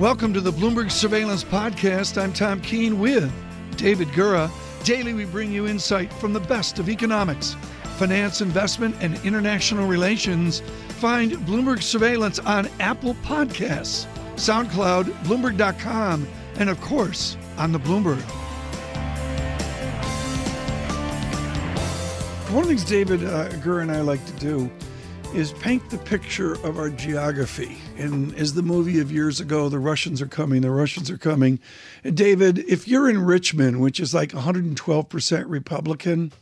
Welcome 0.00 0.32
to 0.32 0.40
the 0.40 0.50
Bloomberg 0.50 0.90
Surveillance 0.90 1.44
Podcast. 1.44 2.16
I'm 2.16 2.32
Tom 2.32 2.62
Keene 2.62 2.98
with 2.98 3.30
David 3.76 4.08
Gura. 4.08 4.50
Daily, 4.82 5.12
we 5.12 5.26
bring 5.26 5.52
you 5.52 5.66
insight 5.66 6.10
from 6.14 6.32
the 6.32 6.40
best 6.40 6.78
of 6.78 6.88
economics, 6.88 7.54
finance, 7.98 8.40
investment, 8.40 8.96
and 9.02 9.22
international 9.26 9.86
relations. 9.86 10.60
Find 11.00 11.32
Bloomberg 11.32 11.82
Surveillance 11.82 12.38
on 12.38 12.70
Apple 12.80 13.12
Podcasts, 13.16 14.06
SoundCloud, 14.36 15.04
Bloomberg.com, 15.24 16.26
and 16.56 16.70
of 16.70 16.80
course, 16.80 17.36
on 17.58 17.70
the 17.70 17.78
Bloomberg. 17.78 18.22
One 22.48 22.62
of 22.62 22.68
the 22.70 22.74
things 22.74 22.84
David 22.84 23.22
uh, 23.22 23.50
Gura 23.50 23.82
and 23.82 23.92
I 23.92 24.00
like 24.00 24.24
to 24.24 24.32
do 24.40 24.70
is 25.34 25.52
paint 25.52 25.88
the 25.90 25.98
picture 25.98 26.54
of 26.66 26.76
our 26.76 26.90
geography. 26.90 27.78
And 27.96 28.34
as 28.34 28.54
the 28.54 28.62
movie 28.62 28.98
of 28.98 29.12
years 29.12 29.38
ago, 29.38 29.68
the 29.68 29.78
Russians 29.78 30.20
are 30.20 30.26
coming, 30.26 30.62
the 30.62 30.70
Russians 30.70 31.10
are 31.10 31.18
coming. 31.18 31.60
And 32.02 32.16
David, 32.16 32.58
if 32.58 32.88
you're 32.88 33.08
in 33.08 33.24
Richmond, 33.24 33.80
which 33.80 34.00
is 34.00 34.12
like 34.12 34.30
112% 34.30 35.44
Republican, 35.46 36.32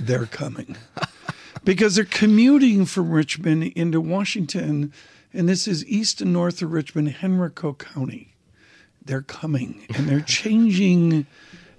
they're 0.00 0.26
coming. 0.26 0.76
because 1.64 1.96
they're 1.96 2.04
commuting 2.04 2.86
from 2.86 3.10
Richmond 3.10 3.64
into 3.74 4.00
Washington. 4.00 4.92
And 5.34 5.48
this 5.48 5.68
is 5.68 5.84
east 5.86 6.22
and 6.22 6.32
north 6.32 6.62
of 6.62 6.72
Richmond, 6.72 7.16
Henrico 7.22 7.74
County. 7.74 8.34
They're 9.04 9.22
coming 9.22 9.86
and 9.94 10.08
they're 10.08 10.20
changing 10.20 11.26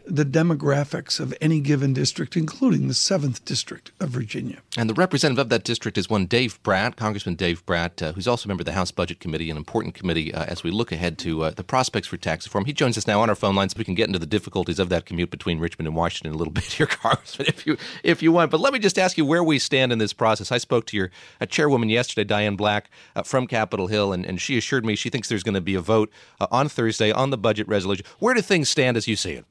the 0.10 0.26
demographics 0.26 1.20
of 1.20 1.34
any 1.40 1.60
given 1.60 1.94
district, 1.94 2.36
including 2.36 2.88
the 2.88 2.94
7th 2.94 3.46
District 3.46 3.92
of 4.00 4.10
Virginia. 4.10 4.60
And 4.78 4.90
the 4.90 4.94
representative 4.94 5.40
of 5.40 5.50
that 5.50 5.64
district 5.64 5.98
is 5.98 6.10
one 6.10 6.26
Dave 6.26 6.62
Brat, 6.64 6.96
Congressman 6.96 7.36
Dave 7.36 7.66
Brat, 7.66 8.02
uh, 8.02 8.12
who's 8.14 8.28
also 8.28 8.48
a 8.48 8.50
member 8.50 8.62
of 8.62 8.66
the 8.66 8.74
House 8.74 8.92
Budget 8.92 9.20
Committee, 9.20 9.52
an 9.52 9.58
important 9.58 9.94
committee 9.94 10.34
uh, 10.34 10.46
as 10.46 10.64
we 10.64 10.72
look 10.72 10.92
ahead 10.92 11.18
to 11.20 11.44
uh, 11.44 11.52
the 11.52 11.64
prospects 11.64 12.08
for 12.08 12.18
tax 12.18 12.46
reform. 12.46 12.66
He 12.66 12.74
joins 12.74 12.98
us 12.98 13.06
now 13.06 13.22
on 13.22 13.30
our 13.30 13.36
phone 13.36 13.56
line 13.56 13.70
so 13.70 13.76
we 13.78 13.84
can 13.84 13.96
get 13.96 14.08
into 14.08 14.20
the 14.20 14.26
difficulties 14.26 14.80
of 14.80 14.90
that 14.90 15.06
commute 15.06 15.30
between 15.30 15.60
Richmond 15.60 15.88
and 15.88 15.96
Washington 15.96 16.34
a 16.34 16.38
little 16.38 16.54
bit 16.60 16.66
here, 16.66 16.88
Congressman, 16.88 17.48
if 17.48 17.68
you, 17.68 17.78
if 18.04 18.24
you 18.24 18.32
want. 18.32 18.52
But 18.52 18.60
let 18.60 18.74
me 18.74 18.80
just 18.80 18.98
ask 18.98 19.18
you 19.18 19.26
where 19.26 19.44
we 19.44 19.60
stand 19.60 19.92
in 19.92 20.00
this 20.00 20.14
process. 20.14 20.52
I 20.52 20.58
spoke 20.58 20.86
to 20.88 20.98
your 20.98 21.12
uh, 21.40 21.46
chairwoman 21.46 21.90
yesterday, 21.90 22.24
Diane 22.24 22.56
Black, 22.56 22.90
uh, 23.16 23.24
from 23.24 23.48
Capitol 23.48 23.88
Hill, 23.88 24.12
and, 24.12 24.26
and 24.26 24.42
she 24.42 24.58
assured 24.58 24.86
me 24.86 24.96
she 24.96 25.10
thinks 25.10 25.30
there's 25.30 25.44
going 25.44 25.54
to 25.54 25.62
be 25.62 25.76
a 25.76 25.82
vote 25.82 26.12
uh, 26.40 26.48
on 26.50 26.68
Thursday 26.68 27.12
on 27.12 27.30
the 27.30 27.38
budget 27.38 27.68
resolution. 27.68 28.06
Where 28.18 28.34
do 28.34 28.42
things 28.42 28.70
stand 28.70 28.98
as 28.98 29.08
you 29.08 29.16
see 29.16 29.34
it? 29.34 29.46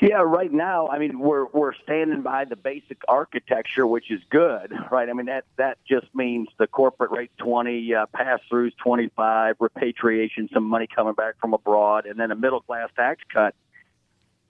Yeah, 0.00 0.22
right 0.24 0.52
now, 0.52 0.86
I 0.88 0.98
mean, 0.98 1.18
we're 1.18 1.46
we're 1.46 1.74
standing 1.82 2.22
by 2.22 2.44
the 2.44 2.54
basic 2.54 2.98
architecture, 3.08 3.84
which 3.84 4.12
is 4.12 4.20
good, 4.30 4.72
right? 4.92 5.08
I 5.08 5.12
mean, 5.12 5.26
that 5.26 5.44
that 5.56 5.78
just 5.88 6.06
means 6.14 6.48
the 6.56 6.68
corporate 6.68 7.10
rate 7.10 7.32
twenty, 7.36 7.94
uh, 7.94 8.06
pass 8.14 8.38
throughs 8.50 8.76
twenty 8.76 9.10
five, 9.16 9.56
repatriation, 9.58 10.48
some 10.54 10.64
money 10.64 10.86
coming 10.86 11.14
back 11.14 11.40
from 11.40 11.52
abroad, 11.52 12.06
and 12.06 12.18
then 12.18 12.30
a 12.30 12.36
middle 12.36 12.60
class 12.60 12.90
tax 12.94 13.22
cut. 13.32 13.56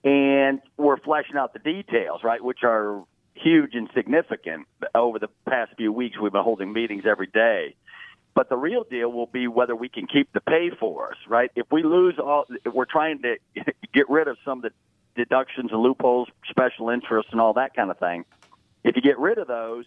And 0.03 0.61
we're 0.77 0.97
fleshing 0.97 1.35
out 1.35 1.53
the 1.53 1.59
details, 1.59 2.21
right, 2.23 2.43
which 2.43 2.59
are 2.63 3.03
huge 3.33 3.73
and 3.73 3.89
significant. 3.95 4.67
Over 4.93 5.17
the 5.17 5.29
past 5.47 5.71
few 5.77 5.91
weeks, 5.91 6.17
we've 6.19 6.31
been 6.31 6.43
holding 6.43 6.71
meetings 6.71 7.05
every 7.09 7.27
day. 7.27 7.75
But 8.35 8.49
the 8.49 8.55
real 8.55 8.83
deal 8.83 9.11
will 9.11 9.25
be 9.25 9.47
whether 9.47 9.75
we 9.75 9.89
can 9.89 10.05
keep 10.05 10.31
the 10.31 10.41
pay 10.41 10.69
for 10.79 11.09
us, 11.11 11.17
right? 11.27 11.51
If 11.55 11.65
we 11.71 11.83
lose 11.83 12.19
all, 12.19 12.45
if 12.63 12.73
we're 12.73 12.85
trying 12.85 13.23
to 13.23 13.37
get 13.93 14.09
rid 14.09 14.27
of 14.27 14.37
some 14.45 14.59
of 14.59 14.61
the 14.63 14.71
deductions 15.19 15.73
and 15.73 15.81
loopholes, 15.81 16.29
special 16.49 16.89
interests, 16.89 17.33
and 17.33 17.41
all 17.41 17.53
that 17.53 17.75
kind 17.75 17.91
of 17.91 17.99
thing. 17.99 18.23
If 18.85 18.95
you 18.95 19.01
get 19.01 19.19
rid 19.19 19.37
of 19.37 19.47
those, 19.47 19.83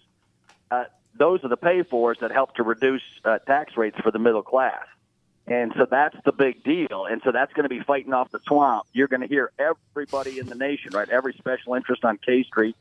uh, 0.70 0.84
those 1.18 1.42
are 1.42 1.48
the 1.48 1.56
pay 1.56 1.82
fors 1.84 2.18
that 2.20 2.30
help 2.30 2.54
to 2.56 2.62
reduce 2.62 3.00
uh, 3.24 3.38
tax 3.38 3.74
rates 3.78 3.98
for 4.02 4.10
the 4.10 4.18
middle 4.18 4.42
class. 4.42 4.84
And 5.46 5.72
so 5.74 5.86
that's 5.90 6.16
the 6.26 6.32
big 6.32 6.62
deal. 6.62 7.06
And 7.06 7.22
so 7.24 7.32
that's 7.32 7.50
going 7.54 7.64
to 7.64 7.70
be 7.70 7.80
fighting 7.80 8.12
off 8.12 8.30
the 8.30 8.40
swamp. 8.46 8.86
You're 8.92 9.08
going 9.08 9.22
to 9.22 9.26
hear 9.26 9.50
everybody 9.58 10.38
in 10.38 10.46
the 10.46 10.54
nation, 10.54 10.90
right? 10.92 11.08
Every 11.08 11.32
special 11.32 11.74
interest 11.74 12.04
on 12.04 12.18
K 12.18 12.42
Street 12.42 12.76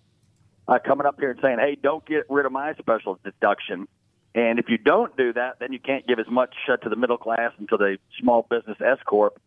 uh, 0.68 0.80
coming 0.86 1.08
up 1.08 1.16
here 1.20 1.32
and 1.32 1.40
saying, 1.42 1.60
hey, 1.60 1.78
don't 1.82 2.06
get 2.06 2.26
rid 2.30 2.46
of 2.46 2.52
my 2.52 2.74
special 2.74 3.18
deduction. 3.24 3.88
And 4.36 4.60
if 4.60 4.68
you 4.68 4.78
don't 4.78 5.16
do 5.16 5.32
that, 5.34 5.60
then 5.60 5.72
you 5.72 5.80
can't 5.80 6.06
give 6.06 6.20
as 6.20 6.28
much 6.30 6.54
uh, 6.70 6.76
to 6.78 6.90
the 6.90 6.98
middle 6.98 7.18
class 7.18 7.54
and 7.58 7.70
to 7.70 7.78
the 7.78 7.98
small 8.20 8.46
business 8.50 8.78
S 8.82 9.00
Corp 9.06 9.40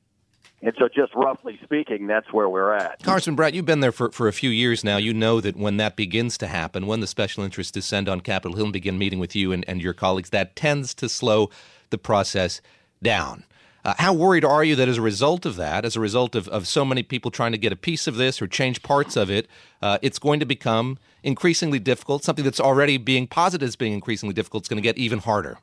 and 0.65 0.73
so, 0.79 0.89
just 0.89 1.15
roughly 1.15 1.61
speaking, 1.63 2.07
that's 2.07 2.33
where 2.33 2.49
we're 2.49 2.73
at. 2.73 3.03
Carson 3.03 3.35
Brat, 3.35 3.53
you've 3.53 3.67
been 3.67 3.81
there 3.81 3.93
for, 3.93 4.11
for 4.11 4.29
a 4.29 4.33
few 4.33 4.49
years 4.49 4.83
now. 4.83 4.97
You 4.97 5.13
know 5.13 5.39
that 5.43 5.57
when 5.57 5.77
that 5.77 5.95
begins 5.95 6.39
to 6.39 6.47
happen, 6.47 6.87
when 6.87 7.01
the 7.01 7.07
special 7.07 7.45
interests 7.45 7.71
descend 7.71 8.09
on 8.09 8.23
Capitol 8.23 8.57
Hill 8.57 8.65
and 8.67 8.73
begin 8.73 8.97
meeting 8.97 9.19
with 9.19 9.37
you 9.37 9.53
and, 9.53 9.63
and 9.69 9.83
your 9.83 9.93
colleagues, 9.93 10.31
that 10.31 10.57
tends 10.57 10.95
to 10.95 11.09
slow 11.11 11.51
the 11.91 11.99
process 11.99 12.63
down. 13.03 13.45
Uh, 13.85 13.93
how 13.99 14.15
worried 14.15 14.43
are 14.43 14.65
you 14.65 14.75
that 14.75 14.89
as 14.89 14.97
a 14.97 15.03
result 15.03 15.45
of 15.45 15.57
that, 15.57 15.85
as 15.85 15.97
a 15.97 16.01
result 16.01 16.35
of, 16.35 16.49
of 16.49 16.67
so 16.67 16.83
many 16.83 17.03
people 17.03 17.31
trying 17.31 17.53
to 17.53 17.59
get 17.59 17.71
a 17.71 17.77
piece 17.77 18.07
of 18.07 18.17
this 18.17 18.41
or 18.41 18.47
change 18.47 18.83
parts 18.83 19.17
of 19.17 19.31
it, 19.31 19.47
uh, 19.83 19.99
it's 20.01 20.19
going 20.19 20.41
to 20.41 20.47
become 20.47 20.97
increasingly 21.23 21.79
difficult? 21.79 22.25
Something 22.25 22.45
that's 22.45 22.61
already 22.61 22.97
being 22.97 23.27
posited 23.27 23.67
as 23.67 23.77
being 23.77 23.93
increasingly 23.93 24.33
difficult 24.33 24.65
is 24.65 24.69
going 24.69 24.83
to 24.83 24.83
get 24.83 24.97
even 24.97 25.19
harder. 25.19 25.59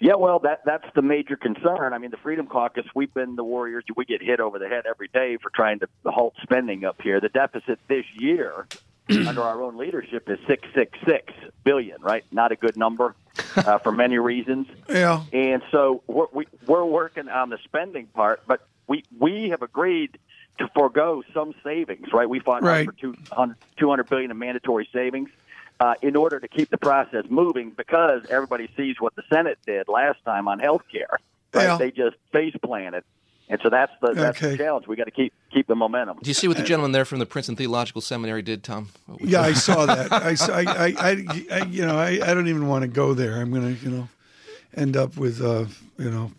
Yeah, 0.00 0.14
well, 0.14 0.38
that 0.40 0.62
that's 0.64 0.86
the 0.94 1.02
major 1.02 1.36
concern. 1.36 1.92
I 1.92 1.98
mean, 1.98 2.10
the 2.10 2.16
Freedom 2.16 2.46
Caucus, 2.46 2.86
we've 2.94 3.12
been 3.12 3.36
the 3.36 3.44
warriors. 3.44 3.84
We 3.94 4.06
get 4.06 4.22
hit 4.22 4.40
over 4.40 4.58
the 4.58 4.66
head 4.66 4.84
every 4.88 5.08
day 5.08 5.36
for 5.36 5.50
trying 5.50 5.80
to 5.80 5.88
halt 6.06 6.34
spending 6.42 6.86
up 6.86 7.02
here. 7.02 7.20
The 7.20 7.28
deficit 7.28 7.78
this 7.86 8.06
year, 8.14 8.66
under 9.10 9.42
our 9.42 9.62
own 9.62 9.76
leadership, 9.76 10.30
is 10.30 10.38
six 10.46 10.66
six 10.74 10.98
six 11.06 11.34
billion. 11.64 12.00
Right, 12.00 12.24
not 12.32 12.50
a 12.50 12.56
good 12.56 12.78
number 12.78 13.14
uh, 13.56 13.76
for 13.84 13.92
many 13.92 14.18
reasons. 14.18 14.68
Yeah, 14.88 15.22
and 15.34 15.62
so 15.70 16.02
we're, 16.06 16.28
we, 16.32 16.46
we're 16.66 16.84
working 16.86 17.28
on 17.28 17.50
the 17.50 17.58
spending 17.64 18.06
part, 18.06 18.40
but 18.46 18.66
we 18.86 19.04
we 19.18 19.50
have 19.50 19.60
agreed 19.60 20.16
to 20.60 20.68
forego 20.74 21.22
some 21.34 21.54
savings. 21.62 22.10
Right, 22.10 22.28
we 22.28 22.40
fought 22.40 22.62
right. 22.62 22.86
for 22.86 22.92
200, 22.92 23.54
200 23.76 24.08
billion 24.08 24.30
in 24.30 24.38
mandatory 24.38 24.88
savings 24.94 25.28
uh, 25.80 25.94
in 26.02 26.14
order 26.14 26.38
to 26.38 26.46
keep 26.46 26.70
the 26.70 26.78
process 26.78 27.24
moving 27.28 27.70
because 27.70 28.22
everybody 28.28 28.68
sees 28.76 28.96
what 29.00 29.16
the 29.16 29.22
Senate 29.32 29.58
did 29.66 29.88
last 29.88 30.18
time 30.24 30.46
on 30.46 30.58
health 30.58 30.82
care. 30.92 31.18
Right? 31.52 31.64
Yeah. 31.64 31.78
They 31.78 31.90
just 31.90 32.16
face 32.32 32.54
planted. 32.62 33.02
And 33.48 33.58
so 33.64 33.68
that's 33.68 33.90
the 34.00 34.12
that's 34.12 34.38
okay. 34.38 34.52
the 34.52 34.58
challenge. 34.58 34.86
We 34.86 34.94
got 34.94 35.04
to 35.04 35.10
keep 35.10 35.32
keep 35.52 35.66
the 35.66 35.74
momentum. 35.74 36.18
Do 36.22 36.30
you 36.30 36.34
see 36.34 36.46
what 36.46 36.56
the 36.56 36.62
gentleman 36.62 36.92
there 36.92 37.04
from 37.04 37.18
the 37.18 37.26
Princeton 37.26 37.56
Theological 37.56 38.00
Seminary 38.00 38.42
did, 38.42 38.62
Tom? 38.62 38.90
Yeah, 39.18 39.40
I 39.40 39.52
saw 39.54 39.86
that. 39.86 40.12
I, 40.12 40.36
I, 40.52 40.94
I, 40.96 41.46
I, 41.50 41.64
you 41.64 41.84
know, 41.84 41.98
I, 41.98 42.20
I 42.22 42.32
don't 42.32 42.46
even 42.46 42.68
want 42.68 42.82
to 42.82 42.88
go 42.88 43.12
there. 43.12 43.40
I'm 43.40 43.52
gonna, 43.52 43.70
you 43.70 43.90
know, 43.90 44.08
end 44.74 44.96
up 44.96 45.16
with, 45.16 45.40
uh, 45.40 45.66
you 45.98 46.10
know, 46.10 46.32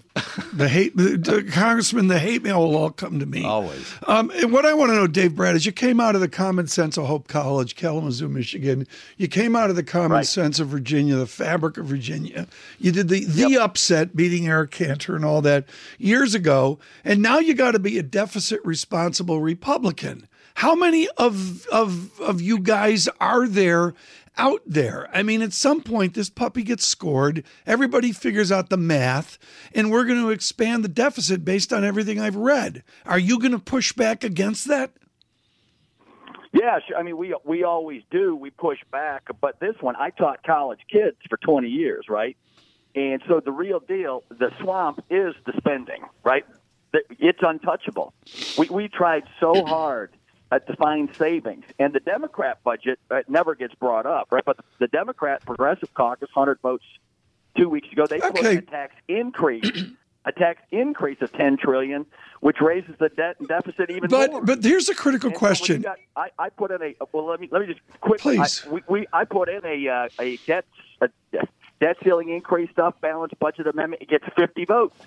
the 0.54 0.68
hate, 0.68 0.96
the, 0.98 1.18
the, 1.18 1.44
Congressman, 1.44 2.08
the 2.08 2.20
hate 2.20 2.44
mail 2.44 2.60
will 2.60 2.76
all 2.76 2.90
come 2.90 3.20
to 3.20 3.26
me. 3.26 3.46
Always. 3.46 3.94
Um, 4.08 4.30
and 4.36 4.52
what 4.52 4.66
I 4.66 4.74
want 4.74 4.92
to 4.92 4.96
know, 4.96 5.08
Dave 5.08 5.36
Brat, 5.36 5.56
is 5.56 5.66
you 5.66 5.72
came 5.72 6.00
out 6.02 6.16
of 6.16 6.22
the 6.22 6.28
Common 6.28 6.68
Sense 6.68 6.98
of 6.98 7.06
Hope 7.06 7.28
College, 7.28 7.76
Kalamazoo, 7.76 8.28
Michigan. 8.28 8.88
You 9.18 9.30
came 9.30 9.56
out 9.56 9.70
of 9.70 9.78
the 9.78 9.84
Common 9.84 10.12
right. 10.12 10.26
Sense 10.26 10.60
of 10.60 10.68
Virginia, 10.68 11.16
the 11.16 11.28
fabric 11.28 11.78
of 11.78 11.86
Virginia. 11.86 12.48
You 12.78 12.92
did 12.92 13.08
the 13.08 13.24
the 13.24 13.52
yep. 13.52 13.62
upset, 13.62 14.16
beating 14.16 14.48
Eric 14.48 14.72
Cantor 14.72 15.16
and 15.16 15.24
all 15.24 15.42
that 15.44 15.66
years 15.98 16.36
ago, 16.36 16.78
and 17.06 17.22
now 17.22 17.40
you 17.40 17.54
got 17.54 17.72
to 17.72 17.80
be 17.80 17.98
a 17.98 18.04
deficit 18.04 18.60
responsible 18.66 19.40
Republican. 19.40 20.28
How 20.56 20.76
many 20.76 21.08
of 21.18 21.66
of 21.68 22.20
of 22.20 22.42
you 22.42 22.60
guys 22.60 23.08
are 23.22 23.48
there 23.48 23.94
out 24.38 24.62
there. 24.66 25.10
I 25.14 25.24
mean, 25.24 25.42
at 25.42 25.54
some 25.54 25.82
point, 25.82 26.14
this 26.14 26.30
puppy 26.30 26.64
gets 26.64 26.86
scored. 26.86 27.44
Everybody 27.66 28.12
figures 28.12 28.52
out 28.52 28.70
the 28.70 28.78
math, 28.78 29.38
and 29.74 29.92
we're 29.92 30.06
going 30.06 30.22
to 30.22 30.30
expand 30.30 30.84
the 30.84 30.90
deficit 30.90 31.46
based 31.46 31.72
on 31.74 31.84
everything 31.84 32.20
I've 32.20 32.36
read. 32.36 32.84
Are 33.06 33.20
you 33.20 33.40
going 33.40 33.52
to 33.52 33.60
push 33.60 33.94
back 33.94 34.24
against 34.24 34.68
that? 34.68 34.92
Yeah, 36.54 36.80
I 36.98 37.04
mean, 37.04 37.16
we 37.16 37.34
we 37.46 37.64
always 37.64 38.04
do. 38.12 38.36
We 38.36 38.50
push 38.50 38.80
back, 38.92 39.24
but 39.40 39.60
this 39.62 39.76
one, 39.80 39.96
I 39.96 40.10
taught 40.10 40.44
college 40.44 40.82
kids 40.92 41.16
for 41.30 41.38
20 41.38 41.70
years, 41.70 42.06
right? 42.10 42.36
And 42.94 43.22
so 43.28 43.40
the 43.40 43.54
real 43.54 43.80
deal, 43.80 44.24
the 44.30 44.52
swamp 44.62 45.02
is 45.10 45.34
the 45.46 45.54
spending, 45.58 46.04
right? 46.26 46.46
It's 46.94 47.40
untouchable. 47.42 48.14
We 48.58 48.68
we 48.68 48.90
tried 48.90 49.24
so 49.40 49.66
hard 49.66 50.12
uh, 50.52 50.60
to 50.60 50.76
find 50.76 51.10
savings. 51.16 51.66
And 51.80 51.94
the 51.94 52.00
Democrat 52.00 52.60
budget 52.64 53.00
uh, 53.10 53.22
never 53.28 53.56
gets 53.56 53.74
brought 53.76 54.06
up, 54.06 54.28
right? 54.32 54.46
But 54.46 54.60
the 54.80 54.88
Democrat 54.88 55.46
Progressive 55.46 55.94
Caucus, 55.94 56.30
100 56.34 56.60
votes 56.62 56.86
two 57.58 57.70
weeks 57.70 57.92
ago, 57.92 58.06
they 58.06 58.20
put 58.20 58.44
a 58.44 58.62
tax 58.62 58.96
increase. 59.08 59.70
a 60.24 60.32
tax 60.32 60.62
increase 60.70 61.20
of 61.22 61.32
10 61.34 61.58
trillion 61.58 62.06
which 62.42 62.60
raises 62.60 62.96
the 63.00 63.10
debt 63.10 63.38
and 63.40 63.48
deficit 63.48 63.90
even 63.90 64.10
but, 64.10 64.32
more. 64.32 64.44
But 64.44 64.64
here's 64.64 64.90
a 64.90 64.96
critical 64.96 65.30
and 65.30 65.38
question. 65.38 65.84
So 65.84 65.90
got, 65.90 65.98
I, 66.16 66.30
I, 66.38 66.50
put 66.50 66.72
in 66.72 66.82
a 66.82 66.94
well. 67.14 67.28
Let 67.28 67.40
me 67.40 67.48
let 67.52 67.62
me 67.62 67.68
just 67.68 67.80
quick. 68.02 68.20
Please. 68.20 68.64
I, 68.66 68.70
we, 68.70 68.82
we, 68.88 69.08
I 69.14 69.26
put 69.26 69.48
in 69.48 69.66
a 69.66 69.88
uh, 69.88 70.10
a 70.20 70.38
debt 70.46 70.66
a 71.02 71.10
debt 71.80 71.98
ceiling 72.04 72.30
increase 72.30 72.70
stuff 72.72 72.96
balanced 73.00 73.40
budget 73.40 73.68
amendment. 73.68 74.02
It 74.02 74.10
gets 74.10 74.26
50 74.36 74.66
votes. 74.66 75.00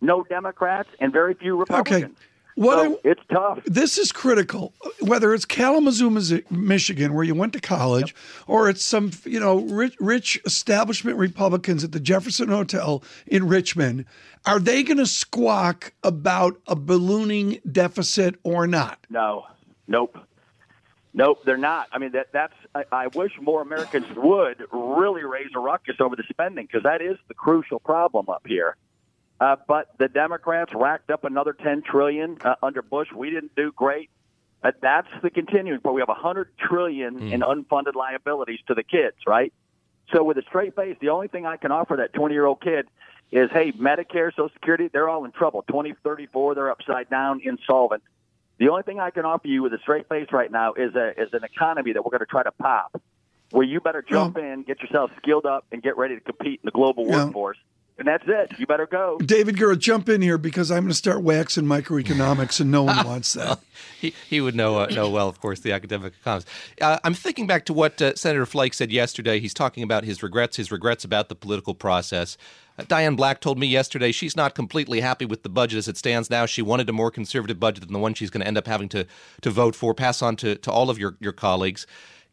No 0.00 0.24
Democrats 0.24 0.88
and 0.98 1.12
very 1.12 1.34
few 1.34 1.56
Republicans. 1.56 2.04
Okay. 2.04 2.14
What 2.60 2.76
so 2.76 2.92
I, 2.92 2.98
it's 3.04 3.22
tough. 3.32 3.60
This 3.64 3.96
is 3.96 4.12
critical. 4.12 4.74
Whether 5.00 5.32
it's 5.32 5.46
Kalamazoo, 5.46 6.42
Michigan, 6.50 7.14
where 7.14 7.24
you 7.24 7.34
went 7.34 7.54
to 7.54 7.60
college, 7.60 8.08
yep. 8.08 8.16
or 8.46 8.68
it's 8.68 8.84
some 8.84 9.12
you 9.24 9.40
know 9.40 9.60
rich, 9.60 9.96
rich 9.98 10.38
establishment 10.44 11.16
Republicans 11.16 11.84
at 11.84 11.92
the 11.92 12.00
Jefferson 12.00 12.50
Hotel 12.50 13.02
in 13.26 13.48
Richmond, 13.48 14.04
are 14.44 14.58
they 14.58 14.82
going 14.82 14.98
to 14.98 15.06
squawk 15.06 15.94
about 16.02 16.60
a 16.66 16.76
ballooning 16.76 17.60
deficit 17.72 18.38
or 18.42 18.66
not? 18.66 19.06
No, 19.08 19.46
nope. 19.88 20.18
Nope, 21.14 21.38
they're 21.46 21.56
not. 21.56 21.88
I 21.92 21.98
mean, 21.98 22.12
that 22.12 22.26
that's. 22.30 22.52
I, 22.74 22.84
I 22.92 23.06
wish 23.06 23.32
more 23.40 23.62
Americans 23.62 24.04
would 24.14 24.66
really 24.70 25.24
raise 25.24 25.48
a 25.56 25.60
ruckus 25.60 25.96
over 25.98 26.14
the 26.14 26.24
spending 26.28 26.66
because 26.66 26.82
that 26.82 27.00
is 27.00 27.16
the 27.26 27.34
crucial 27.34 27.80
problem 27.80 28.28
up 28.28 28.42
here. 28.46 28.76
Uh, 29.40 29.56
but 29.66 29.88
the 29.98 30.08
Democrats 30.08 30.72
racked 30.74 31.10
up 31.10 31.24
another 31.24 31.54
10 31.54 31.82
trillion 31.82 32.36
uh, 32.44 32.56
under 32.62 32.82
Bush. 32.82 33.08
We 33.14 33.30
didn't 33.30 33.56
do 33.56 33.72
great. 33.72 34.10
Uh, 34.62 34.72
that's 34.82 35.08
the 35.22 35.30
continuing. 35.30 35.80
But 35.82 35.94
we 35.94 36.02
have 36.02 36.08
100 36.08 36.50
trillion 36.58 37.18
mm. 37.18 37.32
in 37.32 37.40
unfunded 37.40 37.94
liabilities 37.94 38.60
to 38.66 38.74
the 38.74 38.82
kids, 38.82 39.16
right? 39.26 39.52
So 40.12 40.22
with 40.24 40.36
a 40.36 40.42
straight 40.42 40.76
face, 40.76 40.96
the 41.00 41.08
only 41.08 41.28
thing 41.28 41.46
I 41.46 41.56
can 41.56 41.72
offer 41.72 41.96
that 41.96 42.12
20 42.12 42.34
year 42.34 42.44
old 42.44 42.60
kid 42.60 42.86
is, 43.30 43.48
hey, 43.50 43.72
Medicare, 43.72 44.30
Social 44.30 44.50
Security, 44.52 44.88
they're 44.92 45.08
all 45.08 45.24
in 45.24 45.32
trouble. 45.32 45.62
2034, 45.68 46.54
they're 46.54 46.70
upside 46.70 47.08
down, 47.08 47.40
insolvent. 47.42 48.02
The 48.58 48.68
only 48.68 48.82
thing 48.82 49.00
I 49.00 49.08
can 49.08 49.24
offer 49.24 49.48
you 49.48 49.62
with 49.62 49.72
a 49.72 49.78
straight 49.78 50.06
face 50.08 50.28
right 50.32 50.50
now 50.52 50.74
is 50.74 50.94
a 50.94 51.18
is 51.18 51.32
an 51.32 51.44
economy 51.44 51.94
that 51.94 52.04
we're 52.04 52.10
going 52.10 52.20
to 52.20 52.26
try 52.26 52.42
to 52.42 52.50
pop, 52.50 53.00
where 53.52 53.64
you 53.64 53.80
better 53.80 54.02
jump 54.02 54.36
in, 54.36 54.64
get 54.64 54.82
yourself 54.82 55.12
skilled 55.16 55.46
up, 55.46 55.64
and 55.72 55.82
get 55.82 55.96
ready 55.96 56.16
to 56.16 56.20
compete 56.20 56.60
in 56.62 56.66
the 56.66 56.70
global 56.70 57.06
yeah. 57.06 57.24
workforce 57.24 57.56
and 58.00 58.08
that's 58.08 58.24
it. 58.26 58.58
You 58.58 58.66
better 58.66 58.86
go. 58.86 59.18
David 59.18 59.56
Gura, 59.56 59.78
jump 59.78 60.08
in 60.08 60.22
here 60.22 60.38
because 60.38 60.70
I'm 60.70 60.84
going 60.84 60.88
to 60.88 60.94
start 60.94 61.22
waxing 61.22 61.64
microeconomics, 61.64 62.58
and 62.58 62.70
no 62.70 62.82
one 62.82 62.96
wants 63.06 63.34
that. 63.34 63.60
he, 64.00 64.14
he 64.28 64.40
would 64.40 64.56
know 64.56 64.80
uh, 64.80 64.86
know 64.86 65.08
well, 65.10 65.28
of 65.28 65.40
course, 65.40 65.60
the 65.60 65.72
academic 65.72 66.14
economist. 66.20 66.48
Uh, 66.80 66.98
I'm 67.04 67.12
thinking 67.12 67.46
back 67.46 67.66
to 67.66 67.74
what 67.74 68.00
uh, 68.00 68.16
Senator 68.16 68.46
Flake 68.46 68.72
said 68.72 68.90
yesterday. 68.90 69.38
He's 69.38 69.54
talking 69.54 69.82
about 69.82 70.04
his 70.04 70.22
regrets, 70.22 70.56
his 70.56 70.72
regrets 70.72 71.04
about 71.04 71.28
the 71.28 71.34
political 71.34 71.74
process. 71.74 72.38
Uh, 72.78 72.84
Diane 72.88 73.16
Black 73.16 73.40
told 73.40 73.58
me 73.58 73.66
yesterday 73.66 74.12
she's 74.12 74.34
not 74.34 74.54
completely 74.54 75.00
happy 75.00 75.26
with 75.26 75.42
the 75.42 75.50
budget 75.50 75.76
as 75.76 75.86
it 75.86 75.98
stands 75.98 76.30
now. 76.30 76.46
She 76.46 76.62
wanted 76.62 76.88
a 76.88 76.94
more 76.94 77.10
conservative 77.10 77.60
budget 77.60 77.84
than 77.84 77.92
the 77.92 77.98
one 77.98 78.14
she's 78.14 78.30
going 78.30 78.40
to 78.40 78.46
end 78.46 78.56
up 78.56 78.66
having 78.66 78.88
to 78.88 79.06
to 79.42 79.50
vote 79.50 79.76
for. 79.76 79.92
Pass 79.92 80.22
on 80.22 80.36
to, 80.36 80.56
to 80.56 80.72
all 80.72 80.88
of 80.88 80.98
your, 80.98 81.16
your 81.20 81.32
colleagues. 81.32 81.86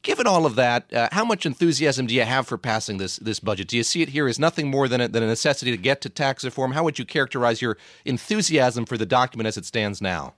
Given 0.07 0.25
all 0.25 0.45
of 0.45 0.55
that, 0.55 0.93
uh, 0.93 1.09
how 1.11 1.25
much 1.25 1.45
enthusiasm 1.45 2.07
do 2.07 2.15
you 2.15 2.23
have 2.23 2.47
for 2.47 2.57
passing 2.57 2.97
this 2.97 3.17
this 3.17 3.41
budget? 3.41 3.67
Do 3.67 3.75
you 3.75 3.83
see 3.83 4.01
it 4.01 4.07
here 4.07 4.29
as 4.29 4.39
nothing 4.39 4.69
more 4.71 4.87
than 4.87 5.01
a, 5.01 5.09
than 5.09 5.21
a 5.21 5.27
necessity 5.27 5.69
to 5.69 5.75
get 5.75 5.99
to 5.99 6.09
tax 6.09 6.45
reform? 6.45 6.71
How 6.71 6.85
would 6.85 6.97
you 6.97 7.03
characterize 7.03 7.61
your 7.61 7.77
enthusiasm 8.05 8.85
for 8.85 8.97
the 8.97 9.05
document 9.05 9.47
as 9.47 9.57
it 9.57 9.65
stands 9.65 10.01
now? 10.01 10.35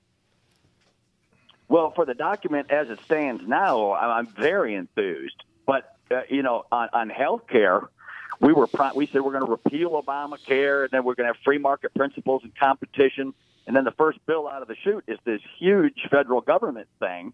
Well, 1.68 1.92
for 1.92 2.04
the 2.04 2.16
document 2.16 2.72
as 2.72 2.90
it 2.90 3.00
stands 3.06 3.44
now, 3.48 3.94
I'm 3.94 4.26
very 4.26 4.74
enthused. 4.74 5.44
But 5.68 5.96
uh, 6.10 6.22
you 6.30 6.42
know, 6.42 6.66
on, 6.72 6.90
on 6.92 7.10
health 7.12 7.46
care, 7.48 7.90
we 8.42 8.54
were 8.54 8.66
pro- 8.66 8.96
we 8.96 9.06
said 9.06 9.22
we're 9.22 9.40
going 9.40 9.46
to 9.46 9.52
repeal 9.52 10.02
Obamacare, 10.02 10.86
and 10.86 10.90
then 10.90 11.04
we're 11.04 11.14
going 11.14 11.28
to 11.28 11.34
have 11.36 11.44
free 11.46 11.60
market 11.60 11.94
principles 11.94 12.42
and 12.42 12.58
competition. 12.58 13.36
And 13.68 13.76
then 13.76 13.84
the 13.84 13.92
first 13.92 14.18
bill 14.26 14.48
out 14.48 14.64
of 14.64 14.68
the 14.68 14.76
chute 14.84 15.04
is 15.08 15.20
this 15.26 15.42
huge 15.60 16.08
federal 16.10 16.42
government 16.42 16.88
thing 17.00 17.34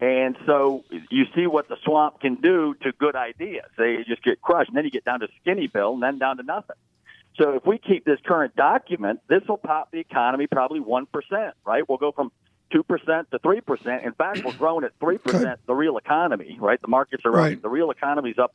and 0.00 0.36
so 0.44 0.84
you 1.10 1.24
see 1.34 1.46
what 1.46 1.68
the 1.68 1.76
swamp 1.84 2.20
can 2.20 2.34
do 2.36 2.74
to 2.82 2.92
good 2.92 3.16
ideas. 3.16 3.64
They 3.78 4.04
just 4.06 4.22
get 4.22 4.42
crushed. 4.42 4.68
And 4.68 4.76
then 4.76 4.84
you 4.84 4.90
get 4.90 5.04
down 5.04 5.20
to 5.20 5.28
skinny 5.40 5.68
bill 5.68 5.94
and 5.94 6.02
then 6.02 6.18
down 6.18 6.36
to 6.36 6.42
nothing. 6.42 6.76
So 7.36 7.54
if 7.54 7.66
we 7.66 7.78
keep 7.78 8.04
this 8.04 8.18
current 8.24 8.56
document, 8.56 9.20
this 9.28 9.42
will 9.48 9.58
pop 9.58 9.90
the 9.90 9.98
economy 9.98 10.46
probably 10.46 10.80
1%, 10.80 11.06
right? 11.64 11.88
We'll 11.88 11.98
go 11.98 12.12
from 12.12 12.30
2% 12.72 13.30
to 13.30 13.38
3%. 13.38 14.04
In 14.04 14.12
fact, 14.12 14.44
we're 14.44 14.52
growing 14.52 14.84
at 14.84 14.98
3%, 14.98 15.56
the 15.66 15.74
real 15.74 15.96
economy, 15.98 16.58
right? 16.60 16.80
The 16.80 16.88
markets 16.88 17.24
are 17.24 17.30
right. 17.30 17.60
The 17.60 17.68
real 17.68 17.90
economy's 17.90 18.38
up 18.38 18.54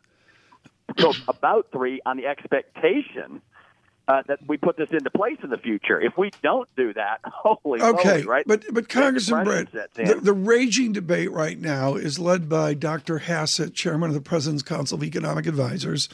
so 0.98 1.14
about 1.28 1.68
3 1.72 2.02
on 2.06 2.18
the 2.18 2.26
expectation 2.26 3.42
uh, 4.08 4.24
that 4.28 4.40
we 4.48 4.58
put 4.58 4.78
this 4.78 4.90
into 4.92 5.10
place 5.10 5.38
in 5.44 5.50
the 5.50 5.58
future. 5.58 6.00
If 6.00 6.18
we 6.18 6.32
don't 6.42 6.68
do 6.76 6.94
that, 6.94 7.20
holy 7.26 7.82
okay, 7.82 8.10
moly, 8.10 8.24
right? 8.26 8.46
But 8.48 8.66
but 8.72 8.90
Congressman 8.90 9.46
Brat, 9.46 9.72
the, 9.94 10.20
the, 10.22 10.34
raging 10.34 10.92
debate 10.92 11.32
right 11.32 11.60
now 11.60 11.96
is 11.96 12.20
led 12.20 12.50
by 12.50 12.74
Dr. 12.74 13.20
Hassett, 13.20 13.74
chairman 13.74 14.10
of 14.10 14.14
the 14.14 14.22
President's 14.22 14.64
Council 14.64 14.98
of 14.98 15.04
Economic 15.04 15.46
Advisors, 15.46 16.10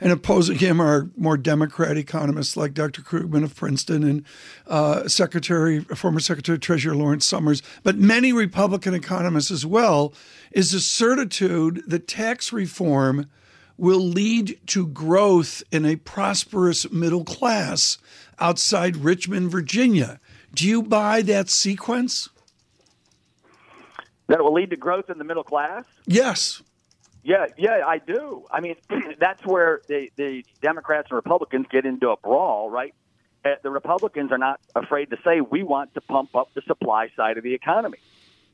and 0.00 0.12
opposing 0.12 0.58
him 0.58 0.80
are 0.80 1.10
more 1.16 1.36
Democrat 1.36 1.96
economists 1.96 2.56
like 2.56 2.74
Dr. 2.74 3.02
Krugman 3.02 3.44
of 3.44 3.54
Princeton 3.54 4.02
and 4.02 4.24
uh, 4.66 5.08
Secretary, 5.08 5.80
former 5.80 6.20
Secretary 6.20 6.56
of 6.56 6.60
Treasurer 6.60 6.94
Lawrence 6.94 7.24
Summers, 7.26 7.62
but 7.82 7.96
many 7.96 8.32
Republican 8.32 8.94
economists 8.94 9.50
as 9.50 9.64
well. 9.64 10.12
Is 10.50 10.72
the 10.72 10.80
certitude 10.80 11.82
that 11.86 12.08
tax 12.08 12.54
reform 12.54 13.28
will 13.78 14.00
lead 14.00 14.58
to 14.66 14.86
growth 14.86 15.62
in 15.70 15.86
a 15.86 15.96
prosperous 15.96 16.90
middle 16.90 17.24
class 17.24 17.98
outside 18.38 18.96
Richmond, 18.96 19.50
Virginia. 19.50 20.20
Do 20.52 20.68
you 20.68 20.82
buy 20.82 21.22
that 21.22 21.48
sequence? 21.48 22.28
That 24.26 24.42
will 24.42 24.52
lead 24.52 24.70
to 24.70 24.76
growth 24.76 25.08
in 25.08 25.18
the 25.18 25.24
middle 25.24 25.44
class? 25.44 25.84
Yes. 26.06 26.60
Yeah, 27.22 27.46
yeah, 27.56 27.82
I 27.86 27.98
do. 27.98 28.44
I 28.50 28.60
mean, 28.60 28.76
that's 29.18 29.44
where 29.44 29.80
the, 29.88 30.10
the 30.16 30.44
Democrats 30.60 31.08
and 31.10 31.16
Republicans 31.16 31.66
get 31.70 31.86
into 31.86 32.10
a 32.10 32.16
brawl, 32.16 32.70
right? 32.70 32.94
Uh, 33.44 33.50
the 33.62 33.70
Republicans 33.70 34.32
are 34.32 34.38
not 34.38 34.60
afraid 34.74 35.10
to 35.10 35.16
say 35.24 35.40
we 35.40 35.62
want 35.62 35.94
to 35.94 36.00
pump 36.00 36.34
up 36.34 36.52
the 36.54 36.62
supply 36.66 37.08
side 37.16 37.38
of 37.38 37.44
the 37.44 37.54
economy. 37.54 37.98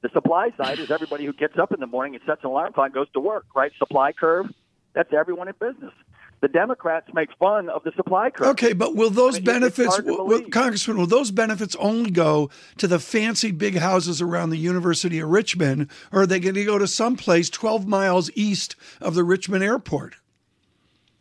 The 0.03 0.11
supply 0.11 0.51
side 0.57 0.79
is 0.79 0.91
everybody 0.91 1.25
who 1.25 1.33
gets 1.33 1.59
up 1.59 1.73
in 1.73 1.81
the 1.81 1.87
morning 1.87 2.15
and 2.15 2.23
sets 2.27 2.45
an 2.45 2.51
alarm 2.51 2.75
clock 2.75 2.87
and 2.87 2.95
goes 2.95 3.11
to 3.15 3.21
work, 3.21 3.47
right? 3.55 3.73
Supply 3.79 4.13
curve, 4.13 4.53
that's 4.95 5.13
everyone 5.13 5.49
in 5.49 5.55
business. 5.61 5.93
The 6.41 6.49
Democrats 6.49 7.09
make 7.15 7.31
fun 7.39 7.69
of 7.69 7.85
the 7.85 7.93
supply 7.97 8.31
curve. 8.31 8.49
Okay, 8.49 8.73
but 8.75 8.95
will 8.95 9.11
those 9.11 9.37
I 9.37 9.39
mean, 9.39 9.45
benefits, 9.45 10.01
will, 10.03 10.43
Congressman, 10.51 10.99
will 10.99 11.07
those 11.07 11.31
benefits 11.31 11.75
only 11.77 12.11
go 12.11 12.51
to 12.79 12.87
the 12.87 12.99
fancy 12.99 13.51
big 13.51 13.79
houses 13.79 14.21
around 14.21 14.51
the 14.51 14.59
University 14.59 15.19
of 15.21 15.31
Richmond, 15.31 15.89
or 16.13 16.23
are 16.23 16.27
they 16.27 16.41
going 16.41 16.55
to 16.55 16.65
go 16.65 16.79
to 16.79 16.87
some 16.87 17.17
place 17.17 17.49
12 17.49 17.87
miles 17.87 18.31
east 18.35 18.77
of 19.01 19.15
the 19.15 19.25
Richmond 19.25 19.65
airport? 19.65 20.17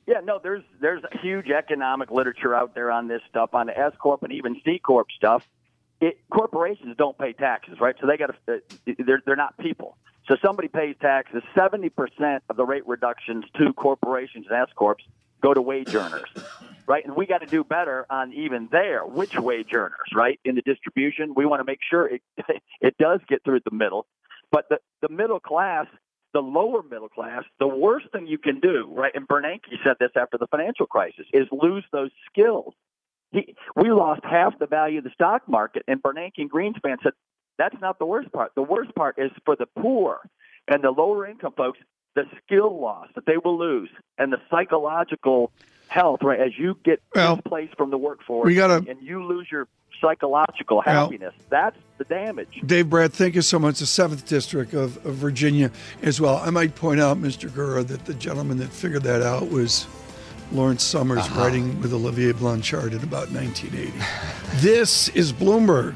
Yeah, 0.06 0.20
no, 0.24 0.40
there's 0.44 0.64
there's 0.82 1.02
huge 1.22 1.50
economic 1.50 2.12
literature 2.12 2.54
out 2.54 2.76
there 2.76 2.92
on 2.92 3.08
this 3.08 3.22
stuff, 3.30 3.54
on 3.54 3.68
the 3.68 3.78
S 3.78 3.94
corp 3.98 4.24
and 4.24 4.34
even 4.34 4.60
C 4.66 4.78
corp 4.78 5.08
stuff. 5.16 5.44
It, 6.02 6.20
corporations 6.30 6.98
don't 6.98 7.18
pay 7.18 7.32
taxes, 7.32 7.80
right? 7.80 7.96
So 8.02 8.08
they 8.08 8.18
got 8.18 8.36
to 8.46 8.56
uh, 8.56 8.94
they're 9.06 9.22
they're 9.26 9.38
not 9.38 9.58
people. 9.58 9.96
So 10.28 10.38
somebody 10.42 10.68
pays 10.68 10.96
taxes. 11.02 11.44
Seventy 11.56 11.90
percent 11.90 12.44
of 12.50 12.56
the 12.56 12.66
rate 12.66 12.88
reductions 12.88 13.46
to 13.58 13.74
corporations 13.74 14.46
and 14.50 14.62
S 14.62 14.70
corps 14.76 14.98
go 15.42 15.54
to 15.54 15.62
wage 15.62 15.94
earners, 15.94 16.30
right? 16.88 17.06
And 17.06 17.16
we 17.16 17.26
got 17.26 17.40
to 17.40 17.46
do 17.46 17.64
better 17.64 18.06
on 18.10 18.34
even 18.34 18.70
there. 18.72 19.06
Which 19.06 19.36
wage 19.36 19.74
earners, 19.74 20.10
right? 20.16 20.40
In 20.46 20.56
the 20.56 20.62
distribution, 20.62 21.34
we 21.36 21.46
want 21.46 21.60
to 21.60 21.66
make 21.66 21.80
sure 21.88 22.08
it 22.08 22.22
it 22.82 22.98
does 22.98 23.20
get 23.28 23.44
through 23.44 23.62
the 23.66 23.76
middle. 23.76 24.06
But 24.52 24.66
the 24.70 24.80
the 25.02 25.10
middle 25.10 25.40
class, 25.42 25.88
the 26.34 26.42
lower 26.42 26.82
middle 26.82 27.10
class, 27.10 27.44
the 27.60 27.68
worst 27.68 28.08
thing 28.12 28.26
you 28.26 28.38
can 28.38 28.60
do, 28.60 28.90
right? 28.92 29.12
And 29.14 29.28
Bernanke 29.28 29.78
said 29.84 29.98
this 30.00 30.12
after 30.16 30.38
the 30.38 30.48
financial 30.48 30.86
crisis, 30.86 31.26
is 31.34 31.48
lose 31.52 31.84
those 31.92 32.12
skills. 32.32 32.74
He, 33.32 33.56
we 33.76 33.92
lost 33.92 34.22
half 34.24 34.58
the 34.60 34.68
value 34.68 35.00
of 35.00 35.04
the 35.04 35.10
stock 35.10 35.50
market, 35.50 35.84
and 35.88 36.02
Bernanke 36.02 36.38
and 36.38 36.52
Greenspan 36.52 36.98
said 37.02 37.14
that's 37.58 37.80
not 37.82 38.00
the 38.00 38.06
worst 38.06 38.32
part. 38.32 38.54
The 38.56 38.64
worst 38.64 38.94
part 38.96 39.18
is 39.18 39.32
for 39.46 39.56
the 39.56 39.68
poor 39.80 40.20
and 40.68 40.84
the 40.84 40.92
lower 40.92 41.28
income 41.28 41.54
folks, 41.56 41.80
the 42.16 42.24
skill 42.44 42.80
loss 42.80 43.08
that 43.16 43.26
they 43.26 43.38
will 43.38 43.58
lose 43.58 43.90
and 44.18 44.32
the 44.32 44.42
psychological 44.50 45.52
health, 45.88 46.22
right? 46.24 46.40
As 46.40 46.58
you 46.58 46.78
get 46.84 47.02
well, 47.14 47.36
displaced 47.36 47.76
from 47.78 47.92
the 47.92 47.98
workforce 47.98 48.48
we 48.48 48.56
gotta, 48.56 48.84
and 48.90 49.02
you 49.02 49.24
lose 49.24 49.48
your 49.52 49.68
psychological 50.02 50.82
happiness, 50.82 51.34
well, 51.38 51.48
that's 51.50 51.78
the 51.98 52.04
damage. 52.06 52.62
Dave 52.66 52.90
Brat, 52.90 53.14
thank 53.14 53.36
you 53.36 53.42
so 53.42 53.60
much. 53.60 53.80
The 53.80 53.86
7th 53.86 54.28
District 54.28 54.74
of, 54.74 55.04
of 55.06 55.16
Virginia 55.16 55.72
as 56.02 56.20
well. 56.20 56.38
I 56.38 56.50
might 56.50 56.76
point 56.76 57.00
out, 57.00 57.18
Mr. 57.18 57.50
Gura, 57.50 57.86
that 57.88 58.06
the 58.06 58.14
gentleman 58.14 58.58
that 58.58 58.70
figured 58.70 59.04
that 59.04 59.22
out 59.22 59.50
was 59.50 59.88
Lawrence 60.52 60.84
Summers 60.84 61.20
uh-huh. 61.20 61.42
writing 61.42 61.82
with 61.82 61.94
Olivier 61.94 62.32
Blanchard 62.32 62.94
in 62.94 63.04
about 63.04 63.32
1980. 63.32 63.98
this 64.58 65.10
is 65.10 65.32
Bloomberg. 65.32 65.96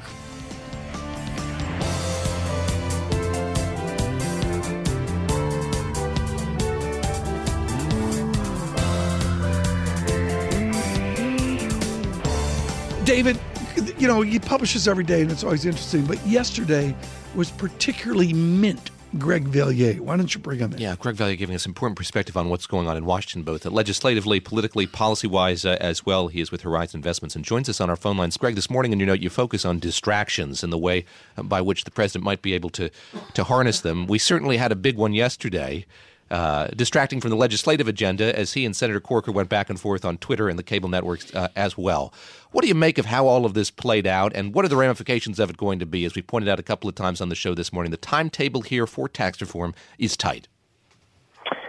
You 14.08 14.14
know, 14.14 14.22
he 14.22 14.40
publishes 14.40 14.88
every 14.88 15.04
day 15.04 15.22
and 15.22 15.30
it's 15.30 15.44
always 15.44 15.66
interesting, 15.66 16.06
but 16.06 16.26
yesterday 16.26 16.96
was 17.36 17.52
particularly 17.52 18.32
mint 18.32 18.90
Greg 19.18 19.44
Valliere. 19.44 20.02
Why 20.02 20.16
don't 20.16 20.34
you 20.34 20.40
bring 20.40 20.60
him 20.60 20.72
in? 20.72 20.80
Yeah, 20.80 20.96
Greg 20.98 21.16
Valliere 21.16 21.36
giving 21.36 21.56
us 21.56 21.66
important 21.66 21.98
perspective 21.98 22.38
on 22.38 22.48
what's 22.48 22.68
going 22.68 22.88
on 22.88 22.96
in 22.96 23.04
Washington, 23.04 23.44
both 23.44 23.66
legislatively, 23.66 24.40
politically, 24.40 24.88
policy 24.88 25.28
wise 25.28 25.66
uh, 25.66 25.76
as 25.82 26.06
well. 26.06 26.30
He 26.30 26.40
is 26.40 26.54
with 26.54 26.62
Horizon 26.62 27.00
Investments 27.00 27.36
and 27.36 27.44
joins 27.44 27.68
us 27.68 27.82
on 27.82 27.90
our 27.90 27.98
phone 27.98 28.16
lines. 28.16 28.38
Greg, 28.38 28.56
this 28.56 28.70
morning 28.70 28.94
in 28.94 29.00
your 29.02 29.08
note, 29.08 29.20
you 29.20 29.30
focus 29.30 29.66
on 29.66 29.78
distractions 29.78 30.64
and 30.64 30.72
the 30.72 30.78
way 30.78 31.04
by 31.36 31.60
which 31.60 31.84
the 31.84 31.92
president 31.92 32.24
might 32.24 32.42
be 32.42 32.54
able 32.54 32.70
to, 32.70 32.90
to 33.34 33.44
harness 33.44 33.82
them. 33.82 34.08
We 34.08 34.20
certainly 34.20 34.56
had 34.56 34.72
a 34.72 34.78
big 34.78 34.96
one 34.96 35.12
yesterday. 35.14 35.86
Uh, 36.30 36.68
distracting 36.76 37.22
from 37.22 37.30
the 37.30 37.38
legislative 37.38 37.88
agenda 37.88 38.38
as 38.38 38.52
he 38.52 38.66
and 38.66 38.76
Senator 38.76 39.00
Corker 39.00 39.32
went 39.32 39.48
back 39.48 39.70
and 39.70 39.80
forth 39.80 40.04
on 40.04 40.18
Twitter 40.18 40.50
and 40.50 40.60
the 40.60 40.64
cable 40.64 40.90
networks 40.90 41.34
uh, 41.34 41.48
as 41.56 41.78
well. 41.78 42.14
What 42.52 42.64
do 42.64 42.68
you 42.68 42.76
make 42.76 42.98
of 42.98 43.06
how 43.06 43.28
all 43.28 43.46
of 43.46 43.54
this 43.54 43.72
played 43.72 44.06
out, 44.06 44.34
and 44.36 44.54
what 44.54 44.66
are 44.66 44.68
the 44.68 44.76
ramifications 44.76 45.40
of 45.40 45.50
it 45.50 45.56
going 45.56 45.80
to 45.80 45.86
be? 45.86 46.04
As 46.04 46.16
we 46.16 46.22
pointed 46.22 46.50
out 46.50 46.60
a 46.60 46.64
couple 46.64 46.90
of 46.90 46.96
times 46.96 47.22
on 47.22 47.30
the 47.30 47.36
show 47.36 47.54
this 47.54 47.72
morning, 47.72 47.92
the 47.92 47.98
timetable 47.98 48.62
here 48.62 48.86
for 48.86 49.08
tax 49.08 49.40
reform 49.40 49.74
is 49.98 50.18
tight. 50.18 50.50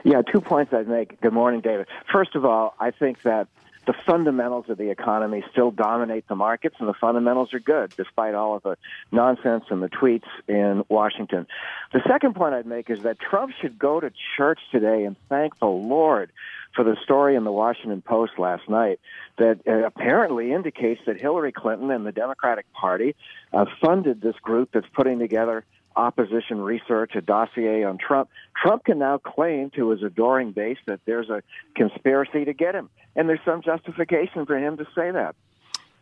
Yeah, 0.04 0.22
two 0.22 0.40
points 0.40 0.72
I'd 0.72 0.88
make. 0.88 1.20
Good 1.20 1.32
morning, 1.32 1.60
David. 1.60 1.86
First 2.10 2.34
of 2.34 2.44
all, 2.44 2.74
I 2.80 2.90
think 2.90 3.22
that 3.22 3.46
the 3.88 3.94
fundamentals 4.04 4.66
of 4.68 4.76
the 4.76 4.90
economy 4.90 5.42
still 5.50 5.70
dominate 5.70 6.28
the 6.28 6.36
markets, 6.36 6.76
and 6.78 6.86
the 6.86 6.94
fundamentals 7.00 7.54
are 7.54 7.58
good 7.58 7.90
despite 7.96 8.34
all 8.34 8.54
of 8.54 8.62
the 8.62 8.76
nonsense 9.10 9.64
and 9.70 9.82
the 9.82 9.88
tweets 9.88 10.28
in 10.46 10.84
Washington. 10.90 11.46
The 11.94 12.02
second 12.06 12.34
point 12.34 12.54
I'd 12.54 12.66
make 12.66 12.90
is 12.90 13.04
that 13.04 13.18
Trump 13.18 13.54
should 13.62 13.78
go 13.78 13.98
to 13.98 14.12
church 14.36 14.58
today 14.70 15.04
and 15.04 15.16
thank 15.30 15.58
the 15.58 15.68
Lord 15.68 16.30
for 16.74 16.84
the 16.84 16.96
story 17.02 17.34
in 17.34 17.44
the 17.44 17.50
Washington 17.50 18.02
Post 18.02 18.32
last 18.38 18.68
night 18.68 19.00
that 19.38 19.60
uh, 19.66 19.86
apparently 19.86 20.52
indicates 20.52 21.00
that 21.06 21.18
Hillary 21.18 21.50
Clinton 21.50 21.90
and 21.90 22.04
the 22.04 22.12
Democratic 22.12 22.70
Party 22.74 23.16
uh, 23.54 23.64
funded 23.80 24.20
this 24.20 24.36
group 24.42 24.68
that's 24.74 24.86
putting 24.92 25.18
together 25.18 25.64
opposition 25.98 26.60
research, 26.60 27.12
a 27.16 27.20
dossier 27.20 27.84
on 27.84 27.98
Trump. 27.98 28.30
Trump 28.60 28.84
can 28.84 28.98
now 28.98 29.18
claim 29.18 29.70
to 29.70 29.90
his 29.90 30.02
adoring 30.02 30.52
base 30.52 30.78
that 30.86 31.00
there's 31.04 31.28
a 31.28 31.42
conspiracy 31.74 32.44
to 32.44 32.54
get 32.54 32.74
him, 32.74 32.88
and 33.16 33.28
there's 33.28 33.40
some 33.44 33.62
justification 33.62 34.46
for 34.46 34.56
him 34.56 34.76
to 34.76 34.84
say 34.94 35.10
that. 35.10 35.34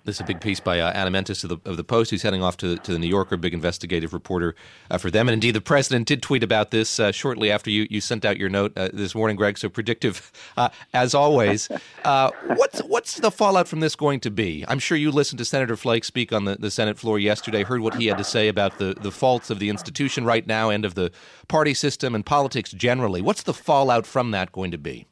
This 0.06 0.16
is 0.16 0.20
a 0.20 0.24
big 0.24 0.40
piece 0.40 0.60
by 0.60 0.78
uh, 0.78 0.92
Adam 0.92 1.16
Entous 1.16 1.42
of 1.42 1.50
the, 1.50 1.58
of 1.68 1.76
the 1.76 1.82
Post, 1.82 2.12
who's 2.12 2.22
heading 2.22 2.40
off 2.40 2.56
to, 2.58 2.76
to 2.76 2.92
the 2.92 2.98
New 3.00 3.08
Yorker, 3.08 3.36
big 3.36 3.52
investigative 3.52 4.14
reporter 4.14 4.54
uh, 4.88 4.98
for 4.98 5.10
them. 5.10 5.26
And 5.28 5.34
indeed, 5.34 5.50
the 5.50 5.60
president 5.60 6.06
did 6.06 6.22
tweet 6.22 6.44
about 6.44 6.70
this 6.70 7.00
uh, 7.00 7.10
shortly 7.10 7.50
after 7.50 7.70
you, 7.70 7.88
you 7.90 8.00
sent 8.00 8.24
out 8.24 8.36
your 8.36 8.48
note 8.48 8.72
uh, 8.76 8.88
this 8.92 9.16
morning, 9.16 9.36
Greg. 9.36 9.58
So 9.58 9.68
predictive, 9.68 10.30
uh, 10.56 10.68
as 10.94 11.14
always. 11.14 11.68
Uh, 12.04 12.30
what's 12.54 12.78
what's 12.84 13.18
the 13.18 13.32
fallout 13.32 13.66
from 13.66 13.80
this 13.80 13.96
going 13.96 14.20
to 14.20 14.30
be? 14.30 14.64
I'm 14.68 14.78
sure 14.78 14.96
you 14.96 15.10
listened 15.10 15.38
to 15.38 15.44
Senator 15.44 15.76
Flake 15.76 16.04
speak 16.04 16.32
on 16.32 16.44
the, 16.44 16.54
the 16.54 16.70
Senate 16.70 16.98
floor 16.98 17.18
yesterday, 17.18 17.64
heard 17.64 17.80
what 17.80 17.94
he 17.94 18.06
had 18.06 18.16
to 18.18 18.24
say 18.24 18.46
about 18.46 18.78
the, 18.78 18.94
the 19.00 19.10
faults 19.10 19.50
of 19.50 19.58
the 19.58 19.68
institution 19.68 20.24
right 20.24 20.46
now 20.46 20.70
and 20.70 20.84
of 20.84 20.94
the 20.94 21.10
party 21.48 21.74
system 21.74 22.14
and 22.14 22.24
politics 22.24 22.70
generally. 22.70 23.20
What's 23.20 23.42
the 23.42 23.52
fallout 23.52 24.06
from 24.06 24.30
that 24.30 24.52
going 24.52 24.70
to 24.70 24.78
be? 24.78 25.08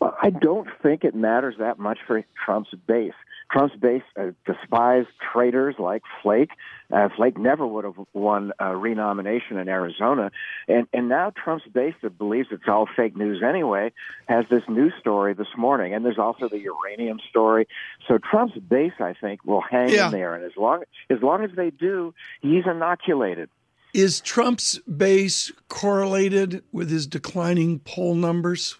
Well, 0.00 0.14
I 0.22 0.28
don't 0.28 0.68
think 0.82 1.02
it 1.02 1.14
matters 1.14 1.54
that 1.58 1.78
much 1.78 1.98
for 2.06 2.22
Trump's 2.44 2.74
base. 2.86 3.14
Trump's 3.52 3.76
base 3.76 4.02
uh, 4.18 4.30
despised 4.46 5.08
traitors 5.32 5.74
like 5.78 6.02
Flake. 6.22 6.50
Uh, 6.90 7.08
Flake 7.14 7.38
never 7.38 7.66
would 7.66 7.84
have 7.84 7.96
won 8.14 8.52
a 8.58 8.76
renomination 8.76 9.58
in 9.58 9.68
Arizona. 9.68 10.30
And, 10.68 10.86
and 10.92 11.08
now 11.08 11.30
Trump's 11.30 11.66
base 11.66 11.94
that 12.02 12.16
believes 12.16 12.48
it's 12.50 12.64
all 12.66 12.88
fake 12.96 13.16
news 13.16 13.42
anyway 13.46 13.92
has 14.26 14.46
this 14.50 14.62
news 14.68 14.94
story 14.98 15.34
this 15.34 15.48
morning. 15.56 15.92
And 15.92 16.04
there's 16.04 16.18
also 16.18 16.48
the 16.48 16.60
uranium 16.60 17.20
story. 17.28 17.68
So 18.08 18.18
Trump's 18.18 18.58
base, 18.58 18.94
I 19.00 19.14
think, 19.20 19.44
will 19.44 19.60
hang 19.60 19.90
yeah. 19.90 20.06
in 20.06 20.12
there. 20.12 20.34
And 20.34 20.44
as 20.44 20.56
long, 20.56 20.84
as 21.10 21.18
long 21.22 21.44
as 21.44 21.50
they 21.54 21.70
do, 21.70 22.14
he's 22.40 22.64
inoculated. 22.66 23.50
Is 23.92 24.22
Trump's 24.22 24.78
base 24.78 25.52
correlated 25.68 26.64
with 26.72 26.90
his 26.90 27.06
declining 27.06 27.80
poll 27.80 28.14
numbers? 28.14 28.78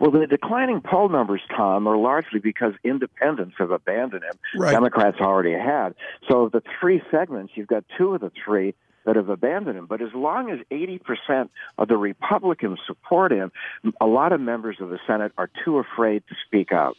Well, 0.00 0.10
the 0.10 0.26
declining 0.26 0.82
poll 0.82 1.08
numbers, 1.08 1.40
Tom, 1.56 1.86
are 1.86 1.96
largely 1.96 2.38
because 2.38 2.74
independents 2.84 3.54
have 3.58 3.70
abandoned 3.70 4.24
him. 4.24 4.38
Right. 4.56 4.72
Democrats 4.72 5.18
already 5.20 5.52
had. 5.52 5.94
So 6.28 6.50
the 6.52 6.62
three 6.80 7.02
segments, 7.10 7.52
you've 7.56 7.68
got 7.68 7.84
two 7.96 8.14
of 8.14 8.20
the 8.20 8.30
three 8.44 8.74
that 9.06 9.16
have 9.16 9.28
abandoned 9.28 9.78
him. 9.78 9.86
But 9.86 10.02
as 10.02 10.12
long 10.14 10.50
as 10.50 10.58
80% 10.70 11.48
of 11.78 11.88
the 11.88 11.96
Republicans 11.96 12.80
support 12.86 13.32
him, 13.32 13.52
a 14.00 14.06
lot 14.06 14.32
of 14.32 14.40
members 14.40 14.76
of 14.80 14.90
the 14.90 14.98
Senate 15.06 15.32
are 15.38 15.48
too 15.64 15.78
afraid 15.78 16.24
to 16.28 16.34
speak 16.46 16.72
out. 16.72 16.96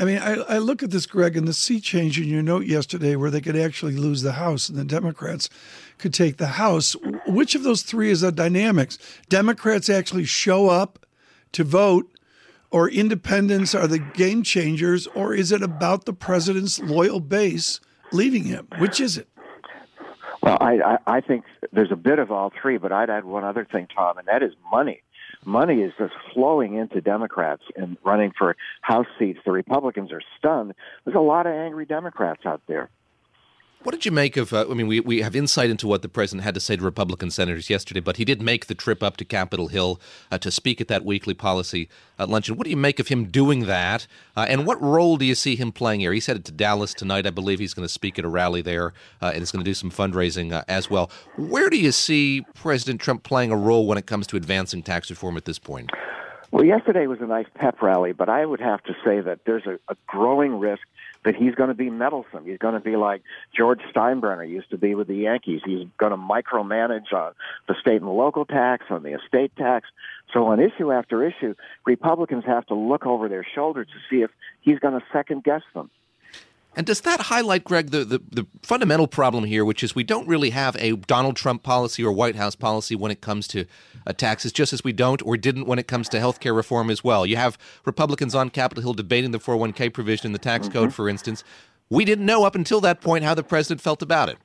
I 0.00 0.04
mean, 0.04 0.18
I, 0.18 0.34
I, 0.34 0.58
look 0.58 0.82
at 0.82 0.90
this, 0.90 1.06
Greg, 1.06 1.36
and 1.36 1.46
the 1.46 1.52
sea 1.52 1.80
change 1.80 2.20
in 2.20 2.26
your 2.26 2.42
note 2.42 2.66
yesterday 2.66 3.14
where 3.14 3.30
they 3.30 3.40
could 3.40 3.56
actually 3.56 3.94
lose 3.94 4.22
the 4.22 4.32
House 4.32 4.68
and 4.68 4.76
the 4.76 4.84
Democrats 4.84 5.48
could 5.98 6.12
take 6.12 6.38
the 6.38 6.48
House. 6.48 6.96
Which 7.28 7.54
of 7.54 7.62
those 7.62 7.82
three 7.82 8.10
is 8.10 8.22
the 8.22 8.32
dynamics? 8.32 8.98
Democrats 9.28 9.88
actually 9.88 10.24
show 10.24 10.68
up 10.68 11.05
to 11.52 11.64
vote 11.64 12.10
or 12.70 12.90
independents 12.90 13.74
are 13.74 13.86
the 13.86 13.98
game 13.98 14.42
changers, 14.42 15.06
or 15.08 15.34
is 15.34 15.52
it 15.52 15.62
about 15.62 16.04
the 16.04 16.12
president's 16.12 16.78
loyal 16.80 17.20
base 17.20 17.80
leaving 18.12 18.44
him? 18.44 18.68
Which 18.78 19.00
is 19.00 19.16
it? 19.16 19.28
Well, 20.42 20.58
I, 20.60 20.78
I, 20.78 20.98
I 21.06 21.20
think 21.20 21.44
there's 21.72 21.92
a 21.92 21.96
bit 21.96 22.18
of 22.18 22.30
all 22.30 22.52
three, 22.60 22.78
but 22.78 22.92
I'd 22.92 23.10
add 23.10 23.24
one 23.24 23.44
other 23.44 23.64
thing, 23.64 23.88
Tom, 23.94 24.18
and 24.18 24.28
that 24.28 24.42
is 24.42 24.52
money. 24.70 25.02
Money 25.44 25.82
is 25.82 25.92
just 25.96 26.12
flowing 26.34 26.74
into 26.74 27.00
Democrats 27.00 27.62
and 27.76 27.96
running 28.04 28.32
for 28.36 28.56
House 28.80 29.06
seats. 29.18 29.38
The 29.44 29.52
Republicans 29.52 30.12
are 30.12 30.22
stunned. 30.38 30.74
There's 31.04 31.16
a 31.16 31.20
lot 31.20 31.46
of 31.46 31.52
angry 31.52 31.86
Democrats 31.86 32.44
out 32.44 32.62
there. 32.66 32.90
What 33.82 33.92
did 33.92 34.04
you 34.04 34.10
make 34.10 34.36
of? 34.36 34.52
Uh, 34.52 34.66
I 34.68 34.74
mean, 34.74 34.88
we, 34.88 34.98
we 34.98 35.22
have 35.22 35.36
insight 35.36 35.70
into 35.70 35.86
what 35.86 36.02
the 36.02 36.08
president 36.08 36.42
had 36.42 36.54
to 36.54 36.60
say 36.60 36.74
to 36.74 36.82
Republican 36.82 37.30
senators 37.30 37.70
yesterday, 37.70 38.00
but 38.00 38.16
he 38.16 38.24
did 38.24 38.42
make 38.42 38.66
the 38.66 38.74
trip 38.74 39.00
up 39.00 39.16
to 39.18 39.24
Capitol 39.24 39.68
Hill 39.68 40.00
uh, 40.32 40.38
to 40.38 40.50
speak 40.50 40.80
at 40.80 40.88
that 40.88 41.04
weekly 41.04 41.34
policy 41.34 41.88
uh, 42.18 42.26
luncheon. 42.26 42.56
What 42.56 42.64
do 42.64 42.70
you 42.70 42.76
make 42.76 42.98
of 42.98 43.08
him 43.08 43.26
doing 43.26 43.66
that? 43.66 44.08
Uh, 44.36 44.46
and 44.48 44.66
what 44.66 44.82
role 44.82 45.16
do 45.16 45.24
you 45.24 45.36
see 45.36 45.54
him 45.54 45.70
playing 45.70 46.00
here? 46.00 46.12
He's 46.12 46.26
headed 46.26 46.44
to 46.46 46.52
Dallas 46.52 46.94
tonight. 46.94 47.26
I 47.26 47.30
believe 47.30 47.60
he's 47.60 47.74
going 47.74 47.86
to 47.86 47.92
speak 47.92 48.18
at 48.18 48.24
a 48.24 48.28
rally 48.28 48.60
there 48.60 48.92
uh, 49.22 49.26
and 49.26 49.38
he's 49.38 49.52
going 49.52 49.64
to 49.64 49.70
do 49.70 49.74
some 49.74 49.90
fundraising 49.90 50.52
uh, 50.52 50.64
as 50.66 50.90
well. 50.90 51.10
Where 51.36 51.70
do 51.70 51.78
you 51.78 51.92
see 51.92 52.44
President 52.54 53.00
Trump 53.00 53.22
playing 53.22 53.52
a 53.52 53.56
role 53.56 53.86
when 53.86 53.98
it 53.98 54.06
comes 54.06 54.26
to 54.28 54.36
advancing 54.36 54.82
tax 54.82 55.10
reform 55.10 55.36
at 55.36 55.44
this 55.44 55.60
point? 55.60 55.90
Well, 56.50 56.64
yesterday 56.64 57.06
was 57.06 57.20
a 57.20 57.26
nice 57.26 57.46
pep 57.54 57.82
rally, 57.82 58.12
but 58.12 58.28
I 58.28 58.46
would 58.46 58.60
have 58.60 58.82
to 58.84 58.94
say 59.04 59.20
that 59.20 59.40
there's 59.46 59.66
a, 59.66 59.78
a 59.88 59.96
growing 60.06 60.58
risk 60.58 60.82
that 61.26 61.34
he's 61.34 61.56
going 61.56 61.68
to 61.68 61.74
be 61.74 61.90
meddlesome. 61.90 62.46
He's 62.46 62.56
going 62.56 62.74
to 62.74 62.80
be 62.80 62.94
like 62.94 63.20
George 63.54 63.80
Steinbrenner 63.92 64.48
used 64.48 64.70
to 64.70 64.78
be 64.78 64.94
with 64.94 65.08
the 65.08 65.16
Yankees. 65.16 65.60
He's 65.66 65.88
going 65.98 66.12
to 66.12 66.16
micromanage 66.16 67.12
on 67.12 67.32
the 67.66 67.74
state 67.80 68.00
and 68.00 68.08
local 68.08 68.44
tax, 68.44 68.86
on 68.90 69.02
the 69.02 69.12
estate 69.20 69.50
tax. 69.56 69.88
So 70.32 70.46
on 70.46 70.60
issue 70.60 70.92
after 70.92 71.26
issue, 71.26 71.56
Republicans 71.84 72.44
have 72.46 72.64
to 72.66 72.74
look 72.74 73.06
over 73.06 73.28
their 73.28 73.44
shoulder 73.56 73.84
to 73.84 73.90
see 74.08 74.22
if 74.22 74.30
he's 74.60 74.78
going 74.78 74.94
to 74.94 75.04
second 75.12 75.42
guess 75.42 75.62
them. 75.74 75.90
And 76.76 76.84
does 76.84 77.00
that 77.00 77.22
highlight, 77.22 77.64
Greg, 77.64 77.90
the, 77.90 78.04
the, 78.04 78.18
the, 78.30 78.46
fundamental 78.62 79.08
problem 79.08 79.44
here, 79.44 79.64
which 79.64 79.82
is 79.82 79.94
we 79.94 80.04
don't 80.04 80.28
really 80.28 80.50
have 80.50 80.76
a 80.76 80.92
Donald 80.92 81.34
Trump 81.34 81.62
policy 81.62 82.04
or 82.04 82.12
White 82.12 82.36
House 82.36 82.54
policy 82.54 82.94
when 82.94 83.10
it 83.10 83.22
comes 83.22 83.48
to 83.48 83.64
uh, 84.06 84.12
taxes, 84.12 84.52
just 84.52 84.74
as 84.74 84.84
we 84.84 84.92
don't 84.92 85.22
or 85.22 85.38
didn't 85.38 85.66
when 85.66 85.78
it 85.78 85.88
comes 85.88 86.06
to 86.10 86.20
health 86.20 86.38
care 86.38 86.52
reform 86.52 86.90
as 86.90 87.02
well? 87.02 87.24
You 87.24 87.36
have 87.36 87.56
Republicans 87.86 88.34
on 88.34 88.50
Capitol 88.50 88.82
Hill 88.82 88.94
debating 88.94 89.30
the 89.30 89.38
401k 89.38 89.92
provision 89.94 90.26
in 90.26 90.32
the 90.32 90.38
tax 90.38 90.68
mm-hmm. 90.68 90.78
code, 90.78 90.94
for 90.94 91.08
instance. 91.08 91.42
We 91.88 92.04
didn't 92.04 92.26
know 92.26 92.44
up 92.44 92.54
until 92.54 92.82
that 92.82 93.00
point 93.00 93.24
how 93.24 93.34
the 93.34 93.42
president 93.42 93.80
felt 93.80 94.02
about 94.02 94.28
it. 94.28 94.36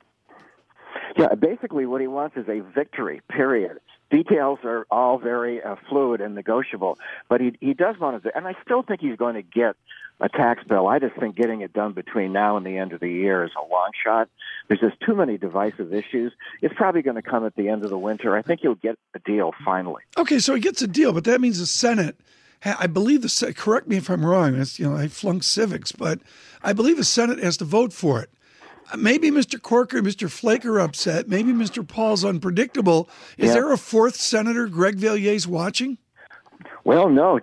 Yeah, 1.18 1.34
basically 1.34 1.84
what 1.84 2.00
he 2.00 2.06
wants 2.06 2.38
is 2.38 2.48
a 2.48 2.60
victory, 2.60 3.20
period 3.28 3.78
details 4.12 4.58
are 4.62 4.86
all 4.90 5.18
very 5.18 5.62
uh, 5.62 5.74
fluid 5.88 6.20
and 6.20 6.34
negotiable, 6.34 6.98
but 7.28 7.40
he 7.40 7.56
he 7.60 7.72
does 7.72 7.98
want 7.98 8.22
to, 8.22 8.36
and 8.36 8.46
I 8.46 8.54
still 8.62 8.82
think 8.82 9.00
he's 9.00 9.16
going 9.16 9.34
to 9.34 9.42
get 9.42 9.74
a 10.22 10.28
tax 10.28 10.62
bill. 10.64 10.86
I 10.86 11.00
just 11.00 11.16
think 11.16 11.34
getting 11.34 11.62
it 11.62 11.72
done 11.72 11.92
between 11.92 12.32
now 12.32 12.56
and 12.56 12.64
the 12.64 12.78
end 12.78 12.92
of 12.92 13.00
the 13.00 13.10
year 13.10 13.44
is 13.44 13.50
a 13.56 13.70
long 13.70 13.90
shot. 14.02 14.28
There's 14.68 14.80
just 14.80 15.00
too 15.00 15.16
many 15.16 15.36
divisive 15.36 15.92
issues. 15.92 16.32
It's 16.62 16.74
probably 16.74 17.02
going 17.02 17.16
to 17.16 17.22
come 17.22 17.44
at 17.44 17.56
the 17.56 17.68
end 17.68 17.82
of 17.82 17.90
the 17.90 17.98
winter. 17.98 18.36
I 18.36 18.42
think 18.42 18.60
he'll 18.60 18.76
get 18.76 18.96
a 19.14 19.18
deal 19.18 19.52
finally. 19.64 20.02
Okay, 20.16 20.38
so 20.38 20.54
he 20.54 20.60
gets 20.60 20.80
a 20.80 20.86
deal, 20.86 21.12
but 21.12 21.24
that 21.24 21.40
means 21.40 21.58
the 21.58 21.66
Senate. 21.66 22.16
I 22.64 22.86
believe 22.86 23.22
the 23.22 23.54
correct 23.56 23.88
me 23.88 23.96
if 23.96 24.08
I'm 24.08 24.24
wrong. 24.24 24.54
It's, 24.54 24.78
you 24.78 24.88
know, 24.88 24.96
I 24.96 25.08
flunked 25.08 25.44
civics, 25.44 25.90
but 25.90 26.20
I 26.62 26.72
believe 26.72 26.96
the 26.96 27.04
Senate 27.04 27.40
has 27.40 27.56
to 27.56 27.64
vote 27.64 27.92
for 27.92 28.22
it. 28.22 28.30
Uh, 28.92 28.96
maybe 28.96 29.32
Mr. 29.32 29.60
Corker 29.60 29.98
and 29.98 30.06
Mr. 30.06 30.30
Flake 30.30 30.64
are 30.64 30.78
upset. 30.78 31.28
Maybe 31.28 31.52
Mr. 31.52 31.86
Paul's 31.86 32.24
unpredictable. 32.24 33.08
Is 33.36 33.48
yeah. 33.48 33.54
there 33.54 33.72
a 33.72 33.78
fourth 33.78 34.14
senator 34.14 34.68
Greg 34.68 34.94
Valliere's 34.94 35.48
watching? 35.48 35.98
Well, 36.84 37.08
no, 37.08 37.40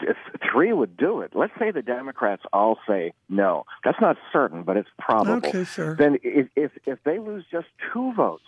three 0.52 0.74
would 0.74 0.98
do 0.98 1.22
it. 1.22 1.32
Let's 1.36 1.54
say 1.60 1.72
the 1.72 1.82
Democrats 1.82 2.44
all 2.54 2.78
say 2.88 3.14
no. 3.30 3.66
That's 3.84 4.00
not 4.02 4.18
certain, 4.32 4.64
but 4.64 4.78
it's 4.78 4.90
probable. 5.00 5.48
Okay. 5.48 5.64
Then 5.98 6.18
if 6.24 6.48
if, 6.56 6.72
if 6.86 7.00
they 7.04 7.20
lose 7.20 7.46
just 7.52 7.68
two 7.94 8.14
votes, 8.14 8.44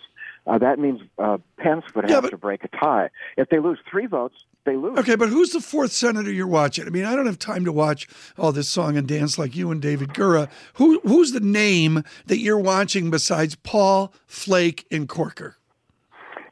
uh, 0.46 0.58
that 0.58 0.78
means 0.78 1.00
uh, 1.18 1.38
Pence 1.58 1.84
would 1.94 2.04
have 2.04 2.10
yeah, 2.10 2.20
but, 2.20 2.30
to 2.30 2.36
break 2.36 2.64
a 2.64 2.68
tie. 2.68 3.10
If 3.36 3.48
they 3.48 3.58
lose 3.58 3.78
three 3.90 4.06
votes, 4.06 4.34
they 4.64 4.76
lose. 4.76 4.98
Okay, 4.98 5.16
but 5.16 5.28
who's 5.28 5.50
the 5.50 5.60
fourth 5.60 5.92
senator 5.92 6.32
you're 6.32 6.46
watching? 6.46 6.86
I 6.86 6.90
mean, 6.90 7.04
I 7.04 7.14
don't 7.14 7.26
have 7.26 7.38
time 7.38 7.64
to 7.64 7.72
watch 7.72 8.08
all 8.36 8.52
this 8.52 8.68
song 8.68 8.96
and 8.96 9.06
dance 9.06 9.38
like 9.38 9.56
you 9.56 9.70
and 9.70 9.80
David 9.80 10.10
Gura. 10.10 10.48
Who 10.74 11.00
who's 11.00 11.32
the 11.32 11.40
name 11.40 12.02
that 12.26 12.38
you're 12.38 12.58
watching 12.58 13.10
besides 13.10 13.54
Paul, 13.56 14.12
Flake, 14.26 14.86
and 14.90 15.08
Corker? 15.08 15.56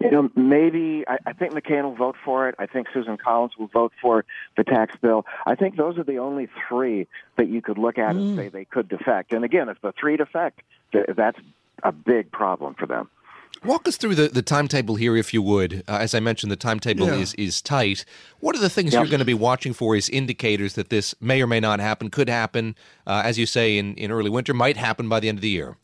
You 0.00 0.10
know, 0.10 0.30
maybe 0.34 1.04
I, 1.06 1.18
I 1.26 1.32
think 1.34 1.52
McCain 1.52 1.82
will 1.82 1.94
vote 1.94 2.16
for 2.24 2.48
it. 2.48 2.54
I 2.58 2.66
think 2.66 2.88
Susan 2.94 3.18
Collins 3.18 3.52
will 3.58 3.66
vote 3.66 3.92
for 4.00 4.24
the 4.56 4.64
tax 4.64 4.96
bill. 4.96 5.26
I 5.46 5.54
think 5.54 5.76
those 5.76 5.98
are 5.98 6.04
the 6.04 6.18
only 6.18 6.48
three 6.68 7.06
that 7.36 7.48
you 7.48 7.60
could 7.60 7.76
look 7.76 7.98
at 7.98 8.14
mm. 8.14 8.20
and 8.20 8.36
say 8.36 8.48
they 8.48 8.64
could 8.64 8.88
defect. 8.88 9.32
And 9.34 9.44
again, 9.44 9.68
if 9.68 9.80
the 9.82 9.92
three 9.92 10.16
defect, 10.16 10.62
that's 10.92 11.38
a 11.82 11.92
big 11.92 12.32
problem 12.32 12.74
for 12.74 12.86
them. 12.86 13.10
Walk 13.64 13.86
us 13.86 13.98
through 13.98 14.14
the, 14.14 14.28
the 14.28 14.42
timetable 14.42 14.94
here, 14.94 15.16
if 15.16 15.34
you 15.34 15.42
would. 15.42 15.84
Uh, 15.86 15.98
as 16.00 16.14
I 16.14 16.20
mentioned, 16.20 16.50
the 16.50 16.56
timetable 16.56 17.08
yeah. 17.08 17.16
is, 17.16 17.34
is 17.34 17.60
tight. 17.60 18.06
What 18.38 18.56
are 18.56 18.60
the 18.60 18.70
things 18.70 18.94
yep. 18.94 19.02
you're 19.02 19.10
going 19.10 19.18
to 19.18 19.26
be 19.26 19.34
watching 19.34 19.74
for 19.74 19.96
as 19.96 20.08
indicators 20.08 20.74
that 20.74 20.88
this 20.88 21.14
may 21.20 21.42
or 21.42 21.46
may 21.46 21.60
not 21.60 21.78
happen, 21.78 22.08
could 22.08 22.30
happen, 22.30 22.74
uh, 23.06 23.20
as 23.22 23.38
you 23.38 23.44
say, 23.44 23.76
in, 23.76 23.94
in 23.96 24.10
early 24.10 24.30
winter, 24.30 24.54
might 24.54 24.78
happen 24.78 25.10
by 25.10 25.20
the 25.20 25.28
end 25.28 25.36
of 25.36 25.42
the 25.42 25.50
year? 25.50 25.76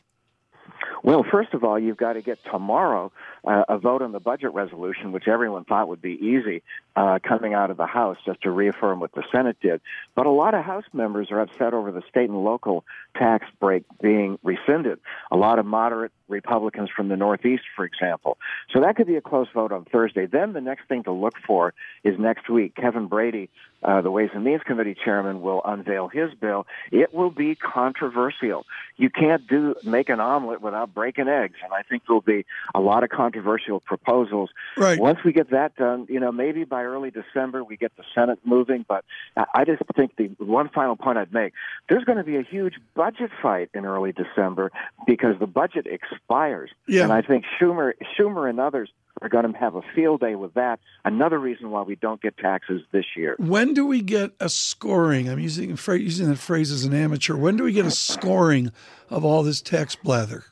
Well, 1.06 1.25
first 1.30 1.54
of 1.54 1.62
all, 1.62 1.78
you've 1.78 1.96
got 1.96 2.14
to 2.14 2.20
get 2.20 2.40
tomorrow 2.50 3.12
uh, 3.46 3.62
a 3.68 3.78
vote 3.78 4.02
on 4.02 4.10
the 4.10 4.18
budget 4.18 4.52
resolution, 4.52 5.12
which 5.12 5.28
everyone 5.28 5.62
thought 5.62 5.86
would 5.86 6.02
be 6.02 6.14
easy 6.14 6.64
uh, 6.96 7.20
coming 7.22 7.54
out 7.54 7.70
of 7.70 7.76
the 7.76 7.86
House, 7.86 8.16
just 8.26 8.42
to 8.42 8.50
reaffirm 8.50 8.98
what 8.98 9.12
the 9.12 9.22
Senate 9.30 9.56
did. 9.62 9.80
But 10.16 10.26
a 10.26 10.30
lot 10.30 10.54
of 10.54 10.64
House 10.64 10.82
members 10.92 11.30
are 11.30 11.38
upset 11.38 11.75
over 11.75 11.92
the 11.92 12.02
state 12.10 12.28
and 12.28 12.42
local 12.42 12.84
tax 13.16 13.46
break 13.60 13.84
being 14.02 14.40
rescinded. 14.42 14.98
A 15.30 15.36
lot 15.36 15.60
of 15.60 15.64
moderate 15.64 16.10
Republicans 16.28 16.90
from 16.95 17.09
the 17.09 17.16
Northeast, 17.16 17.62
for 17.75 17.85
example. 17.85 18.38
So 18.73 18.80
that 18.80 18.97
could 18.97 19.06
be 19.06 19.16
a 19.16 19.21
close 19.21 19.49
vote 19.54 19.73
on 19.73 19.85
Thursday. 19.85 20.26
Then 20.26 20.52
the 20.52 20.61
next 20.61 20.88
thing 20.88 21.04
to 21.04 21.12
look 21.12 21.35
for 21.47 21.75
is 22.04 22.18
next 22.18 22.49
week. 22.49 22.75
Kevin 22.75 23.06
Brady, 23.06 23.49
uh, 23.83 24.00
the 24.00 24.11
Ways 24.11 24.30
and 24.35 24.45
Means 24.45 24.62
Committee 24.64 24.97
chairman, 25.04 25.40
will 25.40 25.62
unveil 25.64 26.09
his 26.09 26.33
bill. 26.35 26.66
It 26.90 27.14
will 27.14 27.30
be 27.30 27.54
controversial. 27.54 28.66
You 28.97 29.11
can't 29.11 29.47
do 29.47 29.75
make 29.85 30.09
an 30.09 30.21
omelet 30.21 30.61
without 30.61 30.95
breaking 30.95 31.28
eggs, 31.28 31.56
and 31.62 31.73
I 31.73 31.83
think 31.83 32.02
there'll 32.06 32.21
be 32.21 32.45
a 32.75 32.80
lot 32.80 33.04
of 33.04 33.11
controversial 33.11 33.80
proposals. 33.80 34.50
Right. 34.76 34.99
Once 34.99 35.18
we 35.25 35.33
get 35.33 35.50
that 35.50 35.76
done, 35.76 36.06
you 36.09 36.18
know, 36.18 36.33
maybe 36.33 36.64
by 36.64 36.85
early 36.85 37.11
December 37.11 37.62
we 37.62 37.76
get 37.76 37.92
the 37.97 38.04
Senate 38.14 38.38
moving. 38.45 38.85
But 38.88 39.04
I 39.37 39.64
just 39.64 39.83
think 39.95 40.16
the 40.16 40.30
one 40.38 40.68
final 40.71 40.97
point 40.97 41.18
I'd 41.18 41.33
make: 41.33 41.52
there's 41.88 42.04
going 42.04 42.18
to 42.18 42.25
be 42.25 42.37
a 42.37 42.42
huge 42.42 42.75
budget 42.95 43.30
fight 43.42 43.71
in 43.75 43.85
early 43.85 44.12
December 44.12 44.73
because 45.06 45.38
the 45.38 45.47
budget 45.47 45.87
expires. 46.16 46.70
Yeah. 46.87 47.04
And 47.04 47.12
I 47.12 47.23
think 47.23 47.44
Schumer, 47.61 47.92
Schumer, 48.18 48.49
and 48.49 48.61
others 48.61 48.90
are 49.23 49.28
going 49.28 49.50
to 49.50 49.58
have 49.58 49.75
a 49.75 49.82
field 49.94 50.20
day 50.20 50.35
with 50.35 50.54
that. 50.54 50.78
Another 51.04 51.38
reason 51.38 51.70
why 51.70 51.82
we 51.82 51.96
don't 51.96 52.20
get 52.20 52.37
taxes 52.37 52.82
this 52.92 53.04
year. 53.16 53.35
When 53.38 53.73
do 53.73 53.87
we 53.87 54.02
get 54.02 54.32
a 54.40 54.49
scoring? 54.49 55.28
I'm 55.28 55.38
using 55.38 55.70
using 55.70 56.28
that 56.28 56.38
phrase 56.38 56.70
as 56.70 56.85
an 56.85 56.94
amateur. 56.94 57.37
When 57.37 57.56
do 57.56 57.64
we 57.64 57.73
get 57.73 57.87
a 57.87 57.90
scoring 57.90 58.73
of 59.08 59.25
all 59.25 59.42
this 59.42 59.62
tax 59.62 59.96
blather? 59.96 60.44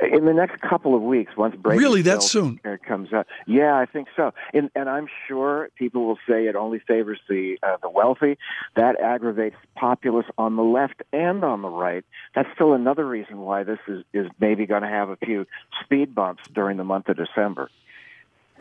In 0.00 0.24
the 0.24 0.32
next 0.32 0.60
couple 0.62 0.94
of 0.94 1.02
weeks, 1.02 1.36
once 1.36 1.54
Brady 1.56 1.78
really 1.78 2.02
that 2.02 2.22
soon 2.22 2.60
comes 2.86 3.12
up, 3.12 3.26
yeah, 3.46 3.76
I 3.76 3.86
think 3.86 4.08
so. 4.16 4.32
And, 4.54 4.70
and 4.74 4.88
I'm 4.88 5.06
sure 5.28 5.68
people 5.76 6.06
will 6.06 6.18
say 6.28 6.46
it 6.46 6.56
only 6.56 6.78
favors 6.78 7.20
the 7.28 7.58
uh, 7.62 7.76
the 7.82 7.90
wealthy. 7.90 8.38
That 8.76 9.00
aggravates 9.00 9.56
populists 9.76 10.30
on 10.38 10.56
the 10.56 10.62
left 10.62 11.02
and 11.12 11.44
on 11.44 11.62
the 11.62 11.68
right. 11.68 12.04
That's 12.34 12.48
still 12.54 12.72
another 12.72 13.06
reason 13.06 13.38
why 13.38 13.64
this 13.64 13.78
is 13.88 14.04
is 14.12 14.26
maybe 14.40 14.66
going 14.66 14.82
to 14.82 14.88
have 14.88 15.10
a 15.10 15.16
few 15.16 15.46
speed 15.82 16.14
bumps 16.14 16.42
during 16.52 16.76
the 16.76 16.84
month 16.84 17.08
of 17.08 17.16
December. 17.16 17.70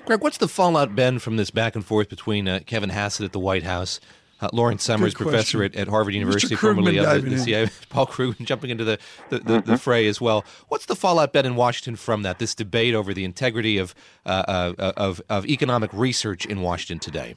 Greg, 0.06 0.22
what's 0.22 0.38
the 0.38 0.48
fallout 0.48 0.96
been 0.96 1.20
from 1.20 1.38
this 1.38 1.52
back 1.52 1.76
and 1.76 1.86
forth 1.86 2.10
between 2.10 2.48
uh, 2.48 2.60
Kevin 2.66 2.90
Hassett 2.90 3.26
at 3.26 3.32
the 3.34 3.40
White 3.40 3.64
House 3.64 4.00
uh, 4.42 4.50
Lawrence 4.54 4.84
Summers, 4.84 5.14
professor 5.14 5.64
at, 5.64 5.76
at 5.76 5.88
Harvard 5.88 6.14
University, 6.14 6.56
formerly 6.56 6.98
of 6.98 7.24
the, 7.24 7.30
the 7.30 7.40
CIA, 7.40 7.70
Paul 7.90 8.08
Krugman 8.08 8.46
jumping 8.46 8.70
into 8.70 8.84
the, 8.84 9.00
the, 9.30 9.40
the, 9.40 9.44
mm-hmm. 9.44 9.72
the, 9.72 9.78
fray 9.78 10.08
as 10.08 10.22
well. 10.22 10.46
What's 10.68 10.86
the 10.86 10.96
fallout 10.96 11.34
been 11.34 11.46
in 11.46 11.56
Washington 11.56 11.96
from 11.96 12.24
that, 12.24 12.40
this 12.40 12.56
debate 12.56 12.94
over 12.94 13.14
the 13.14 13.26
integrity 13.26 13.78
of, 13.78 13.94
uh, 14.26 14.30
uh, 14.80 14.94
of, 14.98 15.22
of 15.30 15.46
economic 15.46 15.92
research 15.94 16.46
in 16.46 16.62
Washington 16.62 17.00
today? 17.00 17.36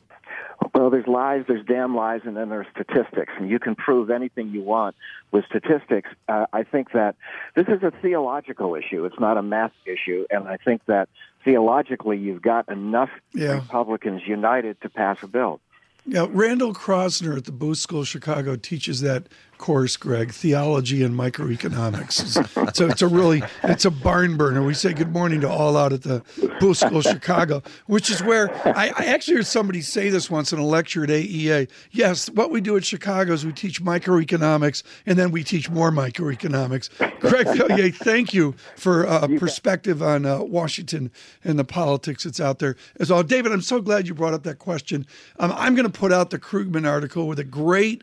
Well, 0.75 0.91
there's 0.91 1.07
lies, 1.07 1.45
there's 1.49 1.65
damn 1.67 1.95
lies, 1.95 2.21
and 2.25 2.37
then 2.37 2.49
there's 2.49 2.67
statistics, 2.73 3.33
and 3.37 3.51
you 3.51 3.59
can 3.59 3.75
prove 3.75 4.11
anything 4.11 4.51
you 4.51 4.63
want 4.63 4.97
with 5.31 5.45
statistics. 5.45 6.09
Uh, 6.29 6.47
I 6.53 6.63
think 6.63 6.93
that 6.93 7.17
this 7.55 7.67
is 7.69 7.83
a 7.83 7.93
theological 8.01 8.75
issue; 8.75 9.05
it's 9.05 9.19
not 9.19 9.37
a 9.37 9.43
math 9.43 9.73
issue, 9.87 10.25
and 10.31 10.49
I 10.49 10.57
think 10.57 10.83
that 10.87 11.09
theologically, 11.45 12.19
you've 12.19 12.43
got 12.43 12.69
enough 12.69 13.11
yeah. 13.35 13.55
Republicans 13.55 14.23
united 14.27 14.81
to 14.83 14.89
pass 14.89 15.23
a 15.23 15.27
bill. 15.27 15.61
Yeah, 16.05 16.27
Randall 16.31 16.75
Kroszner 16.75 17.37
at 17.37 17.45
the 17.45 17.53
Booth 17.53 17.79
School 17.79 18.01
of 18.01 18.09
Chicago 18.09 18.57
teaches 18.57 19.03
that 19.03 19.29
course, 19.63 19.97
Greg, 19.97 20.33
theology 20.33 21.05
and 21.05 21.15
microeconomics. 21.15 22.75
so 22.75 22.89
it's 22.89 23.01
a 23.01 23.07
really 23.07 23.45
it's 23.63 23.85
a 23.85 23.93
barn 23.93 24.37
burner. 24.37 24.65
We 24.65 24.75
say 24.75 24.93
good 24.93 25.13
morning 25.13 25.41
to 25.43 25.49
all 25.49 25.77
out 25.77 25.93
at 25.93 26.03
the 26.03 26.21
Booth 26.59 26.79
School 26.79 26.99
of 26.99 27.05
Chicago, 27.05 27.63
which 27.87 28.11
is 28.11 28.21
where 28.25 28.51
I, 28.77 28.89
I, 28.89 29.05
actually 29.05 29.37
heard 29.37 29.47
somebody 29.47 29.81
say 29.81 30.11
this 30.11 30.29
once 30.29 30.53
in 30.53 30.59
a 30.59 30.67
lecture 30.67 31.05
at 31.05 31.11
AEA. 31.11 31.71
Yes, 31.93 32.29
what 32.31 32.51
we 32.51 32.61
do 32.61 32.77
at 32.77 32.85
Chicago 32.85 33.33
is 33.33 33.47
we 33.47 33.53
teach 33.53 33.81
microeconomics 33.81 34.83
and 35.07 35.17
then 35.17 35.31
we 35.31 35.45
teach 35.45 35.71
more 35.71 35.93
microeconomics. 35.93 36.91
Greg 37.21 37.47
Valliere, 37.57 37.93
thank 37.93 38.35
you 38.35 38.57
for 38.77 39.07
uh, 39.07 39.29
perspective 39.39 40.03
on 40.03 40.27
uh, 40.27 40.43
Washington 40.43 41.13
and 41.45 41.57
the 41.57 41.65
politics 41.65 42.25
that's 42.25 42.41
out 42.41 42.59
there. 42.59 42.75
As 42.99 43.13
all, 43.13 43.23
David, 43.23 43.53
I'm 43.53 43.63
so 43.63 43.81
glad 43.81 44.09
you 44.09 44.15
brought 44.15 44.35
up 44.35 44.43
that 44.43 44.59
question. 44.59 45.07
Um, 45.39 45.53
I'm 45.55 45.77
going 45.77 45.87
to 45.87 45.99
put 45.99 46.13
out 46.13 46.31
the 46.31 46.39
Krugman 46.41 46.85
article 46.85 47.29
with 47.29 47.39
a 47.39 47.45
great 47.45 48.03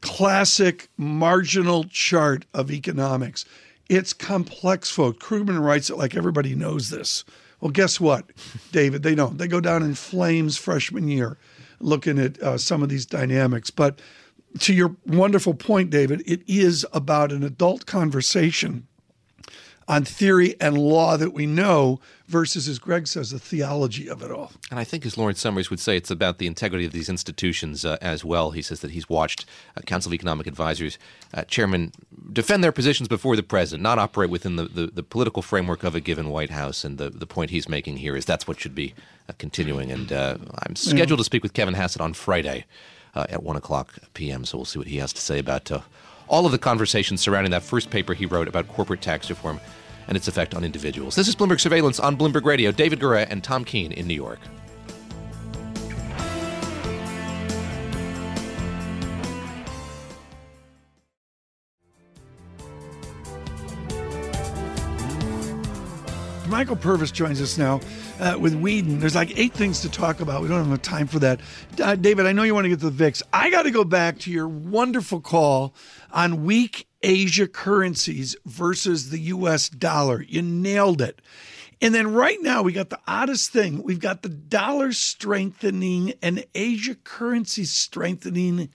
classic 0.00 0.88
marginal 0.96 1.84
chart 1.84 2.44
of 2.54 2.70
economics. 2.70 3.44
It's 3.88 4.12
complex, 4.12 4.90
folks. 4.90 5.24
Krugman 5.24 5.60
writes 5.62 5.90
it 5.90 5.96
like 5.96 6.16
everybody 6.16 6.54
knows 6.54 6.90
this. 6.90 7.24
Well, 7.60 7.70
guess 7.70 8.00
what, 8.00 8.26
David? 8.72 9.02
They 9.02 9.14
don't. 9.14 9.38
They 9.38 9.48
go 9.48 9.60
down 9.60 9.82
in 9.82 9.94
flames 9.94 10.56
freshman 10.56 11.08
year 11.08 11.38
looking 11.80 12.18
at 12.18 12.40
uh, 12.42 12.58
some 12.58 12.82
of 12.82 12.88
these 12.88 13.06
dynamics. 13.06 13.70
But 13.70 14.00
to 14.60 14.74
your 14.74 14.96
wonderful 15.06 15.54
point, 15.54 15.90
David, 15.90 16.22
it 16.26 16.42
is 16.46 16.86
about 16.92 17.32
an 17.32 17.42
adult 17.42 17.86
conversation 17.86 18.86
on 19.88 20.04
theory 20.04 20.56
and 20.60 20.76
law 20.76 21.16
that 21.16 21.32
we 21.32 21.46
know 21.46 22.00
versus, 22.26 22.66
as 22.66 22.78
Greg 22.78 23.06
says, 23.06 23.30
the 23.30 23.38
theology 23.38 24.08
of 24.08 24.20
it 24.20 24.30
all. 24.32 24.50
And 24.70 24.80
I 24.80 24.84
think, 24.84 25.06
as 25.06 25.16
Lawrence 25.16 25.40
Summers 25.40 25.70
would 25.70 25.78
say, 25.78 25.96
it's 25.96 26.10
about 26.10 26.38
the 26.38 26.46
integrity 26.46 26.84
of 26.84 26.92
these 26.92 27.08
institutions 27.08 27.84
uh, 27.84 27.96
as 28.00 28.24
well. 28.24 28.50
He 28.50 28.62
says 28.62 28.80
that 28.80 28.90
he's 28.90 29.08
watched 29.08 29.44
uh, 29.76 29.82
Council 29.82 30.10
of 30.10 30.14
Economic 30.14 30.46
Advisors 30.48 30.98
uh, 31.32 31.42
chairman 31.44 31.92
defend 32.32 32.64
their 32.64 32.72
positions 32.72 33.08
before 33.08 33.36
the 33.36 33.44
president, 33.44 33.82
not 33.82 33.98
operate 33.98 34.30
within 34.30 34.56
the, 34.56 34.64
the, 34.64 34.86
the, 34.88 35.02
political 35.02 35.42
framework 35.42 35.84
of 35.84 35.94
a 35.94 36.00
given 36.00 36.30
White 36.30 36.50
House. 36.50 36.84
And 36.84 36.98
the, 36.98 37.10
the 37.10 37.26
point 37.26 37.50
he's 37.50 37.68
making 37.68 37.98
here 37.98 38.16
is 38.16 38.24
that's 38.24 38.48
what 38.48 38.58
should 38.58 38.74
be 38.74 38.94
uh, 39.28 39.34
continuing. 39.38 39.92
And 39.92 40.12
uh, 40.12 40.38
I'm 40.66 40.74
scheduled 40.74 41.10
yeah. 41.10 41.22
to 41.22 41.24
speak 41.24 41.44
with 41.44 41.52
Kevin 41.52 41.74
Hassett 41.74 42.00
on 42.00 42.12
Friday 42.12 42.64
uh, 43.14 43.26
at 43.28 43.42
1 43.44 43.56
o'clock 43.56 43.98
p.m., 44.14 44.44
so 44.44 44.58
we'll 44.58 44.64
see 44.64 44.80
what 44.80 44.88
he 44.88 44.96
has 44.96 45.12
to 45.12 45.20
say 45.20 45.38
about 45.38 45.70
all 46.28 46.46
of 46.46 46.52
the 46.52 46.58
conversations 46.58 47.20
surrounding 47.20 47.50
that 47.50 47.62
first 47.62 47.90
paper 47.90 48.14
he 48.14 48.26
wrote 48.26 48.48
about 48.48 48.68
corporate 48.68 49.00
tax 49.00 49.30
reform 49.30 49.60
and 50.08 50.16
its 50.16 50.28
effect 50.28 50.54
on 50.54 50.64
individuals. 50.64 51.14
This 51.14 51.28
is 51.28 51.36
Bloomberg 51.36 51.60
Surveillance 51.60 51.98
on 51.98 52.16
Bloomberg 52.16 52.44
Radio. 52.44 52.70
David 52.70 53.00
Gura 53.00 53.26
and 53.30 53.42
Tom 53.42 53.64
Keene 53.64 53.92
in 53.92 54.06
New 54.06 54.14
York. 54.14 54.38
Michael 66.48 66.76
Purves 66.76 67.12
joins 67.12 67.42
us 67.42 67.58
now 67.58 67.80
uh, 68.20 68.36
with 68.38 68.60
Weeden. 68.60 69.00
There's 69.00 69.14
like 69.14 69.38
eight 69.38 69.52
things 69.52 69.80
to 69.80 69.88
talk 69.88 70.20
about. 70.20 70.42
We 70.42 70.48
don't 70.48 70.58
have 70.58 70.66
enough 70.66 70.82
time 70.82 71.06
for 71.06 71.18
that. 71.20 71.40
Uh, 71.82 71.94
David, 71.94 72.26
I 72.26 72.32
know 72.32 72.42
you 72.42 72.54
want 72.54 72.64
to 72.64 72.68
get 72.68 72.80
to 72.80 72.86
the 72.86 72.90
VIX. 72.90 73.22
I 73.32 73.50
got 73.50 73.62
to 73.62 73.70
go 73.70 73.84
back 73.84 74.18
to 74.20 74.30
your 74.30 74.48
wonderful 74.48 75.20
call 75.20 75.74
on 76.12 76.44
weak 76.44 76.86
Asia 77.02 77.46
currencies 77.46 78.36
versus 78.44 79.10
the 79.10 79.18
US 79.20 79.68
dollar. 79.68 80.22
You 80.22 80.42
nailed 80.42 81.00
it. 81.00 81.20
And 81.80 81.94
then 81.94 82.14
right 82.14 82.38
now, 82.40 82.62
we 82.62 82.72
got 82.72 82.88
the 82.88 83.00
oddest 83.06 83.50
thing. 83.50 83.82
We've 83.82 84.00
got 84.00 84.22
the 84.22 84.30
dollar 84.30 84.92
strengthening 84.92 86.14
and 86.22 86.44
Asia 86.54 86.94
currencies 86.94 87.70
strengthening 87.70 88.70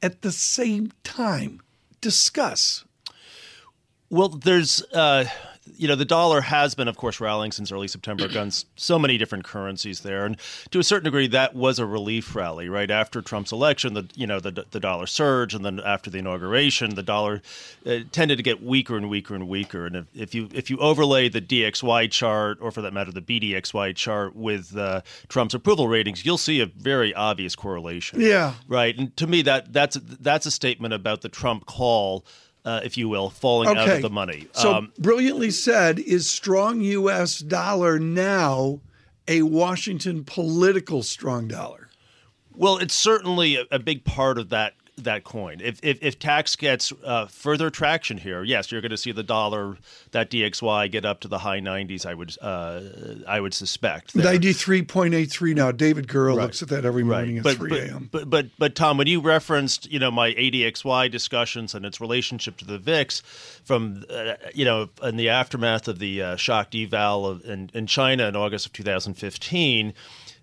at 0.00 0.22
the 0.22 0.30
same 0.30 0.92
time. 1.02 1.60
Discuss. 2.00 2.84
Well, 4.08 4.28
there's 4.28 4.82
uh, 4.92 5.24
you 5.76 5.88
know, 5.88 5.94
the 5.94 6.04
dollar 6.04 6.40
has 6.40 6.74
been, 6.74 6.88
of 6.88 6.96
course, 6.96 7.20
rallying 7.20 7.52
since 7.52 7.72
early 7.72 7.88
September 7.88 8.24
against 8.24 8.66
so 8.78 8.98
many 8.98 9.18
different 9.18 9.44
currencies 9.44 10.00
there, 10.00 10.24
and 10.24 10.36
to 10.70 10.78
a 10.78 10.84
certain 10.84 11.04
degree, 11.04 11.26
that 11.28 11.54
was 11.54 11.78
a 11.78 11.86
relief 11.86 12.34
rally. 12.34 12.68
Right 12.68 12.90
after 12.90 13.22
Trump's 13.22 13.52
election, 13.52 13.94
the 13.94 14.08
you 14.14 14.26
know 14.26 14.40
the 14.40 14.64
the 14.70 14.80
dollar 14.80 15.06
surge, 15.06 15.54
and 15.54 15.64
then 15.64 15.80
after 15.80 16.10
the 16.10 16.18
inauguration, 16.18 16.94
the 16.94 17.02
dollar 17.02 17.42
uh, 17.86 17.98
tended 18.12 18.38
to 18.38 18.42
get 18.42 18.62
weaker 18.62 18.96
and 18.96 19.10
weaker 19.10 19.34
and 19.34 19.48
weaker. 19.48 19.86
And 19.86 19.96
if, 19.96 20.06
if, 20.14 20.34
you 20.34 20.48
if 20.52 20.70
you 20.70 20.78
overlay 20.78 21.28
the 21.28 21.40
DXY 21.40 22.10
chart, 22.10 22.58
or 22.60 22.70
for 22.70 22.82
that 22.82 22.92
matter, 22.92 23.12
the 23.12 23.22
BDXY 23.22 23.94
chart 23.96 24.36
with 24.36 24.76
uh, 24.76 25.02
Trump's 25.28 25.54
approval 25.54 25.88
ratings, 25.88 26.24
you'll 26.24 26.38
see 26.38 26.60
a 26.60 26.66
very 26.66 27.14
obvious 27.14 27.54
correlation. 27.54 28.20
Yeah, 28.20 28.54
right. 28.68 28.96
And 28.96 29.16
to 29.16 29.26
me, 29.26 29.42
that 29.42 29.72
that's 29.72 29.96
that's 29.96 30.46
a 30.46 30.50
statement 30.50 30.94
about 30.94 31.22
the 31.22 31.28
Trump 31.28 31.66
call 31.66 32.24
uh, 32.66 32.80
if 32.82 32.98
you 32.98 33.08
will, 33.08 33.30
falling 33.30 33.68
okay. 33.68 33.80
out 33.80 33.88
of 33.88 34.02
the 34.02 34.10
money. 34.10 34.48
So 34.52 34.74
um, 34.74 34.92
brilliantly 34.98 35.52
said. 35.52 36.00
Is 36.00 36.28
strong 36.28 36.80
U.S. 36.80 37.38
dollar 37.38 37.98
now 37.98 38.80
a 39.28 39.42
Washington 39.42 40.24
political 40.24 41.02
strong 41.04 41.46
dollar? 41.46 41.88
Well, 42.54 42.78
it's 42.78 42.94
certainly 42.94 43.56
a, 43.56 43.66
a 43.70 43.78
big 43.78 44.04
part 44.04 44.38
of 44.38 44.48
that 44.48 44.74
that 44.96 45.24
coin. 45.24 45.60
If 45.62 45.80
if, 45.82 45.98
if 46.02 46.18
tax 46.18 46.56
gets 46.56 46.92
uh, 47.04 47.26
further 47.26 47.70
traction 47.70 48.18
here, 48.18 48.42
yes, 48.42 48.72
you're 48.72 48.80
going 48.80 48.90
to 48.90 48.96
see 48.96 49.12
the 49.12 49.22
dollar 49.22 49.76
that 50.12 50.30
DXY 50.30 50.90
get 50.90 51.04
up 51.04 51.20
to 51.20 51.28
the 51.28 51.38
high 51.38 51.60
90s. 51.60 52.06
I 52.06 52.14
would 52.14 52.34
uh, 52.40 52.80
I 53.28 53.40
would 53.40 53.54
suspect 53.54 54.14
ninety 54.14 54.52
three 54.52 54.82
point 54.82 55.14
eight 55.14 55.30
three 55.30 55.54
now. 55.54 55.70
David 55.70 56.08
Gura 56.08 56.28
right. 56.28 56.42
looks 56.42 56.62
at 56.62 56.68
that 56.68 56.84
every 56.84 57.04
morning 57.04 57.36
right. 57.36 57.46
at 57.46 57.56
three 57.56 57.78
a.m. 57.78 58.08
But, 58.10 58.30
but 58.30 58.46
but 58.58 58.74
Tom, 58.74 58.98
when 58.98 59.06
you 59.06 59.20
referenced 59.20 59.90
you 59.90 59.98
know 59.98 60.10
my 60.10 60.32
ADXY 60.32 61.10
discussions 61.10 61.74
and 61.74 61.84
its 61.84 62.00
relationship 62.00 62.56
to 62.58 62.64
the 62.64 62.78
VIX 62.78 63.20
from 63.64 64.04
uh, 64.10 64.34
you 64.54 64.64
know 64.64 64.88
in 65.02 65.16
the 65.16 65.28
aftermath 65.28 65.88
of 65.88 65.98
the 65.98 66.22
uh, 66.22 66.36
shock 66.36 66.70
deval 66.70 67.30
of, 67.30 67.44
in, 67.44 67.70
in 67.74 67.86
China 67.86 68.26
in 68.26 68.36
August 68.36 68.66
of 68.66 68.72
2015 68.72 69.92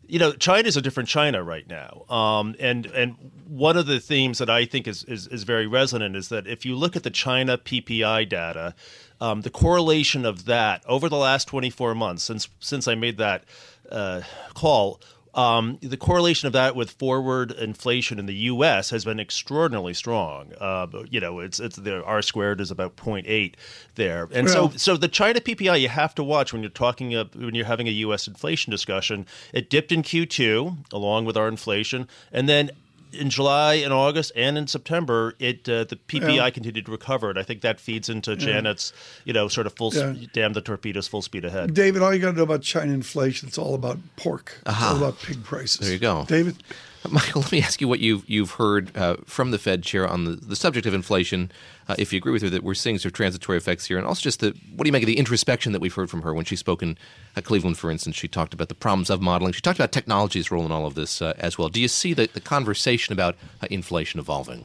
you 0.08 0.20
know, 0.20 0.34
China 0.34 0.68
is 0.68 0.78
a 0.78 0.82
different 0.82 1.10
China 1.10 1.44
right 1.44 1.68
now, 1.68 2.06
um, 2.10 2.56
and 2.60 2.86
and 2.88 3.16
one 3.48 3.78
of 3.78 3.86
the 3.86 4.00
themes 4.00 4.39
that 4.39 4.50
I 4.50 4.66
think 4.66 4.88
is, 4.88 5.04
is, 5.04 5.28
is 5.28 5.44
very 5.44 5.68
resonant 5.68 6.16
is 6.16 6.30
that 6.30 6.48
if 6.48 6.66
you 6.66 6.76
look 6.76 6.96
at 6.96 7.04
the 7.04 7.10
China 7.10 7.58
PPI 7.58 8.28
data, 8.28 8.74
um, 9.22 9.42
the 9.42 9.50
correlation 9.50 10.26
of 10.26 10.46
that 10.46 10.84
over 10.88 11.08
the 11.08 11.18
last 11.18 11.48
24 11.48 11.96
months 11.96 12.24
since 12.24 12.50
since 12.60 12.88
I 12.88 12.96
made 12.96 13.18
that 13.18 13.46
uh, 13.92 14.22
call 14.54 15.00
um, 15.36 15.80
the 15.82 15.98
correlation 15.98 16.48
of 16.48 16.54
that 16.54 16.76
with 16.76 16.91
forward 16.91 17.52
inflation 17.52 18.19
in 18.19 18.26
the 18.28 18.36
U.S. 18.36 18.91
has 18.91 19.06
been 19.06 19.19
extraordinarily 19.19 19.93
strong. 19.93 20.54
Uh, 20.60 20.88
you 21.10 21.19
know, 21.19 21.39
it's 21.39 21.60
it's 21.60 21.76
the 21.76 22.04
R 22.04 22.22
squared 22.22 22.62
is 22.62 22.69
about 22.72 22.96
0.8 22.96 23.56
there, 23.96 24.28
and 24.32 24.50
so 24.50 24.69
so 24.76 24.96
the 24.96 25.08
China 25.08 25.39
PPI 25.39 25.82
you 25.82 25.89
have 25.89 26.13
to 26.15 26.24
watch 26.24 26.54
when 26.54 26.62
you're 26.62 26.69
talking 26.69 27.15
uh, 27.15 27.26
when 27.34 27.56
you're 27.56 27.65
having 27.65 27.88
a 27.88 27.91
U.S. 27.91 28.28
inflation 28.28 28.72
discussion. 28.72 29.26
It 29.54 29.69
dipped 29.69 29.91
in 29.91 30.04
Q2 30.04 30.93
along 30.93 31.26
with 31.26 31.38
our 31.38 31.48
inflation, 31.48 32.08
and 32.32 32.48
then 32.48 32.72
in 33.13 33.30
July 33.30 33.76
and 33.76 33.93
August 33.93 34.32
and 34.36 34.58
in 34.58 34.67
September, 34.67 35.36
it 35.39 35.67
uh, 35.69 35.84
the 35.86 35.97
PPI 36.08 36.36
yeah. 36.36 36.49
continued 36.49 36.86
to 36.86 36.91
recover, 36.91 37.30
and 37.30 37.39
I 37.39 37.43
think 37.43 37.62
that 37.62 37.80
feeds 37.80 38.10
into 38.10 38.36
Janet's, 38.36 38.93
you 39.26 39.34
know, 39.34 39.47
sort 39.47 39.67
of 39.67 39.73
full 39.73 39.93
yeah. 39.93 40.13
damn 40.34 40.54
the 40.54 40.62
torpedoes, 40.62 41.08
full 41.08 41.21
speed 41.21 41.45
ahead. 41.45 41.73
David, 41.73 42.02
all 42.02 42.13
you 42.13 42.19
got 42.19 42.32
to 42.32 42.38
know 42.38 42.43
about 42.43 42.62
China 42.62 42.93
inflation, 42.93 43.47
it's 43.47 43.58
all 43.58 43.76
about 43.76 43.97
pork. 44.15 44.60
Uh-huh. 44.65 44.86
It's 44.86 44.91
all 44.93 45.08
about 45.08 45.21
pig 45.21 45.43
prices. 45.43 45.80
There 45.80 45.93
you 45.93 45.99
go, 45.99 46.26
David. 46.28 46.58
Michael, 47.10 47.42
let 47.42 47.52
me 47.52 47.62
ask 47.62 47.82
you 47.82 47.88
what 47.88 48.00
you've 48.00 48.28
you've 48.30 48.52
heard 48.52 48.96
uh, 48.96 49.18
from 49.26 49.52
the 49.52 49.60
Fed 49.60 49.84
chair 49.84 50.08
on 50.08 50.24
the, 50.24 50.32
the 50.32 50.56
subject 50.56 50.86
of 50.86 50.94
inflation. 50.94 51.52
Uh, 51.89 51.96
if 51.98 52.13
you 52.13 52.18
agree 52.18 52.32
with 52.32 52.42
her 52.42 52.50
that 52.50 52.63
we're 52.63 52.74
seeing 52.74 52.98
some 52.98 53.12
transitory 53.12 53.58
effects 53.58 53.86
here, 53.86 53.98
and 53.98 54.08
also 54.08 54.22
just 54.22 54.39
the 54.39 54.56
what 54.76 54.86
do 54.86 54.88
you 54.88 54.94
make 54.94 55.04
of 55.04 55.08
the 55.08 55.18
introspection 55.18 55.74
that 55.74 55.82
we've 55.82 55.94
heard 55.94 56.10
from 56.10 56.22
her 56.22 56.34
when 56.34 56.46
she 56.46 56.56
spoke 56.56 56.82
in 56.82 56.98
uh, 57.36 57.42
Cleveland, 57.42 57.78
for 57.78 57.92
instance? 57.92 58.16
She 58.16 58.30
talked 58.30 58.54
about 58.54 58.70
the 58.70 58.76
problems 58.76 59.10
of 59.10 59.22
modeling. 59.22 59.52
She 59.54 59.62
talked 59.62 59.80
about 59.80 59.92
technology's 59.92 60.50
role 60.50 60.66
in 60.66 60.72
all 60.72 60.86
of 60.86 60.96
this 60.96 61.22
uh, 61.22 61.34
as 61.38 61.58
well. 61.58 61.68
Do 61.68 61.82
you 61.82 61.89
see 61.89 62.13
the, 62.13 62.28
the 62.28 62.39
conversation 62.39 63.12
about 63.12 63.36
uh, 63.62 63.68
inflation 63.70 64.20
evolving? 64.20 64.63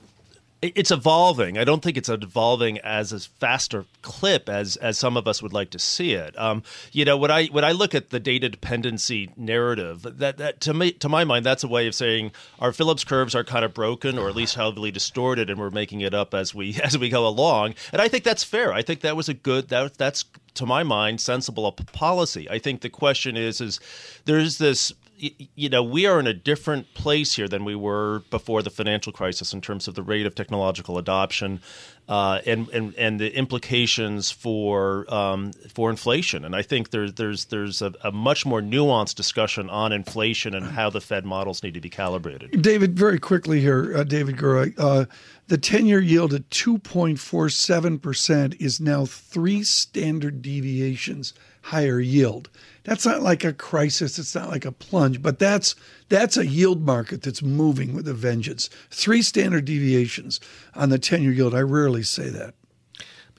It's 0.61 0.91
evolving. 0.91 1.57
I 1.57 1.65
don't 1.65 1.83
think 1.83 1.97
it's 1.97 2.09
evolving 2.09 2.79
as 2.79 3.13
a 3.13 3.21
faster 3.21 3.85
clip 4.03 4.49
as 4.49 4.77
as 4.77 4.99
some 4.99 5.17
of 5.17 5.29
us 5.29 5.41
would 5.41 5.53
like 5.53 5.71
to 5.71 5.79
see 5.79 6.13
it. 6.13 6.37
Um, 6.39 6.65
you 6.91 7.05
know, 7.05 7.17
when 7.17 7.31
I 7.31 7.47
when 7.47 7.65
I 7.65 7.73
look 7.73 7.95
at 7.95 8.11
the 8.11 8.19
data 8.19 8.49
dependency 8.49 9.31
narrative, 9.37 10.03
that 10.03 10.39
that 10.39 10.61
to 10.63 10.75
me 10.75 10.93
to 10.93 11.09
my 11.09 11.25
mind, 11.25 11.47
that's 11.47 11.63
a 11.63 11.69
way 11.69 11.87
of 11.87 11.95
saying 11.95 12.33
our 12.59 12.73
Phillips 12.73 13.05
curves 13.05 13.35
are 13.35 13.45
kind 13.45 13.65
of 13.65 13.73
broken 13.73 14.19
or 14.19 14.29
at 14.29 14.35
least 14.35 14.57
heavily 14.57 14.91
distorted, 14.91 15.49
and 15.49 15.61
we're 15.61 15.71
making 15.71 16.01
it 16.01 16.13
up 16.13 16.35
as 16.35 16.55
we 16.55 16.75
as 16.83 16.99
we 16.99 17.09
go 17.09 17.27
along. 17.27 17.75
And 17.93 18.03
I 18.03 18.09
think 18.09 18.25
that's 18.25 18.45
fair. 18.45 18.73
I 18.73 18.83
think 18.83 19.01
that 19.01 19.17
was 19.17 19.29
a 19.29 19.35
good 19.35 19.69
that 19.69 19.97
that's 19.97 20.25
to 20.55 20.67
my 20.67 20.83
mind 20.83 21.21
sensible 21.21 21.71
policy. 21.71 22.51
I 22.51 22.59
think 22.59 22.81
the 22.81 22.91
question 22.91 23.37
is 23.37 23.61
is 23.61 23.79
there's 24.25 24.59
this 24.59 24.93
you 25.19 25.69
know, 25.69 25.83
we 25.83 26.07
are 26.07 26.21
in 26.21 26.27
a 26.27 26.35
different 26.35 26.93
place 26.95 27.35
here 27.35 27.49
than 27.49 27.65
we 27.65 27.75
were 27.75 28.23
before 28.31 28.63
the 28.63 28.71
financial 28.71 29.13
crisis 29.13 29.53
in 29.53 29.61
terms 29.61 29.89
of 29.89 29.95
the 29.95 30.03
rate 30.03 30.27
of 30.27 30.35
technological 30.35 30.99
adoption 30.99 31.61
uh, 32.09 32.41
and, 32.47 32.69
and 32.71 32.95
and 32.95 33.21
the 33.21 33.35
implications 33.37 34.31
for 34.31 35.13
um, 35.13 35.53
for 35.75 35.91
inflation. 35.91 36.45
And 36.45 36.57
I 36.57 36.63
think 36.63 36.91
there's 36.91 37.13
there's 37.15 37.47
there's 37.47 37.83
a, 37.83 37.93
a, 38.03 38.11
much 38.11 38.47
more 38.47 38.63
nuanced 38.63 39.17
discussion 39.17 39.69
on 39.69 39.93
inflation 39.93 40.55
and 40.55 40.65
how 40.67 40.89
the 40.89 41.01
Fed 41.01 41.27
models 41.27 41.63
need 41.63 41.75
to 41.75 41.81
be 41.81 41.91
calibrated. 41.91 42.63
David, 42.63 42.99
very 42.99 43.19
quickly 43.19 43.61
here, 43.61 43.95
uh, 43.97 44.05
David 44.05 44.37
Gura, 44.37 44.73
uh, 44.79 45.05
the 45.49 45.59
ten-year 45.59 46.01
yield 46.01 46.33
at 46.35 46.51
two 46.51 46.79
point 46.79 47.19
four 47.19 47.49
seven 47.49 47.99
percent 47.99 48.55
is 48.61 48.81
now 48.81 49.05
three 49.05 49.63
standard 49.63 50.43
deviations 50.43 51.35
higher 51.63 52.01
yield. 52.01 52.49
That's 52.85 53.05
not 53.05 53.23
like 53.23 53.45
a 53.45 53.53
crisis, 53.53 54.19
it's 54.19 54.35
not 54.35 54.49
like 54.49 54.65
a 54.65 54.73
plunge, 54.73 55.21
but 55.21 55.39
that's 55.39 55.75
that's 56.09 56.37
a 56.37 56.47
yield 56.47 56.85
market 56.85 57.23
that's 57.23 57.43
moving 57.43 57.95
with 57.95 58.07
a 58.09 58.15
vengeance. 58.15 58.71
Three 58.91 59.23
standard 59.23 59.65
deviations 59.65 60.41
on 60.75 60.89
the 60.89 60.99
10-year 60.99 61.33
yield. 61.33 61.55
I 61.55 61.61
rarely 61.61 62.03
say 62.03 62.31
that. 62.31 62.55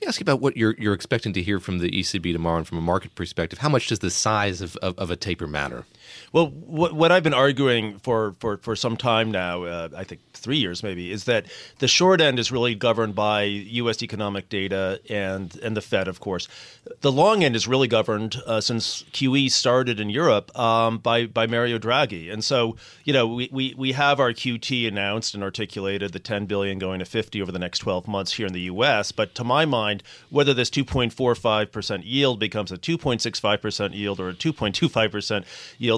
me 0.00 0.06
ask 0.06 0.20
you 0.20 0.24
about 0.24 0.40
what 0.40 0.56
you're 0.56 0.74
you're 0.78 0.94
expecting 0.94 1.32
to 1.34 1.42
hear 1.42 1.60
from 1.60 1.78
the 1.78 1.90
ECB 1.90 2.32
tomorrow 2.32 2.58
and 2.58 2.66
from 2.66 2.78
a 2.78 2.82
market 2.82 3.14
perspective. 3.14 3.58
How 3.58 3.68
much 3.68 3.88
does 3.88 3.98
the 3.98 4.10
size 4.10 4.60
of, 4.60 4.76
of, 4.76 4.98
of 4.98 5.10
a 5.10 5.16
taper 5.16 5.46
matter? 5.46 5.84
Well, 6.32 6.48
what, 6.48 6.92
what 6.94 7.12
I've 7.12 7.22
been 7.22 7.34
arguing 7.34 7.98
for, 7.98 8.34
for, 8.40 8.58
for 8.58 8.76
some 8.76 8.96
time 8.96 9.30
now, 9.30 9.64
uh, 9.64 9.88
I 9.96 10.04
think 10.04 10.20
three 10.40 10.58
years 10.58 10.82
maybe, 10.82 11.10
is 11.10 11.24
that 11.24 11.46
the 11.78 11.88
short 11.88 12.20
end 12.20 12.38
is 12.38 12.50
really 12.50 12.74
governed 12.74 13.14
by 13.14 13.42
U.S. 13.42 14.02
economic 14.02 14.48
data 14.48 15.00
and 15.08 15.54
and 15.62 15.76
the 15.76 15.80
Fed, 15.80 16.08
of 16.08 16.20
course. 16.20 16.48
The 17.00 17.12
long 17.12 17.44
end 17.44 17.54
is 17.54 17.68
really 17.68 17.88
governed 17.88 18.36
uh, 18.46 18.60
since 18.60 19.04
QE 19.12 19.50
started 19.50 20.00
in 20.00 20.10
Europe 20.10 20.56
um, 20.58 20.98
by 20.98 21.26
by 21.26 21.46
Mario 21.46 21.78
Draghi, 21.78 22.32
and 22.32 22.42
so 22.42 22.76
you 23.04 23.12
know 23.12 23.26
we, 23.26 23.48
we 23.52 23.74
we 23.76 23.92
have 23.92 24.18
our 24.20 24.32
QT 24.32 24.88
announced 24.88 25.34
and 25.34 25.42
articulated, 25.42 26.12
the 26.12 26.18
10 26.18 26.46
billion 26.46 26.78
going 26.78 26.98
to 26.98 27.04
50 27.04 27.42
over 27.42 27.52
the 27.52 27.58
next 27.58 27.78
12 27.80 28.08
months 28.08 28.32
here 28.32 28.46
in 28.46 28.52
the 28.52 28.62
U.S. 28.62 29.12
But 29.12 29.34
to 29.36 29.44
my 29.44 29.64
mind, 29.64 30.02
whether 30.30 30.54
this 30.54 30.70
2.45 30.70 31.70
percent 31.70 32.04
yield 32.04 32.40
becomes 32.40 32.72
a 32.72 32.78
2.65 32.78 33.60
percent 33.60 33.94
yield 33.94 34.20
or 34.20 34.30
a 34.30 34.34
2.25 34.34 35.10
percent 35.10 35.44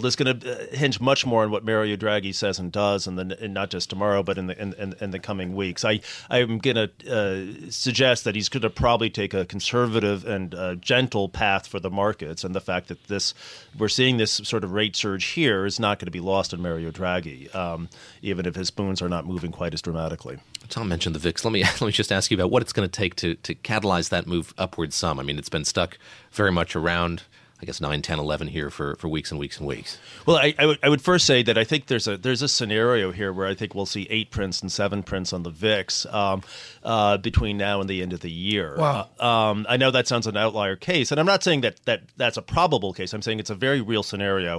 yield 0.03 0.07
is 0.07 0.17
going 0.17 0.41
to 0.41 0.53
uh, 0.53 0.77
hinge 0.77 1.01
much 1.01 1.25
more 1.27 1.43
on 1.43 1.51
what 1.51 1.65
Mario 1.65 1.97
Draghi 1.97 2.35
says 2.35 2.59
and 2.59 2.71
does, 2.73 3.07
and, 3.07 3.19
the, 3.19 3.43
and 3.43 3.55
not 3.55 3.71
just 3.71 3.91
tomorrow, 3.91 4.23
but 4.23 4.38
in 4.38 4.47
the 4.47 4.61
in, 4.61 4.73
in, 4.75 4.95
in 5.01 5.11
the 5.11 5.19
coming 5.19 5.55
weeks. 5.55 5.85
I 5.85 6.01
I'm 6.31 6.59
going 6.59 6.77
to 6.77 6.91
uh, 7.11 7.71
suggest 7.71 8.25
that 8.25 8.35
he's 8.35 8.49
going 8.49 8.62
to 8.62 8.71
probably 8.71 9.11
take 9.11 9.35
a 9.35 9.45
conservative 9.45 10.25
and 10.25 10.55
uh, 10.55 10.75
gentle 10.77 11.29
path 11.29 11.67
for 11.67 11.81
the 11.81 11.91
markets, 11.91 12.45
and 12.45 12.55
the 12.55 12.61
fact 12.61 12.88
that 12.88 13.05
this 13.05 13.35
we're 13.79 13.88
seeing 13.88 14.17
this 14.17 14.33
sort 14.33 14.65
of 14.65 14.73
rate 14.73 14.97
surge 14.97 15.25
here 15.25 15.67
is 15.67 15.79
not 15.79 15.99
going 15.99 16.07
to 16.07 16.12
be 16.12 16.21
lost 16.21 16.53
on 16.53 16.61
Mario 16.61 16.91
Draghi, 16.91 17.55
um, 17.55 17.88
even 18.23 18.47
if 18.47 18.55
his 18.55 18.69
spoons 18.69 19.01
are 19.03 19.09
not 19.09 19.27
moving 19.27 19.53
quite 19.53 19.75
as 19.75 19.83
dramatically. 19.83 20.38
Tom 20.69 20.88
mentioned 20.88 21.15
the 21.15 21.21
VIX. 21.21 21.45
Let 21.45 21.53
me 21.53 21.62
let 21.65 21.83
me 21.83 21.93
just 21.93 22.12
ask 22.12 22.31
you 22.31 22.37
about 22.37 22.51
what 22.51 22.62
it's 22.62 22.73
going 22.73 22.88
to 22.88 22.93
take 22.93 23.17
to 23.17 23.35
to 23.37 23.55
catalyze 23.55 24.09
that 24.11 24.27
move 24.27 24.55
upward 24.59 24.93
some. 24.93 25.19
I 25.19 25.23
mean, 25.23 25.38
it's 25.38 25.49
been 25.49 25.65
stuck 25.65 25.99
very 26.33 26.53
much 26.53 26.75
around 26.75 27.23
I 27.62 27.64
guess 27.64 27.81
9, 27.81 28.03
10, 28.03 28.18
11 28.18 28.48
here 28.48 28.70
for, 28.70 28.96
for 28.96 29.07
weeks 29.07 29.31
and 29.31 29.38
weeks 29.38 29.59
and 29.59 29.68
weeks. 29.68 29.96
Well, 30.27 30.37
I, 30.37 30.46
I, 30.59 30.62
w- 30.62 30.79
I 30.83 30.88
would 30.88 31.01
first 31.01 31.25
say 31.27 31.44
that 31.44 31.57
I 31.57 31.62
think 31.62 31.87
there's 31.87 32.09
a 32.09 32.16
there's 32.16 32.42
a 32.42 32.48
scenario 32.48 33.12
here 33.12 33.33
where 33.33 33.46
I 33.46 33.55
think 33.55 33.72
we'll 33.72 33.87
see 33.87 34.09
eight 34.11 34.33
prints 34.33 34.61
and 34.62 34.72
seven 34.72 35.05
prints 35.05 35.33
on 35.33 35.44
the 35.44 35.51
VIX 35.51 36.07
um, 36.07 36.42
uh, 36.83 37.18
between 37.18 37.57
now 37.57 37.81
and 37.81 37.88
the 37.88 38.03
end 38.03 38.12
of 38.12 38.18
the 38.18 38.33
year. 38.33 38.77
Wow. 38.77 39.09
Uh, 39.20 39.25
um, 39.25 39.66
I 39.68 39.77
know 39.77 39.92
that 39.92 40.09
sounds 40.09 40.27
an 40.27 40.37
outlier 40.37 40.75
case, 40.75 41.12
and 41.12 41.20
I'm 41.20 41.27
not 41.27 41.44
saying 41.44 41.61
that, 41.61 41.77
that 41.85 42.03
that's 42.16 42.37
a 42.37 42.42
probable 42.42 42.92
case. 42.92 43.12
I'm 43.12 43.22
saying 43.22 43.38
it's 43.38 43.51
a 43.51 43.55
very 43.55 43.81
real 43.81 44.03
scenario. 44.03 44.59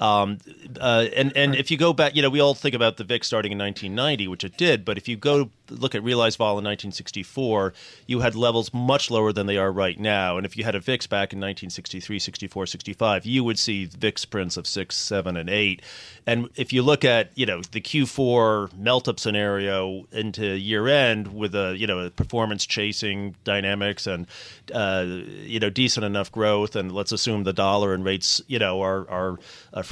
Um, 0.00 0.38
uh, 0.80 1.06
and 1.14 1.36
and 1.36 1.54
if 1.54 1.70
you 1.70 1.76
go 1.76 1.92
back, 1.92 2.16
you 2.16 2.22
know, 2.22 2.30
we 2.30 2.40
all 2.40 2.54
think 2.54 2.74
about 2.74 2.96
the 2.96 3.04
VIX 3.04 3.26
starting 3.26 3.52
in 3.52 3.58
1990, 3.58 4.26
which 4.28 4.44
it 4.44 4.56
did. 4.56 4.86
But 4.86 4.96
if 4.96 5.06
you 5.06 5.16
go 5.16 5.50
look 5.70 5.94
at 5.94 6.02
realized 6.02 6.38
vol 6.38 6.58
in 6.58 6.64
1964, 6.64 7.72
you 8.06 8.20
had 8.20 8.34
levels 8.34 8.72
much 8.72 9.10
lower 9.10 9.32
than 9.32 9.46
they 9.46 9.56
are 9.56 9.70
right 9.72 9.98
now. 9.98 10.36
And 10.36 10.46
if 10.46 10.56
you 10.56 10.64
had 10.64 10.74
a 10.74 10.80
VIX 10.80 11.06
back 11.06 11.32
in 11.32 11.38
1963, 11.38 12.18
64, 12.18 12.66
65, 12.66 13.26
you 13.26 13.44
would 13.44 13.58
see 13.58 13.86
VIX 13.86 14.24
prints 14.26 14.56
of 14.56 14.66
six, 14.66 14.96
seven, 14.96 15.36
and 15.36 15.48
eight. 15.50 15.82
And 16.26 16.48
if 16.56 16.72
you 16.72 16.82
look 16.82 17.04
at 17.04 17.30
you 17.36 17.46
know 17.46 17.62
the 17.62 17.80
Q4 17.80 18.76
melt 18.76 19.08
up 19.08 19.18
scenario 19.18 20.06
into 20.12 20.44
year 20.44 20.86
end 20.86 21.34
with 21.34 21.54
a 21.54 21.74
you 21.76 21.86
know 21.86 22.00
a 22.00 22.10
performance 22.10 22.66
chasing 22.66 23.34
dynamics 23.44 24.06
and 24.06 24.26
uh, 24.74 25.06
you 25.08 25.58
know 25.58 25.70
decent 25.70 26.04
enough 26.04 26.30
growth, 26.30 26.76
and 26.76 26.92
let's 26.92 27.12
assume 27.12 27.44
the 27.44 27.54
dollar 27.54 27.94
and 27.94 28.04
rates 28.04 28.42
you 28.46 28.58
know 28.58 28.82
are 28.82 29.08
are 29.08 29.38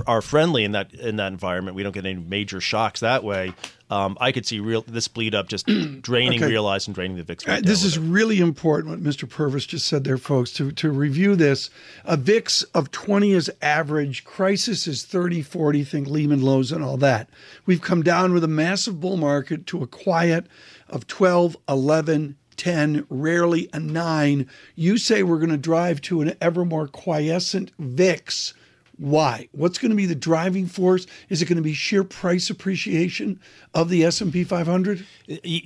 are 0.07 0.21
friendly 0.21 0.65
in 0.65 0.73
that 0.73 0.93
in 0.93 1.17
that 1.17 1.33
environment. 1.33 1.75
We 1.75 1.83
don't 1.83 1.93
get 1.93 2.05
any 2.05 2.21
major 2.21 2.61
shocks 2.61 3.01
that 3.01 3.25
way 3.25 3.55
um, 3.89 4.19
I 4.21 4.33
could 4.33 4.47
see 4.47 4.59
real 4.59 4.83
this 4.83 5.07
bleed 5.07 5.35
up 5.35 5.49
just 5.49 5.67
draining 6.01 6.43
okay. 6.43 6.51
realized 6.51 6.89
and 6.89 6.95
draining 6.95 7.17
the 7.17 7.23
VIX. 7.23 7.47
Right 7.47 7.59
uh, 7.59 7.61
this 7.67 7.85
is 7.85 7.99
really 7.99 8.41
important 8.41 8.91
what 8.91 9.03
Mr. 9.03 9.29
Purves 9.29 9.67
just 9.67 9.87
said 9.87 10.05
there, 10.05 10.19
folks. 10.19 10.53
To 10.55 10.73
to 10.73 10.91
review 10.91 11.37
this, 11.37 11.71
a 12.05 12.17
VIX 12.17 12.63
of 12.75 12.91
20 12.91 13.33
is 13.33 13.51
average. 13.63 14.25
Crisis 14.25 14.87
is 14.87 15.05
30, 15.05 15.43
40. 15.43 15.85
Think 15.85 16.09
Lehman 16.09 16.43
lows 16.43 16.73
and 16.73 16.83
all 16.83 16.97
that. 16.97 17.31
We've 17.65 17.81
come 17.81 18.03
down 18.03 18.33
with 18.33 18.43
a 18.43 18.49
massive 18.49 19.01
bull 19.01 19.17
market 19.17 19.67
to 19.69 19.83
a 19.83 19.87
quiet 19.87 20.47
of 20.89 21.07
12, 21.07 21.57
11, 21.69 22.37
10, 22.57 23.07
rarely 23.09 23.69
a 23.73 23.79
9. 23.79 24.49
You 24.75 24.99
say 24.99 25.23
we're 25.23 25.39
going 25.39 25.51
to 25.51 25.57
drive 25.57 26.01
to 26.03 26.23
an 26.23 26.37
ever 26.41 26.65
more 26.65 26.89
quiescent 26.89 27.71
VIX. 27.79 28.55
Why? 28.99 29.49
What's 29.53 29.79
going 29.79 29.91
to 29.91 29.97
be 29.97 30.07
the 30.07 30.15
driving 30.15 30.67
force? 30.67 31.07
Is 31.29 31.43
it 31.43 31.47
going 31.47 31.57
to 31.57 31.63
be 31.63 31.75
sheer 31.75 32.03
price 32.03 32.49
appreciation 32.49 33.41
of 33.75 33.91
the 33.91 34.05
S&P 34.05 34.43
500? 34.43 35.05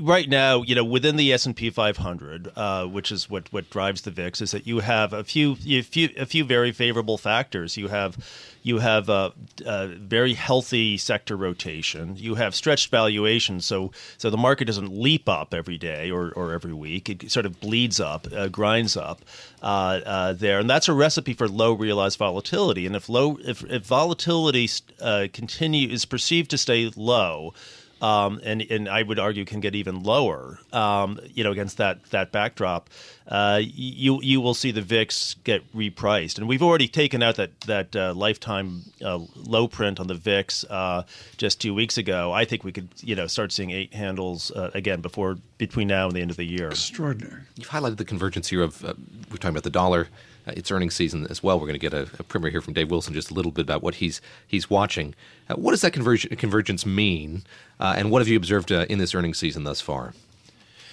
Right 0.00 0.28
now, 0.28 0.62
you 0.62 0.74
know, 0.74 0.84
within 0.84 1.14
the 1.16 1.32
S&P 1.32 1.70
500, 1.70 2.50
uh, 2.56 2.86
which 2.86 3.12
is 3.12 3.30
what, 3.30 3.52
what 3.52 3.70
drives 3.70 4.02
the 4.02 4.10
VIX, 4.10 4.40
is 4.40 4.50
that 4.50 4.66
you 4.66 4.80
have 4.80 5.12
a 5.12 5.22
few, 5.22 5.56
a 5.66 5.82
few 5.82 6.08
a 6.16 6.26
few 6.26 6.44
very 6.44 6.72
favorable 6.72 7.18
factors. 7.18 7.76
You 7.76 7.88
have 7.88 8.18
you 8.62 8.78
have 8.78 9.08
a, 9.08 9.32
a, 9.64 9.86
very 9.88 10.34
healthy 10.34 10.96
sector 10.98 11.36
rotation. 11.36 12.16
You 12.16 12.34
have 12.34 12.54
stretched 12.54 12.90
valuation, 12.90 13.60
so 13.60 13.92
so 14.18 14.30
the 14.30 14.36
market 14.36 14.66
doesn't 14.66 14.92
leap 14.92 15.28
up 15.28 15.54
every 15.54 15.78
day 15.78 16.10
or, 16.10 16.32
or 16.32 16.52
every 16.52 16.74
week. 16.74 17.08
It 17.08 17.30
sort 17.30 17.46
of 17.46 17.60
bleeds 17.60 18.00
up, 18.00 18.26
uh, 18.32 18.48
grinds 18.48 18.96
up 18.96 19.22
uh, 19.62 20.00
uh, 20.04 20.32
there, 20.34 20.58
and 20.58 20.68
that's 20.68 20.88
a 20.88 20.92
recipe 20.92 21.32
for 21.32 21.48
low 21.48 21.72
realized 21.72 22.18
volatility. 22.18 22.86
And 22.86 22.94
if 22.94 23.08
low 23.08 23.38
if, 23.44 23.64
if 23.64 23.84
volatility 23.84 24.68
uh, 25.00 25.28
continue 25.32 25.88
is 25.88 26.04
perceived 26.04 26.50
to 26.50 26.58
stay 26.58 26.90
low 26.94 27.54
um, 28.00 28.40
and 28.42 28.62
and 28.62 28.88
I 28.88 29.02
would 29.02 29.18
argue 29.18 29.44
can 29.44 29.60
get 29.60 29.74
even 29.74 30.02
lower. 30.02 30.58
Um, 30.72 31.20
you 31.34 31.44
know, 31.44 31.52
against 31.52 31.76
that 31.76 32.02
that 32.10 32.32
backdrop, 32.32 32.88
uh, 33.26 33.60
you 33.62 34.20
you 34.22 34.40
will 34.40 34.54
see 34.54 34.70
the 34.70 34.82
VIX 34.82 35.34
get 35.44 35.72
repriced, 35.74 36.38
and 36.38 36.48
we've 36.48 36.62
already 36.62 36.88
taken 36.88 37.22
out 37.22 37.36
that 37.36 37.60
that 37.62 37.94
uh, 37.94 38.14
lifetime 38.14 38.82
uh, 39.04 39.18
low 39.36 39.68
print 39.68 40.00
on 40.00 40.06
the 40.06 40.14
VIX 40.14 40.64
uh, 40.64 41.04
just 41.36 41.60
two 41.60 41.74
weeks 41.74 41.98
ago. 41.98 42.32
I 42.32 42.44
think 42.44 42.64
we 42.64 42.72
could 42.72 42.88
you 43.00 43.14
know 43.14 43.26
start 43.26 43.52
seeing 43.52 43.70
eight 43.70 43.92
handles 43.94 44.50
uh, 44.52 44.70
again 44.74 45.00
before 45.00 45.38
between 45.58 45.88
now 45.88 46.06
and 46.06 46.16
the 46.16 46.20
end 46.20 46.30
of 46.30 46.36
the 46.36 46.44
year. 46.44 46.68
Extraordinary. 46.68 47.42
You've 47.56 47.68
highlighted 47.68 47.98
the 47.98 48.04
convergence 48.04 48.48
here 48.48 48.62
of 48.62 48.84
uh, 48.84 48.94
we're 49.30 49.36
talking 49.36 49.50
about 49.50 49.64
the 49.64 49.70
dollar. 49.70 50.08
Uh, 50.50 50.54
it's 50.56 50.70
earnings 50.70 50.94
season 50.94 51.26
as 51.30 51.42
well. 51.42 51.58
We're 51.58 51.66
going 51.66 51.78
to 51.78 51.90
get 51.90 51.94
a, 51.94 52.08
a 52.18 52.24
primer 52.24 52.50
here 52.50 52.60
from 52.60 52.74
Dave 52.74 52.90
Wilson 52.90 53.14
just 53.14 53.30
a 53.30 53.34
little 53.34 53.52
bit 53.52 53.62
about 53.62 53.82
what 53.82 53.96
he's 53.96 54.20
he's 54.46 54.68
watching. 54.68 55.14
Uh, 55.48 55.54
what 55.54 55.70
does 55.70 55.80
that 55.82 55.92
converg- 55.92 56.36
convergence 56.38 56.84
mean, 56.84 57.42
uh, 57.78 57.94
and 57.96 58.10
what 58.10 58.20
have 58.20 58.28
you 58.28 58.36
observed 58.36 58.72
uh, 58.72 58.86
in 58.88 58.98
this 58.98 59.14
earnings 59.14 59.38
season 59.38 59.64
thus 59.64 59.80
far? 59.80 60.12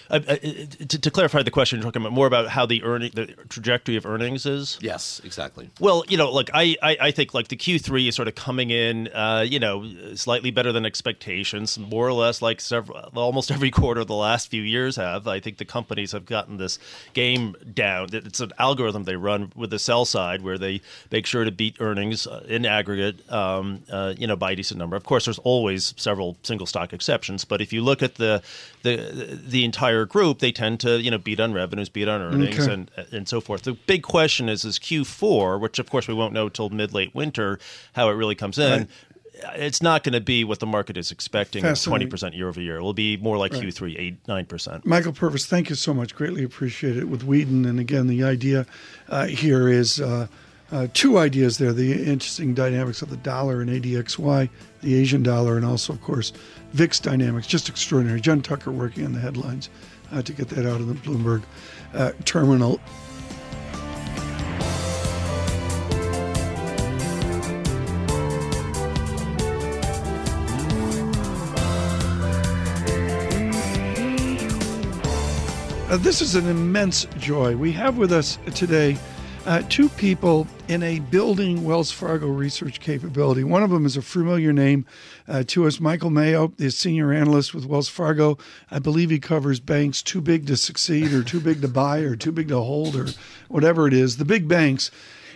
Uh, 0.09 0.19
uh, 0.27 0.35
to, 0.35 0.99
to, 0.99 1.11
clarify 1.11 1.41
the 1.41 1.51
question, 1.51 1.79
you're 1.79 1.83
talking 1.83 2.01
about 2.01 2.13
more 2.13 2.27
about 2.27 2.47
how 2.47 2.65
the 2.65 2.83
earning, 2.83 3.11
the 3.13 3.27
trajectory 3.49 3.95
of 3.95 4.05
earnings 4.05 4.45
is. 4.45 4.77
Yes, 4.81 5.19
exactly. 5.23 5.69
Well, 5.79 6.03
you 6.07 6.17
know, 6.17 6.31
like 6.31 6.49
I, 6.53 6.75
I, 6.81 6.97
I 7.01 7.11
think 7.11 7.33
like 7.33 7.49
the 7.49 7.57
Q3 7.57 8.07
is 8.07 8.15
sort 8.15 8.27
of 8.27 8.35
coming 8.35 8.69
in, 8.69 9.09
uh, 9.09 9.45
you 9.47 9.59
know, 9.59 9.85
slightly 10.15 10.51
better 10.51 10.71
than 10.71 10.85
expectations, 10.85 11.77
more 11.77 12.07
or 12.07 12.13
less 12.13 12.41
like 12.41 12.61
several, 12.61 12.97
almost 13.15 13.51
every 13.51 13.71
quarter 13.77 14.01
of 14.01 14.07
the 14.07 14.15
last 14.15 14.49
few 14.49 14.61
years 14.61 14.95
have. 14.95 15.27
I 15.27 15.39
think 15.39 15.57
the 15.57 15.65
companies 15.65 16.13
have 16.13 16.25
gotten 16.25 16.57
this 16.57 16.79
game 17.13 17.55
down. 17.73 18.07
It's 18.13 18.39
an 18.39 18.53
algorithm 18.59 19.03
they 19.03 19.15
run 19.15 19.51
with 19.55 19.71
the 19.71 19.79
sell 19.79 20.05
side 20.05 20.41
where 20.41 20.57
they 20.57 20.81
make 21.11 21.25
sure 21.25 21.43
to 21.43 21.51
beat 21.51 21.77
earnings 21.79 22.27
uh, 22.27 22.45
in 22.47 22.65
aggregate, 22.65 23.29
um, 23.31 23.83
uh, 23.91 24.13
you 24.17 24.27
know, 24.27 24.35
by 24.35 24.51
a 24.51 24.55
decent 24.55 24.77
number. 24.77 24.95
Of 24.95 25.03
course, 25.03 25.25
there's 25.25 25.39
always 25.39 25.93
several 25.97 26.37
single 26.43 26.67
stock 26.67 26.93
exceptions, 26.93 27.43
but 27.43 27.61
if 27.61 27.73
you 27.73 27.81
look 27.83 28.01
at 28.01 28.15
the 28.15 28.41
the 28.95 29.39
the 29.47 29.65
entire 29.65 30.05
group, 30.05 30.39
they 30.39 30.51
tend 30.51 30.79
to 30.81 30.99
you 31.01 31.11
know 31.11 31.17
beat 31.17 31.39
on 31.39 31.53
revenues, 31.53 31.89
beat 31.89 32.07
on 32.07 32.21
earnings, 32.21 32.59
okay. 32.59 32.73
and 32.73 32.91
and 33.11 33.27
so 33.27 33.41
forth. 33.41 33.63
The 33.63 33.73
big 33.73 34.03
question 34.03 34.49
is 34.49 34.65
is 34.65 34.79
Q4, 34.79 35.59
which 35.59 35.79
of 35.79 35.89
course 35.89 36.07
we 36.07 36.13
won't 36.13 36.33
know 36.33 36.49
till 36.49 36.69
mid 36.69 36.93
late 36.93 37.13
winter 37.13 37.59
how 37.93 38.09
it 38.09 38.13
really 38.13 38.35
comes 38.35 38.57
in. 38.57 38.79
Right 38.79 38.89
it's 39.55 39.81
not 39.81 40.03
going 40.03 40.13
to 40.13 40.21
be 40.21 40.43
what 40.43 40.59
the 40.59 40.65
market 40.65 40.97
is 40.97 41.11
expecting 41.11 41.63
20% 41.63 42.35
year 42.35 42.47
over 42.47 42.61
year. 42.61 42.77
It 42.77 42.81
will 42.81 42.93
be 42.93 43.17
more 43.17 43.37
like 43.37 43.53
right. 43.53 43.63
Q3, 43.63 43.99
8, 43.99 44.23
9%. 44.25 44.85
Michael 44.85 45.13
Purves, 45.13 45.45
thank 45.45 45.69
you 45.69 45.75
so 45.75 45.93
much. 45.93 46.15
Greatly 46.15 46.43
appreciate 46.43 46.97
it 46.97 47.05
with 47.07 47.23
Weeden. 47.23 47.67
And 47.67 47.79
again, 47.79 48.07
the 48.07 48.23
idea 48.23 48.65
uh, 49.09 49.27
here 49.27 49.67
is 49.67 49.99
uh, 49.99 50.27
uh, 50.71 50.87
two 50.93 51.17
ideas 51.17 51.57
there 51.57 51.71
the 51.71 51.93
interesting 51.93 52.53
dynamics 52.53 53.01
of 53.01 53.09
the 53.09 53.17
dollar 53.17 53.61
and 53.61 53.69
ADXY, 53.69 54.49
the 54.81 54.95
Asian 54.95 55.23
dollar, 55.23 55.55
and 55.55 55.65
also, 55.65 55.93
of 55.93 56.01
course, 56.01 56.33
VIX 56.73 56.99
dynamics. 56.99 57.47
Just 57.47 57.69
extraordinary. 57.69 58.19
Jen 58.19 58.41
Tucker 58.41 58.71
working 58.71 59.05
on 59.05 59.13
the 59.13 59.19
headlines 59.19 59.69
uh, 60.11 60.21
to 60.21 60.33
get 60.33 60.49
that 60.49 60.65
out 60.65 60.81
of 60.81 60.87
the 60.87 60.93
Bloomberg 60.95 61.43
uh, 61.93 62.11
terminal. 62.25 62.81
Uh, 75.89 75.95
this 75.95 76.21
is 76.21 76.35
an 76.35 76.45
immense 76.49 77.05
joy. 77.17 77.55
We 77.55 77.71
have 77.71 77.97
with 77.97 78.11
us 78.11 78.37
today 78.53 78.97
uh, 79.47 79.63
two 79.69 79.87
people 79.87 80.45
in 80.67 80.83
a 80.83 80.99
building 80.99 81.63
Wells 81.63 81.89
Fargo 81.89 82.27
research 82.27 82.81
capability. 82.81 83.45
One 83.45 83.63
of 83.63 83.69
them 83.69 83.85
is 83.85 83.95
a 83.95 84.01
familiar 84.01 84.51
name 84.51 84.85
uh, 85.25 85.43
to 85.47 85.65
us, 85.65 85.79
Michael 85.79 86.09
Mayo, 86.09 86.51
the 86.57 86.69
senior 86.69 87.13
analyst 87.13 87.53
with 87.53 87.65
Wells 87.65 87.87
Fargo. 87.87 88.37
I 88.69 88.79
believe 88.79 89.09
he 89.09 89.19
covers 89.19 89.61
banks 89.61 90.03
too 90.03 90.19
big 90.19 90.47
to 90.47 90.57
succeed, 90.57 91.13
or 91.13 91.23
too 91.23 91.39
big 91.39 91.61
to 91.61 91.69
buy, 91.69 91.99
or 91.99 92.17
too 92.17 92.33
big 92.33 92.49
to 92.49 92.59
hold, 92.59 92.97
or 92.97 93.07
whatever 93.47 93.87
it 93.87 93.93
is, 93.93 94.17
the 94.17 94.25
big 94.25 94.49
banks. 94.49 94.91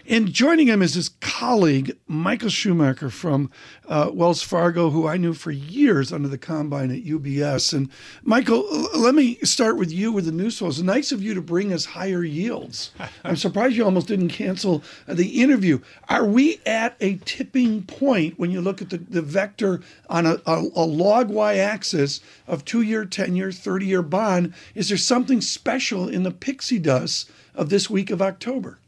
And 0.08 0.34
joining 0.34 0.68
him 0.68 0.82
is 0.82 0.96
his 0.96 1.10
colleague, 1.20 1.96
Michael 2.08 2.50
Schumacher 2.50 3.10
from 3.10 3.52
uh, 3.88 4.10
Wells 4.12 4.42
Fargo, 4.42 4.90
who 4.90 5.08
I 5.08 5.18
knew 5.18 5.34
for 5.34 5.52
years 5.52 6.12
under 6.12 6.28
the 6.28 6.38
combine 6.38 6.92
at 6.92 7.04
UBS. 7.04 7.74
And 7.74 7.90
Michael, 8.24 8.66
let 8.96 9.14
me 9.14 9.36
start 9.44 9.78
with 9.78 9.92
you 9.92 10.12
with 10.12 10.26
the 10.26 10.32
news 10.32 10.58
flow. 10.58 10.70
It's 10.70 10.80
nice 10.80 11.12
of 11.12 11.22
you 11.22 11.34
to 11.36 11.42
bring 11.42 11.72
us 11.72 11.86
higher 11.86 12.24
yields. 12.24 12.92
I'm 13.24 13.36
surprised 13.36 13.76
you 13.76 13.86
almost 13.86 14.08
didn't 14.08 14.30
cancel 14.30 14.84
the 15.08 15.42
interview. 15.42 15.80
Are 16.10 16.26
we 16.26 16.60
at 16.66 16.96
a 17.00 17.18
tipping 17.26 17.84
point 17.84 18.40
when 18.40 18.52
you 18.52 18.62
look 18.62 18.82
at 18.82 18.90
the, 18.90 18.98
the 18.98 19.22
vector 19.22 19.82
on 20.10 20.26
a, 20.26 20.42
a, 20.46 20.60
a 20.76 20.86
log 20.86 21.30
y 21.30 21.58
axis 21.58 22.22
of 22.48 22.66
two 22.66 22.82
year, 22.82 23.06
10 23.06 23.36
year, 23.36 23.52
30 23.52 23.86
year 23.86 24.02
bond? 24.02 24.54
Is 24.74 24.90
there 24.90 24.98
something 24.98 25.42
special 25.42 26.08
in 26.08 26.24
the 26.24 26.32
pixie 26.32 26.80
dust 26.80 27.30
of 27.54 27.70
this 27.70 27.90
week 27.90 28.10
of 28.10 28.22
October? 28.22 28.80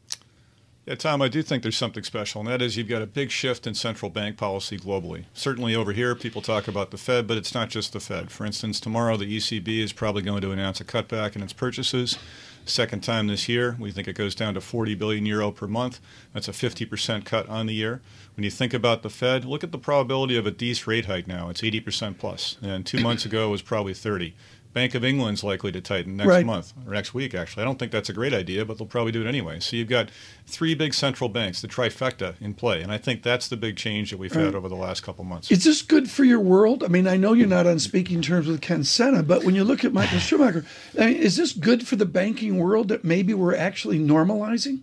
Yeah, 0.86 0.96
Tom, 0.96 1.22
I 1.22 1.28
do 1.28 1.42
think 1.42 1.62
there's 1.62 1.78
something 1.78 2.02
special, 2.02 2.42
and 2.42 2.50
that 2.50 2.60
is 2.60 2.76
you've 2.76 2.90
got 2.90 3.00
a 3.00 3.06
big 3.06 3.30
shift 3.30 3.66
in 3.66 3.72
central 3.72 4.10
bank 4.10 4.36
policy 4.36 4.76
globally. 4.76 5.24
Certainly 5.32 5.74
over 5.74 5.92
here, 5.92 6.14
people 6.14 6.42
talk 6.42 6.68
about 6.68 6.90
the 6.90 6.98
Fed, 6.98 7.26
but 7.26 7.38
it's 7.38 7.54
not 7.54 7.70
just 7.70 7.94
the 7.94 8.00
Fed. 8.00 8.30
For 8.30 8.44
instance, 8.44 8.80
tomorrow 8.80 9.16
the 9.16 9.38
ECB 9.38 9.78
is 9.78 9.94
probably 9.94 10.20
going 10.20 10.42
to 10.42 10.50
announce 10.50 10.82
a 10.82 10.84
cutback 10.84 11.36
in 11.36 11.42
its 11.42 11.54
purchases. 11.54 12.18
Second 12.66 13.02
time 13.02 13.28
this 13.28 13.48
year, 13.48 13.76
we 13.80 13.92
think 13.92 14.08
it 14.08 14.12
goes 14.12 14.34
down 14.34 14.52
to 14.54 14.60
40 14.60 14.94
billion 14.94 15.24
euro 15.24 15.50
per 15.50 15.66
month. 15.66 16.00
That's 16.34 16.48
a 16.48 16.52
50% 16.52 17.24
cut 17.24 17.48
on 17.48 17.64
the 17.64 17.74
year. 17.74 18.02
When 18.36 18.44
you 18.44 18.50
think 18.50 18.74
about 18.74 19.02
the 19.02 19.10
Fed, 19.10 19.46
look 19.46 19.64
at 19.64 19.72
the 19.72 19.78
probability 19.78 20.36
of 20.36 20.46
a 20.46 20.52
DC 20.52 20.86
rate 20.86 21.06
hike 21.06 21.26
now. 21.26 21.48
It's 21.48 21.62
80% 21.62 22.18
plus, 22.18 22.58
and 22.60 22.84
two 22.84 23.00
months 23.00 23.24
ago 23.24 23.48
it 23.48 23.52
was 23.52 23.62
probably 23.62 23.94
30. 23.94 24.34
Bank 24.74 24.96
of 24.96 25.04
England's 25.04 25.44
likely 25.44 25.70
to 25.70 25.80
tighten 25.80 26.16
next 26.16 26.28
right. 26.28 26.44
month 26.44 26.74
or 26.84 26.92
next 26.92 27.14
week. 27.14 27.32
Actually, 27.32 27.62
I 27.62 27.64
don't 27.64 27.78
think 27.78 27.92
that's 27.92 28.08
a 28.08 28.12
great 28.12 28.34
idea, 28.34 28.64
but 28.64 28.76
they'll 28.76 28.88
probably 28.88 29.12
do 29.12 29.24
it 29.24 29.28
anyway. 29.28 29.60
So 29.60 29.76
you've 29.76 29.88
got 29.88 30.10
three 30.46 30.74
big 30.74 30.92
central 30.92 31.30
banks, 31.30 31.62
the 31.62 31.68
trifecta, 31.68 32.34
in 32.40 32.54
play, 32.54 32.82
and 32.82 32.90
I 32.90 32.98
think 32.98 33.22
that's 33.22 33.48
the 33.48 33.56
big 33.56 33.76
change 33.76 34.10
that 34.10 34.18
we've 34.18 34.34
right. 34.34 34.46
had 34.46 34.54
over 34.56 34.68
the 34.68 34.74
last 34.74 35.04
couple 35.04 35.24
months. 35.24 35.50
Is 35.52 35.62
this 35.62 35.80
good 35.80 36.10
for 36.10 36.24
your 36.24 36.40
world? 36.40 36.82
I 36.82 36.88
mean, 36.88 37.06
I 37.06 37.16
know 37.16 37.32
you're 37.32 37.46
not 37.46 37.66
on 37.66 37.78
speaking 37.78 38.20
terms 38.20 38.48
with 38.48 38.60
Ken 38.60 38.82
Sena, 38.82 39.22
but 39.22 39.44
when 39.44 39.54
you 39.54 39.62
look 39.62 39.84
at 39.84 39.92
Michael 39.92 40.18
Schumacher, 40.18 40.66
I 40.98 41.06
mean, 41.06 41.16
is 41.16 41.36
this 41.36 41.52
good 41.52 41.86
for 41.86 41.94
the 41.94 42.04
banking 42.04 42.58
world 42.58 42.88
that 42.88 43.04
maybe 43.04 43.32
we're 43.32 43.54
actually 43.54 44.00
normalizing? 44.00 44.80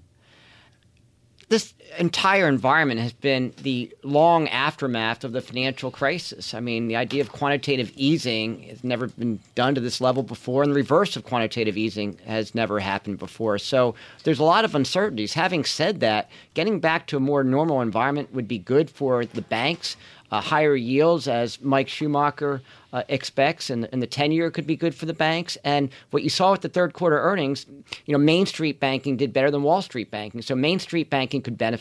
this 1.52 1.74
entire 1.98 2.48
environment 2.48 3.00
has 3.00 3.14
been 3.14 3.54
the 3.62 3.92
long 4.04 4.48
aftermath 4.50 5.24
of 5.24 5.32
the 5.32 5.42
financial 5.42 5.92
crisis. 5.92 6.54
I 6.54 6.60
mean, 6.60 6.88
the 6.88 6.96
idea 6.96 7.22
of 7.22 7.32
quantitative 7.32 7.92
easing 7.96 8.64
has 8.64 8.84
never 8.84 9.08
been 9.08 9.40
done 9.56 9.76
to 9.76 9.82
this 9.82 10.02
level 10.02 10.24
before, 10.24 10.64
and 10.64 10.72
the 10.72 10.76
reverse 10.76 11.16
of 11.16 11.24
quantitative 11.24 11.78
easing 11.78 12.18
has 12.26 12.56
never 12.56 12.80
happened 12.80 13.20
before. 13.20 13.58
So 13.58 13.96
there's 14.24 14.40
a 14.40 14.44
lot 14.44 14.66
of 14.66 14.76
uncertainties. 14.76 15.34
Having 15.34 15.66
said 15.66 16.00
that, 16.00 16.30
getting 16.54 16.80
back 16.80 17.08
to 17.08 17.18
a 17.18 17.20
more 17.22 17.44
normal 17.44 17.82
environment 17.82 18.34
would 18.34 18.48
be 18.48 18.58
good 18.58 18.90
for 18.90 19.26
the 19.26 19.42
banks 19.42 19.96
uh, 20.32 20.40
higher 20.40 20.76
yields, 20.76 21.28
as 21.28 21.62
Mike 21.62 21.90
Schumacher 21.90 22.62
uh, 22.94 23.04
expects, 23.10 23.70
and, 23.70 23.88
and 23.92 24.02
the 24.02 24.08
10 24.08 24.32
year 24.32 24.50
could 24.50 24.66
be 24.66 24.78
good 24.78 24.96
for 24.96 25.06
the 25.06 25.14
banks. 25.14 25.58
And 25.64 25.90
what 26.12 26.24
you 26.24 26.30
saw 26.30 26.52
with 26.52 26.62
the 26.62 26.70
third 26.70 26.94
quarter 26.94 27.20
earnings, 27.20 27.66
you 28.06 28.14
know, 28.14 28.18
Main 28.18 28.46
Street 28.46 28.80
banking 28.80 29.18
did 29.18 29.34
better 29.34 29.52
than 29.52 29.64
Wall 29.64 29.82
Street 29.82 30.10
banking. 30.10 30.42
So 30.42 30.56
Main 30.56 30.80
Street 30.80 31.10
banking 31.10 31.42
could 31.42 31.58
benefit 31.58 31.81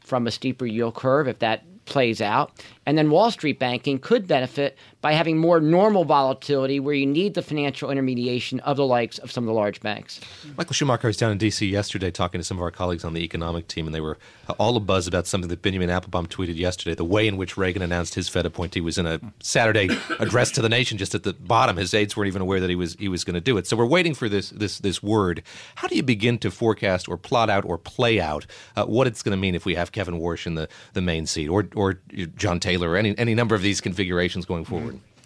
from 0.00 0.26
a 0.26 0.30
steeper 0.30 0.66
yield 0.66 0.94
curve 0.94 1.28
if 1.28 1.38
that 1.40 1.64
plays 1.84 2.20
out. 2.20 2.52
And 2.88 2.96
then 2.96 3.10
Wall 3.10 3.30
Street 3.30 3.58
banking 3.58 3.98
could 3.98 4.26
benefit 4.26 4.78
by 5.02 5.12
having 5.12 5.36
more 5.36 5.60
normal 5.60 6.06
volatility 6.06 6.80
where 6.80 6.94
you 6.94 7.04
need 7.04 7.34
the 7.34 7.42
financial 7.42 7.90
intermediation 7.90 8.60
of 8.60 8.78
the 8.78 8.86
likes 8.86 9.18
of 9.18 9.30
some 9.30 9.44
of 9.44 9.48
the 9.48 9.52
large 9.52 9.80
banks. 9.80 10.20
Michael 10.56 10.72
Schumacher 10.72 11.06
was 11.06 11.18
down 11.18 11.30
in 11.30 11.36
D.C. 11.36 11.66
yesterday 11.66 12.10
talking 12.10 12.40
to 12.40 12.44
some 12.44 12.56
of 12.56 12.62
our 12.62 12.70
colleagues 12.70 13.04
on 13.04 13.12
the 13.12 13.20
economic 13.20 13.68
team, 13.68 13.84
and 13.84 13.94
they 13.94 14.00
were 14.00 14.16
all 14.58 14.74
a 14.74 14.80
buzz 14.80 15.06
about 15.06 15.26
something 15.26 15.50
that 15.50 15.60
Benjamin 15.60 15.90
Appelbaum 15.90 16.28
tweeted 16.28 16.56
yesterday. 16.56 16.94
The 16.94 17.04
way 17.04 17.28
in 17.28 17.36
which 17.36 17.58
Reagan 17.58 17.82
announced 17.82 18.14
his 18.14 18.30
Fed 18.30 18.46
appointee 18.46 18.80
was 18.80 18.96
in 18.96 19.06
a 19.06 19.20
Saturday 19.40 19.90
address 20.18 20.50
to 20.52 20.62
the 20.62 20.70
nation, 20.70 20.96
just 20.96 21.14
at 21.14 21.24
the 21.24 21.34
bottom. 21.34 21.76
His 21.76 21.92
aides 21.92 22.16
weren't 22.16 22.28
even 22.28 22.40
aware 22.40 22.58
that 22.58 22.70
he 22.70 22.76
was 22.76 22.94
he 22.94 23.08
was 23.08 23.22
going 23.22 23.34
to 23.34 23.40
do 23.42 23.58
it. 23.58 23.66
So 23.66 23.76
we're 23.76 23.84
waiting 23.84 24.14
for 24.14 24.30
this 24.30 24.48
this 24.48 24.78
this 24.78 25.02
word. 25.02 25.42
How 25.74 25.88
do 25.88 25.94
you 25.94 26.02
begin 26.02 26.38
to 26.38 26.50
forecast 26.50 27.06
or 27.06 27.18
plot 27.18 27.50
out 27.50 27.66
or 27.66 27.76
play 27.76 28.18
out 28.18 28.46
uh, 28.76 28.86
what 28.86 29.06
it's 29.06 29.22
going 29.22 29.36
to 29.36 29.40
mean 29.40 29.54
if 29.54 29.66
we 29.66 29.74
have 29.74 29.92
Kevin 29.92 30.18
Warsh 30.18 30.46
in 30.46 30.54
the, 30.54 30.70
the 30.94 31.02
main 31.02 31.26
seat, 31.26 31.48
or 31.48 31.68
or 31.76 32.00
John 32.36 32.60
Taylor, 32.60 32.77
or 32.82 32.96
any 32.96 33.16
any 33.18 33.34
number 33.34 33.54
of 33.54 33.62
these 33.62 33.80
configurations 33.80 34.44
going 34.44 34.64
forward? 34.64 34.96
Mm-hmm. 34.96 35.18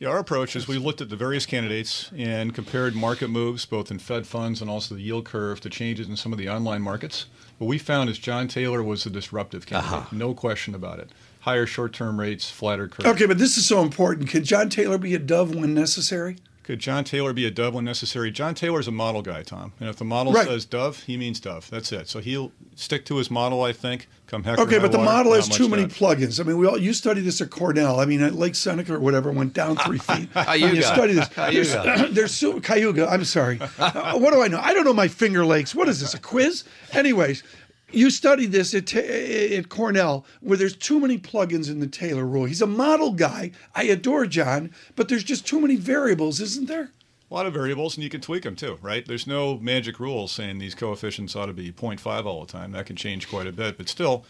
Yeah, 0.00 0.10
our 0.10 0.18
approach 0.18 0.54
is 0.54 0.68
we 0.68 0.78
looked 0.78 1.00
at 1.00 1.08
the 1.08 1.16
various 1.16 1.44
candidates 1.44 2.12
and 2.16 2.54
compared 2.54 2.94
market 2.94 3.30
moves, 3.30 3.66
both 3.66 3.90
in 3.90 3.98
Fed 3.98 4.28
funds 4.28 4.62
and 4.62 4.70
also 4.70 4.94
the 4.94 5.02
yield 5.02 5.24
curve, 5.24 5.60
to 5.62 5.70
changes 5.70 6.08
in 6.08 6.16
some 6.16 6.32
of 6.32 6.38
the 6.38 6.48
online 6.48 6.82
markets. 6.82 7.26
What 7.58 7.66
we 7.66 7.78
found 7.78 8.08
is 8.08 8.16
John 8.16 8.46
Taylor 8.46 8.80
was 8.80 9.04
a 9.06 9.10
disruptive 9.10 9.66
candidate, 9.66 9.92
uh-huh. 9.92 10.16
no 10.16 10.34
question 10.34 10.76
about 10.76 11.00
it. 11.00 11.10
Higher 11.40 11.66
short 11.66 11.92
term 11.92 12.20
rates, 12.20 12.48
flatter 12.48 12.86
curve. 12.86 13.06
Okay, 13.06 13.26
but 13.26 13.38
this 13.38 13.56
is 13.56 13.66
so 13.66 13.82
important. 13.82 14.28
Can 14.28 14.44
John 14.44 14.68
Taylor 14.68 14.98
be 14.98 15.14
a 15.14 15.18
dove 15.18 15.52
when 15.52 15.74
necessary? 15.74 16.36
Could 16.68 16.80
John 16.80 17.02
Taylor 17.02 17.32
be 17.32 17.46
a 17.46 17.50
dove 17.50 17.72
when 17.72 17.86
necessary? 17.86 18.30
John 18.30 18.54
Taylor's 18.54 18.86
a 18.86 18.90
model 18.90 19.22
guy, 19.22 19.42
Tom. 19.42 19.72
And 19.80 19.88
if 19.88 19.96
the 19.96 20.04
model 20.04 20.34
right. 20.34 20.46
says 20.46 20.66
dove, 20.66 21.02
he 21.04 21.16
means 21.16 21.40
dove. 21.40 21.70
That's 21.70 21.90
it. 21.92 22.10
So 22.10 22.18
he'll 22.18 22.52
stick 22.74 23.06
to 23.06 23.16
his 23.16 23.30
model, 23.30 23.62
I 23.62 23.72
think. 23.72 24.06
Come 24.26 24.44
heck 24.44 24.58
Okay, 24.58 24.78
but 24.78 24.92
the 24.92 24.98
water, 24.98 25.10
model 25.10 25.32
has 25.32 25.48
too 25.48 25.66
many 25.66 25.86
plugins. 25.86 26.38
I 26.38 26.42
mean, 26.42 26.58
we 26.58 26.66
all 26.66 26.76
you 26.76 26.92
studied 26.92 27.22
this 27.22 27.40
at 27.40 27.48
Cornell. 27.48 28.00
I 28.00 28.04
mean, 28.04 28.20
at 28.20 28.34
Lake 28.34 28.54
Seneca 28.54 28.96
or 28.96 29.00
whatever 29.00 29.32
went 29.32 29.54
down 29.54 29.76
three 29.76 29.96
feet. 29.96 30.28
you 30.58 30.82
study 30.82 31.14
this. 31.14 31.28
There's, 31.36 31.72
there's 32.14 32.34
so, 32.34 32.60
Cayuga. 32.60 33.08
I'm 33.08 33.24
sorry. 33.24 33.60
Uh, 33.78 34.18
what 34.18 34.34
do 34.34 34.42
I 34.42 34.48
know? 34.48 34.60
I 34.60 34.74
don't 34.74 34.84
know 34.84 34.92
my 34.92 35.08
Finger 35.08 35.46
Lakes. 35.46 35.74
What 35.74 35.88
is 35.88 36.00
this? 36.00 36.12
A 36.12 36.18
quiz? 36.18 36.64
Anyways, 36.92 37.42
you 37.90 38.10
studied 38.10 38.52
this 38.52 38.74
at, 38.74 38.94
at 38.94 39.68
Cornell, 39.68 40.24
where 40.40 40.58
there's 40.58 40.76
too 40.76 41.00
many 41.00 41.18
plugins 41.18 41.70
in 41.70 41.80
the 41.80 41.86
Taylor 41.86 42.26
rule. 42.26 42.44
He's 42.44 42.62
a 42.62 42.66
model 42.66 43.12
guy. 43.12 43.52
I 43.74 43.84
adore 43.84 44.26
John, 44.26 44.72
but 44.96 45.08
there's 45.08 45.24
just 45.24 45.46
too 45.46 45.60
many 45.60 45.76
variables, 45.76 46.40
isn't 46.40 46.68
there? 46.68 46.92
A 47.30 47.34
lot 47.34 47.46
of 47.46 47.52
variables, 47.52 47.94
and 47.96 48.04
you 48.04 48.10
can 48.10 48.22
tweak 48.22 48.44
them 48.44 48.56
too, 48.56 48.78
right? 48.80 49.04
There's 49.04 49.26
no 49.26 49.58
magic 49.58 50.00
rule 50.00 50.28
saying 50.28 50.58
these 50.58 50.74
coefficients 50.74 51.36
ought 51.36 51.46
to 51.46 51.52
be 51.52 51.70
0.5 51.70 52.24
all 52.24 52.44
the 52.44 52.50
time. 52.50 52.72
That 52.72 52.86
can 52.86 52.96
change 52.96 53.28
quite 53.28 53.46
a 53.46 53.52
bit, 53.52 53.76
but 53.76 53.88
still, 53.88 54.24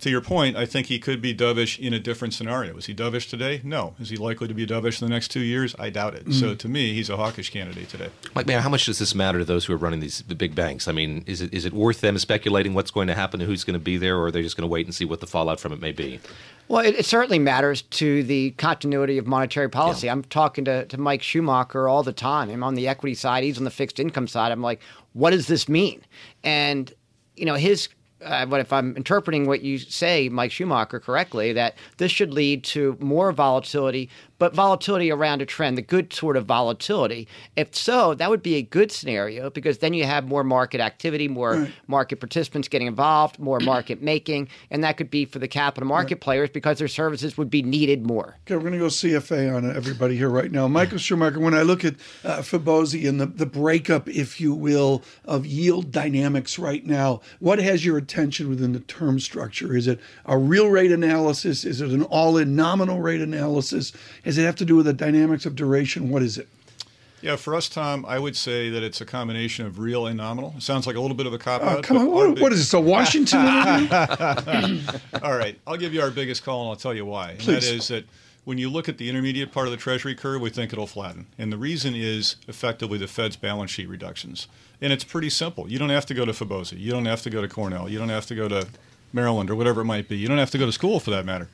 to 0.00 0.10
your 0.10 0.20
point, 0.20 0.56
I 0.56 0.66
think 0.66 0.88
he 0.88 0.98
could 0.98 1.22
be 1.22 1.34
dovish 1.34 1.78
in 1.78 1.94
a 1.94 1.98
different 1.98 2.34
scenario. 2.34 2.76
Is 2.76 2.86
he 2.86 2.94
dovish 2.94 3.30
today? 3.30 3.60
No. 3.64 3.94
Is 3.98 4.10
he 4.10 4.16
likely 4.16 4.46
to 4.48 4.54
be 4.54 4.66
dovish 4.66 5.00
in 5.00 5.08
the 5.08 5.12
next 5.12 5.28
two 5.28 5.40
years? 5.40 5.74
I 5.78 5.90
doubt 5.90 6.14
it. 6.14 6.26
Mm. 6.26 6.34
So 6.34 6.54
to 6.54 6.68
me, 6.68 6.92
he's 6.92 7.08
a 7.08 7.16
hawkish 7.16 7.50
candidate 7.50 7.88
today. 7.88 8.10
Mike, 8.34 8.46
man, 8.46 8.60
how 8.60 8.68
much 8.68 8.86
does 8.86 8.98
this 8.98 9.14
matter 9.14 9.38
to 9.38 9.44
those 9.44 9.64
who 9.64 9.72
are 9.72 9.78
running 9.78 10.00
these 10.00 10.22
the 10.28 10.34
big 10.34 10.54
banks? 10.54 10.86
I 10.86 10.92
mean, 10.92 11.24
is 11.26 11.40
it 11.40 11.52
is 11.52 11.64
it 11.64 11.72
worth 11.72 12.00
them 12.02 12.18
speculating 12.18 12.74
what's 12.74 12.90
going 12.90 13.08
to 13.08 13.14
happen 13.14 13.40
and 13.40 13.48
who's 13.48 13.64
going 13.64 13.74
to 13.74 13.80
be 13.80 13.96
there, 13.96 14.16
or 14.16 14.26
are 14.26 14.30
they 14.30 14.42
just 14.42 14.56
going 14.56 14.68
to 14.68 14.72
wait 14.72 14.86
and 14.86 14.94
see 14.94 15.04
what 15.04 15.20
the 15.20 15.26
fallout 15.26 15.60
from 15.60 15.72
it 15.72 15.80
may 15.80 15.92
be? 15.92 16.20
Well, 16.68 16.84
it, 16.84 16.96
it 16.96 17.06
certainly 17.06 17.38
matters 17.38 17.82
to 17.82 18.22
the 18.24 18.50
continuity 18.52 19.18
of 19.18 19.26
monetary 19.26 19.70
policy. 19.70 20.06
Yeah. 20.06 20.12
I'm 20.12 20.24
talking 20.24 20.64
to, 20.64 20.84
to 20.86 20.98
Mike 20.98 21.22
Schumacher 21.22 21.88
all 21.88 22.02
the 22.02 22.12
time. 22.12 22.50
I'm 22.50 22.64
on 22.64 22.74
the 22.74 22.88
equity 22.88 23.14
side, 23.14 23.44
he's 23.44 23.58
on 23.58 23.64
the 23.64 23.70
fixed 23.70 24.00
income 24.00 24.28
side. 24.28 24.52
I'm 24.52 24.62
like, 24.62 24.80
what 25.12 25.30
does 25.30 25.46
this 25.46 25.68
mean? 25.68 26.02
And 26.42 26.92
you 27.36 27.44
know, 27.44 27.54
his 27.54 27.88
uh, 28.24 28.46
but 28.46 28.60
if 28.60 28.72
I'm 28.72 28.96
interpreting 28.96 29.46
what 29.46 29.62
you 29.62 29.78
say, 29.78 30.28
Mike 30.28 30.50
Schumacher, 30.50 31.00
correctly, 31.00 31.52
that 31.52 31.76
this 31.98 32.10
should 32.10 32.32
lead 32.32 32.64
to 32.64 32.96
more 33.00 33.30
volatility, 33.32 34.08
but 34.38 34.54
volatility 34.54 35.10
around 35.10 35.42
a 35.42 35.46
trend, 35.46 35.78
the 35.78 35.82
good 35.82 36.12
sort 36.12 36.36
of 36.36 36.46
volatility. 36.46 37.26
If 37.56 37.74
so, 37.74 38.14
that 38.14 38.30
would 38.30 38.42
be 38.42 38.56
a 38.56 38.62
good 38.62 38.92
scenario 38.92 39.50
because 39.50 39.78
then 39.78 39.94
you 39.94 40.04
have 40.04 40.26
more 40.26 40.44
market 40.44 40.80
activity, 40.80 41.28
more 41.28 41.54
right. 41.54 41.72
market 41.86 42.20
participants 42.20 42.68
getting 42.68 42.86
involved, 42.86 43.38
more 43.38 43.60
market 43.60 44.02
making, 44.02 44.48
and 44.70 44.84
that 44.84 44.96
could 44.96 45.10
be 45.10 45.24
for 45.24 45.38
the 45.38 45.48
capital 45.48 45.88
market 45.88 46.16
right. 46.16 46.20
players 46.20 46.50
because 46.50 46.78
their 46.78 46.88
services 46.88 47.36
would 47.36 47.50
be 47.50 47.62
needed 47.62 48.06
more. 48.06 48.36
Okay, 48.46 48.56
we're 48.56 48.60
going 48.60 48.72
to 48.72 48.78
go 48.78 48.86
CFA 48.86 49.54
on 49.54 49.74
everybody 49.74 50.16
here 50.16 50.28
right 50.28 50.50
now. 50.50 50.68
Michael 50.68 50.98
Schumacher, 50.98 51.40
when 51.40 51.54
I 51.54 51.62
look 51.62 51.84
at 51.84 51.94
uh, 52.24 52.42
and 52.56 53.20
the, 53.20 53.26
the 53.26 53.46
breakup, 53.46 54.08
if 54.08 54.40
you 54.40 54.54
will, 54.54 55.02
of 55.24 55.46
yield 55.46 55.92
dynamics 55.92 56.58
right 56.58 56.84
now, 56.84 57.20
what 57.40 57.58
has 57.58 57.84
your 57.84 57.96
attention 57.96 58.48
within 58.48 58.72
the 58.72 58.80
term 58.80 59.18
structure? 59.20 59.76
Is 59.76 59.86
it 59.86 60.00
a 60.24 60.36
real 60.36 60.68
rate 60.68 60.92
analysis? 60.92 61.64
Is 61.64 61.80
it 61.80 61.90
an 61.90 62.02
all 62.04 62.36
in 62.36 62.56
nominal 62.56 63.00
rate 63.00 63.20
analysis? 63.20 63.92
Does 64.26 64.38
it 64.38 64.42
have 64.42 64.56
to 64.56 64.64
do 64.64 64.74
with 64.74 64.86
the 64.86 64.92
dynamics 64.92 65.46
of 65.46 65.54
duration? 65.54 66.10
What 66.10 66.20
is 66.20 66.36
it? 66.36 66.48
Yeah, 67.22 67.36
for 67.36 67.54
us, 67.54 67.68
Tom, 67.68 68.04
I 68.06 68.18
would 68.18 68.36
say 68.36 68.68
that 68.70 68.82
it's 68.82 69.00
a 69.00 69.06
combination 69.06 69.66
of 69.66 69.78
real 69.78 70.06
and 70.06 70.16
nominal. 70.16 70.54
It 70.56 70.62
sounds 70.62 70.86
like 70.86 70.96
a 70.96 71.00
little 71.00 71.16
bit 71.16 71.26
of 71.26 71.32
a 71.32 71.38
cop 71.38 71.62
out. 71.62 71.78
Oh, 71.78 71.82
come 71.82 71.96
on, 71.96 72.10
what, 72.10 72.40
what 72.40 72.52
is 72.52 72.58
this, 72.58 72.74
a 72.74 72.80
Washington 72.80 73.38
All 75.22 75.36
right, 75.36 75.56
I'll 75.66 75.76
give 75.76 75.94
you 75.94 76.02
our 76.02 76.10
biggest 76.10 76.44
call 76.44 76.62
and 76.62 76.70
I'll 76.70 76.76
tell 76.76 76.92
you 76.92 77.06
why. 77.06 77.30
And 77.30 77.40
that 77.40 77.64
is 77.64 77.88
that 77.88 78.04
when 78.44 78.58
you 78.58 78.68
look 78.68 78.88
at 78.88 78.98
the 78.98 79.08
intermediate 79.08 79.52
part 79.52 79.66
of 79.66 79.70
the 79.70 79.76
Treasury 79.76 80.16
curve, 80.16 80.40
we 80.40 80.50
think 80.50 80.72
it'll 80.72 80.88
flatten. 80.88 81.26
And 81.38 81.52
the 81.52 81.56
reason 81.56 81.94
is 81.94 82.36
effectively 82.48 82.98
the 82.98 83.08
Fed's 83.08 83.36
balance 83.36 83.70
sheet 83.70 83.88
reductions. 83.88 84.48
And 84.80 84.92
it's 84.92 85.04
pretty 85.04 85.30
simple. 85.30 85.70
You 85.70 85.78
don't 85.78 85.90
have 85.90 86.06
to 86.06 86.14
go 86.14 86.24
to 86.24 86.32
Fibonacci. 86.32 86.78
You 86.78 86.90
don't 86.90 87.06
have 87.06 87.22
to 87.22 87.30
go 87.30 87.42
to 87.42 87.48
Cornell. 87.48 87.88
You 87.88 87.98
don't 87.98 88.08
have 88.08 88.26
to 88.26 88.34
go 88.34 88.48
to 88.48 88.66
Maryland 89.12 89.50
or 89.50 89.54
whatever 89.54 89.80
it 89.80 89.86
might 89.86 90.08
be. 90.08 90.16
You 90.16 90.28
don't 90.28 90.38
have 90.38 90.50
to 90.50 90.58
go 90.58 90.66
to 90.66 90.72
school 90.72 91.00
for 91.00 91.10
that 91.10 91.24
matter. 91.24 91.48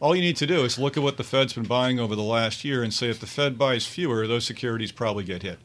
All 0.00 0.16
you 0.16 0.22
need 0.22 0.36
to 0.36 0.46
do 0.46 0.64
is 0.64 0.78
look 0.78 0.96
at 0.96 1.02
what 1.02 1.16
the 1.16 1.24
Fed's 1.24 1.52
been 1.52 1.64
buying 1.64 2.00
over 2.00 2.16
the 2.16 2.22
last 2.22 2.64
year 2.64 2.82
and 2.82 2.92
say 2.92 3.10
if 3.10 3.20
the 3.20 3.26
Fed 3.26 3.58
buys 3.58 3.86
fewer, 3.86 4.26
those 4.26 4.46
securities 4.46 4.92
probably 4.92 5.24
get 5.24 5.42
hit. 5.42 5.58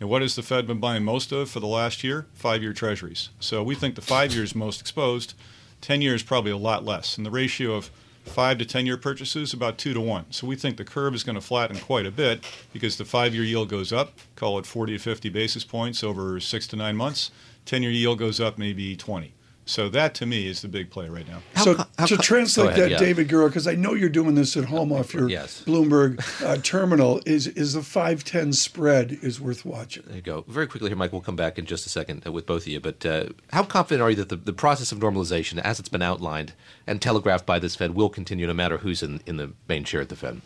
And 0.00 0.08
what 0.08 0.22
has 0.22 0.36
the 0.36 0.42
Fed 0.42 0.66
been 0.66 0.80
buying 0.80 1.04
most 1.04 1.32
of 1.32 1.50
for 1.50 1.60
the 1.60 1.66
last 1.66 2.04
year? 2.04 2.26
Five 2.34 2.62
year 2.62 2.72
treasuries. 2.72 3.30
So 3.40 3.62
we 3.62 3.74
think 3.74 3.94
the 3.94 4.02
five 4.02 4.34
years 4.34 4.54
most 4.54 4.80
exposed, 4.80 5.34
10 5.80 6.02
years 6.02 6.22
probably 6.22 6.50
a 6.50 6.56
lot 6.56 6.84
less. 6.84 7.16
And 7.16 7.24
the 7.24 7.30
ratio 7.30 7.72
of 7.74 7.90
five 8.24 8.58
to 8.58 8.66
10 8.66 8.86
year 8.86 8.96
purchases 8.96 9.52
about 9.52 9.78
two 9.78 9.94
to 9.94 10.00
one. 10.00 10.26
So 10.30 10.46
we 10.46 10.56
think 10.56 10.76
the 10.76 10.84
curve 10.84 11.14
is 11.14 11.22
going 11.22 11.36
to 11.36 11.40
flatten 11.40 11.78
quite 11.78 12.06
a 12.06 12.10
bit 12.10 12.44
because 12.72 12.96
the 12.96 13.04
five 13.04 13.34
year 13.34 13.44
yield 13.44 13.68
goes 13.68 13.92
up, 13.92 14.18
call 14.34 14.58
it 14.58 14.66
40 14.66 14.94
to 14.94 14.98
50 14.98 15.28
basis 15.30 15.64
points 15.64 16.04
over 16.04 16.40
six 16.40 16.66
to 16.68 16.76
nine 16.76 16.96
months. 16.96 17.30
10 17.64 17.82
year 17.82 17.92
yield 17.92 18.18
goes 18.18 18.40
up 18.40 18.58
maybe 18.58 18.96
20. 18.96 19.32
So 19.68 19.88
that 19.88 20.14
to 20.14 20.26
me 20.26 20.46
is 20.46 20.62
the 20.62 20.68
big 20.68 20.90
play 20.90 21.08
right 21.08 21.26
now. 21.26 21.42
How, 21.54 21.64
so 21.64 21.84
how, 21.98 22.06
to 22.06 22.16
translate 22.18 22.68
ahead, 22.68 22.82
that, 22.82 22.90
yeah. 22.92 22.98
David 22.98 23.28
Gura, 23.28 23.48
because 23.48 23.66
I 23.66 23.74
know 23.74 23.94
you're 23.94 24.08
doing 24.08 24.36
this 24.36 24.56
at 24.56 24.66
home 24.66 24.92
off 24.92 25.12
your 25.12 25.28
yes. 25.28 25.64
Bloomberg 25.66 26.22
uh, 26.44 26.58
terminal, 26.62 27.20
is 27.26 27.48
is 27.48 27.74
a 27.74 27.82
five 27.82 28.22
ten 28.22 28.52
spread 28.52 29.18
is 29.22 29.40
worth 29.40 29.64
watching. 29.64 30.04
There 30.06 30.16
you 30.16 30.22
go. 30.22 30.44
Very 30.46 30.68
quickly 30.68 30.88
here, 30.88 30.96
Mike. 30.96 31.10
We'll 31.12 31.20
come 31.20 31.34
back 31.34 31.58
in 31.58 31.66
just 31.66 31.84
a 31.84 31.88
second 31.88 32.24
uh, 32.24 32.30
with 32.30 32.46
both 32.46 32.62
of 32.62 32.68
you. 32.68 32.78
But 32.78 33.04
uh, 33.04 33.26
how 33.52 33.64
confident 33.64 34.02
are 34.02 34.10
you 34.10 34.16
that 34.16 34.28
the, 34.28 34.36
the 34.36 34.52
process 34.52 34.92
of 34.92 35.00
normalization, 35.00 35.60
as 35.60 35.80
it's 35.80 35.88
been 35.88 36.00
outlined 36.00 36.52
and 36.86 37.02
telegraphed 37.02 37.44
by 37.44 37.58
this 37.58 37.74
Fed, 37.74 37.96
will 37.96 38.08
continue 38.08 38.46
no 38.46 38.54
matter 38.54 38.78
who's 38.78 39.02
in, 39.02 39.20
in 39.26 39.36
the 39.36 39.52
main 39.68 39.82
chair 39.82 40.00
at 40.00 40.10
the 40.10 40.16
Fed? 40.16 40.42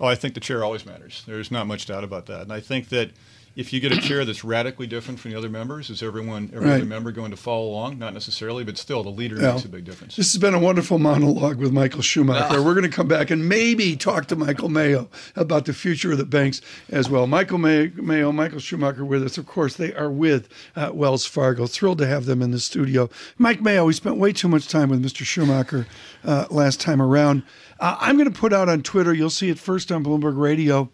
Oh, 0.00 0.06
I 0.06 0.16
think 0.16 0.34
the 0.34 0.40
chair 0.40 0.64
always 0.64 0.84
matters. 0.84 1.22
There's 1.28 1.52
not 1.52 1.68
much 1.68 1.86
doubt 1.86 2.02
about 2.02 2.26
that, 2.26 2.40
and 2.42 2.52
I 2.52 2.58
think 2.58 2.88
that 2.88 3.12
if 3.56 3.72
you 3.72 3.80
get 3.80 3.92
a 3.92 4.00
chair 4.00 4.24
that's 4.24 4.42
radically 4.42 4.86
different 4.86 5.20
from 5.20 5.30
the 5.30 5.38
other 5.38 5.48
members, 5.48 5.88
is 5.88 6.02
everyone 6.02 6.50
every 6.52 6.68
right. 6.68 6.76
other 6.76 6.84
member 6.84 7.12
going 7.12 7.30
to 7.30 7.36
follow 7.36 7.66
along? 7.66 7.98
Not 7.98 8.12
necessarily, 8.12 8.64
but 8.64 8.76
still, 8.76 9.04
the 9.04 9.10
leader 9.10 9.36
yeah. 9.36 9.52
makes 9.52 9.64
a 9.64 9.68
big 9.68 9.84
difference. 9.84 10.16
This 10.16 10.32
has 10.32 10.40
been 10.40 10.54
a 10.54 10.58
wonderful 10.58 10.98
monologue 10.98 11.58
with 11.58 11.72
Michael 11.72 12.02
Schumacher. 12.02 12.62
We're 12.62 12.74
going 12.74 12.90
to 12.90 12.94
come 12.94 13.06
back 13.06 13.30
and 13.30 13.48
maybe 13.48 13.96
talk 13.96 14.26
to 14.26 14.36
Michael 14.36 14.68
Mayo 14.68 15.08
about 15.36 15.66
the 15.66 15.72
future 15.72 16.12
of 16.12 16.18
the 16.18 16.24
banks 16.24 16.60
as 16.90 17.08
well. 17.08 17.26
Michael 17.26 17.58
Mayo, 17.58 18.32
Michael 18.32 18.58
Schumacher 18.58 19.04
with 19.04 19.22
us. 19.22 19.38
Of 19.38 19.46
course, 19.46 19.76
they 19.76 19.92
are 19.94 20.10
with 20.10 20.48
uh, 20.74 20.90
Wells 20.92 21.24
Fargo. 21.24 21.66
Thrilled 21.66 21.98
to 21.98 22.06
have 22.06 22.26
them 22.26 22.42
in 22.42 22.50
the 22.50 22.60
studio. 22.60 23.08
Mike 23.38 23.60
Mayo, 23.60 23.84
we 23.84 23.92
spent 23.92 24.16
way 24.16 24.32
too 24.32 24.48
much 24.48 24.68
time 24.68 24.90
with 24.90 25.04
Mr. 25.04 25.24
Schumacher 25.24 25.86
uh, 26.24 26.46
last 26.50 26.80
time 26.80 27.00
around. 27.00 27.44
Uh, 27.78 27.96
I'm 28.00 28.16
going 28.16 28.30
to 28.30 28.38
put 28.38 28.52
out 28.52 28.68
on 28.68 28.82
Twitter. 28.82 29.12
You'll 29.12 29.30
see 29.30 29.50
it 29.50 29.58
first 29.58 29.92
on 29.92 30.04
Bloomberg 30.04 30.36
Radio 30.36 30.90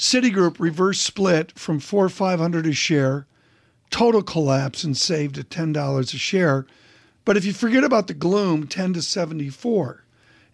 Citigroup 0.00 0.58
reverse 0.58 0.98
split 0.98 1.52
from 1.58 1.78
four 1.78 2.08
five 2.08 2.38
hundred 2.38 2.66
a 2.66 2.72
share, 2.72 3.26
total 3.90 4.22
collapse 4.22 4.82
and 4.82 4.96
saved 4.96 5.36
at 5.36 5.50
ten 5.50 5.74
dollars 5.74 6.14
a 6.14 6.16
share. 6.16 6.64
But 7.26 7.36
if 7.36 7.44
you 7.44 7.52
forget 7.52 7.84
about 7.84 8.06
the 8.06 8.14
gloom, 8.14 8.66
ten 8.66 8.94
to 8.94 9.02
seventy 9.02 9.50
four. 9.50 10.02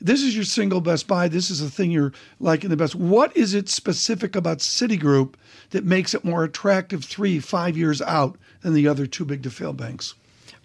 This 0.01 0.21
is 0.21 0.35
your 0.35 0.45
single 0.45 0.81
best 0.81 1.07
buy. 1.07 1.29
This 1.29 1.49
is 1.49 1.61
the 1.61 1.71
thing 1.71 1.93
you're 1.93 2.13
liking 2.41 2.71
the 2.71 2.77
best. 2.77 2.97
What 2.97 3.35
is 3.37 3.55
it 3.55 3.69
specific 3.69 4.35
about 4.35 4.59
Citigroup 4.59 5.35
that 5.71 5.85
makes 5.85 6.13
it 6.13 6.25
more 6.25 6.43
attractive 6.43 7.05
three, 7.05 7.39
five 7.39 7.77
years 7.77 8.03
out 8.03 8.37
than 8.63 8.75
the 8.75 8.89
other 8.89 9.07
two 9.07 9.25
big 9.25 9.45
to 9.45 9.51
fail 9.51 9.73
banks? 9.73 10.15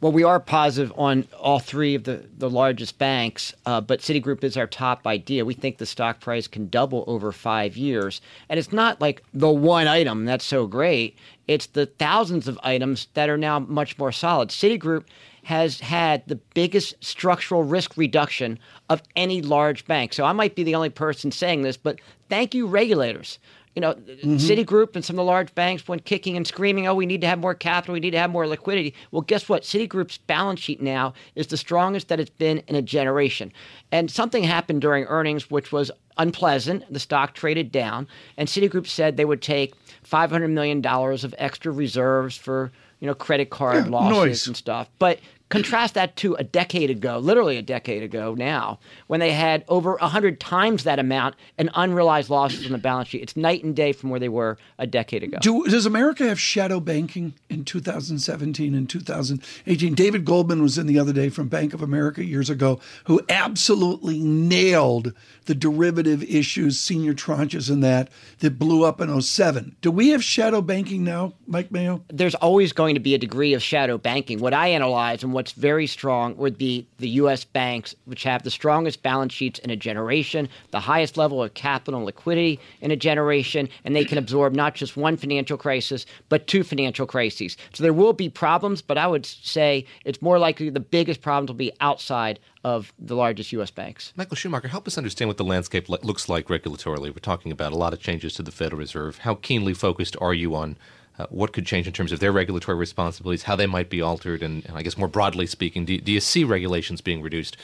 Well, 0.01 0.11
we 0.11 0.23
are 0.23 0.39
positive 0.39 0.91
on 0.97 1.27
all 1.39 1.59
three 1.59 1.93
of 1.93 2.05
the, 2.05 2.25
the 2.35 2.49
largest 2.49 2.97
banks, 2.97 3.53
uh, 3.67 3.81
but 3.81 3.99
Citigroup 3.99 4.43
is 4.43 4.57
our 4.57 4.65
top 4.65 5.05
idea. 5.05 5.45
We 5.45 5.53
think 5.53 5.77
the 5.77 5.85
stock 5.85 6.19
price 6.19 6.47
can 6.47 6.69
double 6.69 7.03
over 7.05 7.31
five 7.31 7.77
years. 7.77 8.19
And 8.49 8.57
it's 8.57 8.73
not 8.73 8.99
like 8.99 9.23
the 9.31 9.51
one 9.51 9.87
item 9.87 10.25
that's 10.25 10.43
so 10.43 10.65
great, 10.65 11.15
it's 11.47 11.67
the 11.67 11.85
thousands 11.85 12.47
of 12.47 12.59
items 12.63 13.09
that 13.13 13.29
are 13.29 13.37
now 13.37 13.59
much 13.59 13.99
more 13.99 14.11
solid. 14.11 14.49
Citigroup 14.49 15.03
has 15.43 15.79
had 15.79 16.23
the 16.25 16.35
biggest 16.55 16.95
structural 17.03 17.63
risk 17.63 17.95
reduction 17.95 18.57
of 18.89 19.03
any 19.15 19.43
large 19.43 19.85
bank. 19.85 20.13
So 20.13 20.23
I 20.23 20.31
might 20.31 20.55
be 20.55 20.63
the 20.63 20.75
only 20.75 20.89
person 20.89 21.31
saying 21.31 21.61
this, 21.61 21.77
but 21.77 21.99
thank 22.27 22.55
you, 22.55 22.65
regulators 22.65 23.37
you 23.75 23.81
know, 23.81 23.93
mm-hmm. 23.93 24.35
Citigroup 24.35 24.95
and 24.95 25.03
some 25.03 25.15
of 25.15 25.17
the 25.17 25.23
large 25.23 25.53
banks 25.55 25.87
went 25.87 26.03
kicking 26.03 26.35
and 26.35 26.45
screaming, 26.45 26.87
oh, 26.87 26.95
we 26.95 27.05
need 27.05 27.21
to 27.21 27.27
have 27.27 27.39
more 27.39 27.55
capital, 27.55 27.93
we 27.93 27.99
need 27.99 28.11
to 28.11 28.19
have 28.19 28.29
more 28.29 28.47
liquidity. 28.47 28.93
Well, 29.11 29.21
guess 29.21 29.47
what? 29.47 29.63
Citigroup's 29.63 30.17
balance 30.17 30.59
sheet 30.59 30.81
now 30.81 31.13
is 31.35 31.47
the 31.47 31.57
strongest 31.57 32.09
that 32.09 32.19
it's 32.19 32.29
been 32.29 32.59
in 32.67 32.75
a 32.75 32.81
generation. 32.81 33.53
And 33.91 34.11
something 34.11 34.43
happened 34.43 34.81
during 34.81 35.05
earnings 35.05 35.49
which 35.49 35.71
was 35.71 35.89
unpleasant. 36.17 36.91
The 36.91 36.99
stock 36.99 37.33
traded 37.33 37.71
down, 37.71 38.07
and 38.37 38.47
Citigroup 38.47 38.87
said 38.87 39.15
they 39.15 39.25
would 39.25 39.41
take 39.41 39.73
$500 40.03 40.49
million 40.49 40.85
of 40.85 41.35
extra 41.37 41.71
reserves 41.71 42.35
for 42.35 42.71
you 42.99 43.07
know 43.07 43.15
credit 43.15 43.49
card 43.49 43.85
yeah, 43.85 43.91
losses 43.91 44.17
noise. 44.17 44.47
and 44.47 44.57
stuff. 44.57 44.89
But 44.99 45.19
Contrast 45.51 45.93
that 45.95 46.15
to 46.15 46.33
a 46.35 46.43
decade 46.43 46.89
ago, 46.89 47.17
literally 47.17 47.57
a 47.57 47.61
decade 47.61 48.03
ago 48.03 48.33
now, 48.33 48.79
when 49.07 49.19
they 49.19 49.31
had 49.31 49.63
over 49.67 49.95
100 49.95 50.39
times 50.39 50.83
that 50.85 50.97
amount 50.97 51.35
in 51.57 51.69
unrealized 51.75 52.29
losses 52.29 52.65
on 52.65 52.71
the 52.71 52.77
balance 52.77 53.09
sheet. 53.09 53.21
It's 53.21 53.35
night 53.35 53.63
and 53.63 53.75
day 53.75 53.91
from 53.91 54.09
where 54.09 54.19
they 54.19 54.29
were 54.29 54.57
a 54.79 54.87
decade 54.87 55.23
ago. 55.23 55.39
Do, 55.41 55.65
does 55.65 55.85
America 55.85 56.27
have 56.27 56.39
shadow 56.39 56.79
banking 56.79 57.33
in 57.49 57.65
2017 57.65 58.73
and 58.73 58.89
2018? 58.89 59.93
David 59.93 60.25
Goldman 60.25 60.61
was 60.61 60.77
in 60.77 60.87
the 60.87 60.97
other 60.97 61.13
day 61.13 61.29
from 61.29 61.49
Bank 61.49 61.73
of 61.73 61.81
America 61.81 62.23
years 62.23 62.49
ago, 62.49 62.79
who 63.05 63.21
absolutely 63.29 64.19
nailed 64.19 65.13
the 65.45 65.55
derivative 65.55 66.23
issues, 66.23 66.79
senior 66.79 67.13
tranches, 67.13 67.69
and 67.69 67.83
that 67.83 68.09
that 68.39 68.57
blew 68.57 68.83
up 68.85 69.01
in 69.01 69.21
07. 69.21 69.75
Do 69.81 69.91
we 69.91 70.09
have 70.09 70.23
shadow 70.23 70.61
banking 70.61 71.03
now, 71.03 71.33
Mike 71.45 71.71
Mayo? 71.71 72.03
There's 72.07 72.35
always 72.35 72.71
going 72.71 72.95
to 72.95 73.01
be 73.01 73.15
a 73.15 73.17
degree 73.17 73.53
of 73.53 73.61
shadow 73.61 73.97
banking. 73.97 74.39
What 74.39 74.53
I 74.53 74.69
analyze 74.69 75.23
and 75.23 75.33
what's 75.41 75.53
very 75.53 75.87
strong 75.87 76.37
would 76.37 76.55
be 76.55 76.85
the 76.99 77.09
U.S. 77.21 77.43
banks, 77.45 77.95
which 78.05 78.21
have 78.21 78.43
the 78.43 78.51
strongest 78.51 79.01
balance 79.01 79.33
sheets 79.33 79.57
in 79.57 79.71
a 79.71 79.75
generation, 79.75 80.47
the 80.69 80.79
highest 80.79 81.17
level 81.17 81.41
of 81.41 81.55
capital 81.55 82.03
liquidity 82.03 82.59
in 82.81 82.91
a 82.91 82.95
generation, 82.95 83.67
and 83.83 83.95
they 83.95 84.05
can 84.05 84.19
absorb 84.19 84.53
not 84.53 84.75
just 84.75 84.95
one 84.95 85.17
financial 85.17 85.57
crisis, 85.57 86.05
but 86.29 86.45
two 86.45 86.61
financial 86.63 87.07
crises. 87.07 87.57
So 87.73 87.81
there 87.81 87.91
will 87.91 88.13
be 88.13 88.29
problems, 88.29 88.83
but 88.83 88.99
I 88.99 89.07
would 89.07 89.25
say 89.25 89.83
it's 90.05 90.21
more 90.21 90.37
likely 90.37 90.69
the 90.69 90.79
biggest 90.79 91.23
problems 91.23 91.47
will 91.49 91.55
be 91.55 91.73
outside 91.81 92.39
of 92.63 92.93
the 92.99 93.15
largest 93.15 93.51
U.S. 93.53 93.71
banks. 93.71 94.13
Michael 94.15 94.35
Schumacher, 94.35 94.67
help 94.67 94.85
us 94.87 94.95
understand 94.95 95.27
what 95.27 95.37
the 95.37 95.43
landscape 95.43 95.89
looks 95.89 96.29
like 96.29 96.49
regulatorily. 96.49 97.09
We're 97.09 97.13
talking 97.13 97.51
about 97.51 97.71
a 97.71 97.77
lot 97.77 97.93
of 97.93 97.99
changes 97.99 98.35
to 98.35 98.43
the 98.43 98.51
Federal 98.51 98.77
Reserve. 98.77 99.17
How 99.17 99.33
keenly 99.33 99.73
focused 99.73 100.15
are 100.21 100.35
you 100.35 100.53
on 100.53 100.77
uh, 101.21 101.27
what 101.29 101.53
could 101.53 101.65
change 101.65 101.87
in 101.87 101.93
terms 101.93 102.11
of 102.11 102.19
their 102.19 102.31
regulatory 102.31 102.77
responsibilities, 102.77 103.43
how 103.43 103.55
they 103.55 103.67
might 103.67 103.89
be 103.89 104.01
altered, 104.01 104.41
and, 104.41 104.65
and 104.65 104.77
I 104.77 104.81
guess 104.81 104.97
more 104.97 105.07
broadly 105.07 105.45
speaking, 105.45 105.85
do, 105.85 105.99
do 105.99 106.11
you 106.11 106.19
see 106.19 106.43
regulations 106.43 107.01
being 107.01 107.21
reduced 107.21 107.57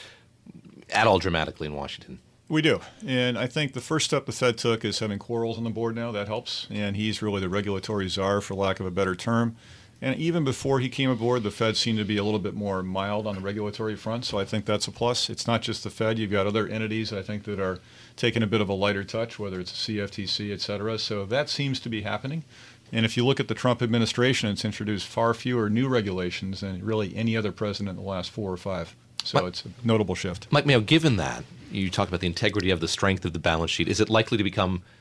at 0.90 1.06
all 1.06 1.18
dramatically 1.18 1.66
in 1.66 1.74
Washington? 1.74 2.20
We 2.48 2.62
do. 2.62 2.80
And 3.06 3.38
I 3.38 3.46
think 3.46 3.74
the 3.74 3.80
first 3.80 4.06
step 4.06 4.24
the 4.24 4.32
Fed 4.32 4.56
took 4.56 4.84
is 4.84 5.00
having 5.00 5.18
Quarles 5.18 5.58
on 5.58 5.64
the 5.64 5.70
board 5.70 5.94
now. 5.94 6.12
That 6.12 6.28
helps. 6.28 6.66
And 6.70 6.96
he's 6.96 7.20
really 7.20 7.40
the 7.40 7.48
regulatory 7.48 8.08
czar, 8.08 8.40
for 8.40 8.54
lack 8.54 8.80
of 8.80 8.86
a 8.86 8.90
better 8.90 9.14
term. 9.14 9.56
And 10.00 10.16
even 10.16 10.44
before 10.44 10.78
he 10.78 10.88
came 10.88 11.10
aboard, 11.10 11.42
the 11.42 11.50
Fed 11.50 11.76
seemed 11.76 11.98
to 11.98 12.04
be 12.04 12.16
a 12.16 12.24
little 12.24 12.38
bit 12.38 12.54
more 12.54 12.82
mild 12.84 13.26
on 13.26 13.34
the 13.34 13.40
regulatory 13.40 13.96
front. 13.96 14.24
So 14.24 14.38
I 14.38 14.44
think 14.44 14.64
that's 14.64 14.86
a 14.86 14.92
plus. 14.92 15.28
It's 15.28 15.46
not 15.46 15.60
just 15.60 15.82
the 15.82 15.90
Fed. 15.90 16.18
You've 16.18 16.30
got 16.30 16.46
other 16.46 16.68
entities, 16.68 17.12
I 17.12 17.20
think, 17.20 17.44
that 17.44 17.58
are 17.58 17.80
taking 18.16 18.42
a 18.42 18.46
bit 18.46 18.60
of 18.60 18.68
a 18.68 18.74
lighter 18.74 19.02
touch, 19.02 19.40
whether 19.40 19.58
it's 19.58 19.86
the 19.86 19.98
CFTC, 19.98 20.52
et 20.52 20.60
cetera. 20.60 20.98
So 20.98 21.26
that 21.26 21.50
seems 21.50 21.80
to 21.80 21.88
be 21.88 22.02
happening. 22.02 22.44
And 22.92 23.04
if 23.04 23.16
you 23.16 23.24
look 23.24 23.40
at 23.40 23.48
the 23.48 23.54
Trump 23.54 23.82
administration, 23.82 24.48
it's 24.50 24.64
introduced 24.64 25.06
far 25.06 25.34
fewer 25.34 25.68
new 25.68 25.88
regulations 25.88 26.60
than 26.60 26.84
really 26.84 27.14
any 27.16 27.36
other 27.36 27.52
president 27.52 27.98
in 27.98 28.04
the 28.04 28.08
last 28.08 28.30
four 28.30 28.52
or 28.52 28.56
five. 28.56 28.94
So 29.24 29.46
it's 29.46 29.64
a 29.64 29.68
notable 29.84 30.14
shift. 30.14 30.46
Mike 30.50 30.64
Mayo, 30.64 30.80
given 30.80 31.16
that, 31.16 31.44
you 31.70 31.90
talk 31.90 32.08
about 32.08 32.20
the 32.20 32.26
integrity 32.26 32.70
of 32.70 32.80
the 32.80 32.88
strength 32.88 33.24
of 33.24 33.32
the 33.32 33.38
balance 33.38 33.70
sheet, 33.70 33.88
is 33.88 34.00
it 34.00 34.08
likely 34.08 34.38
to 34.38 34.44
become– 34.44 34.82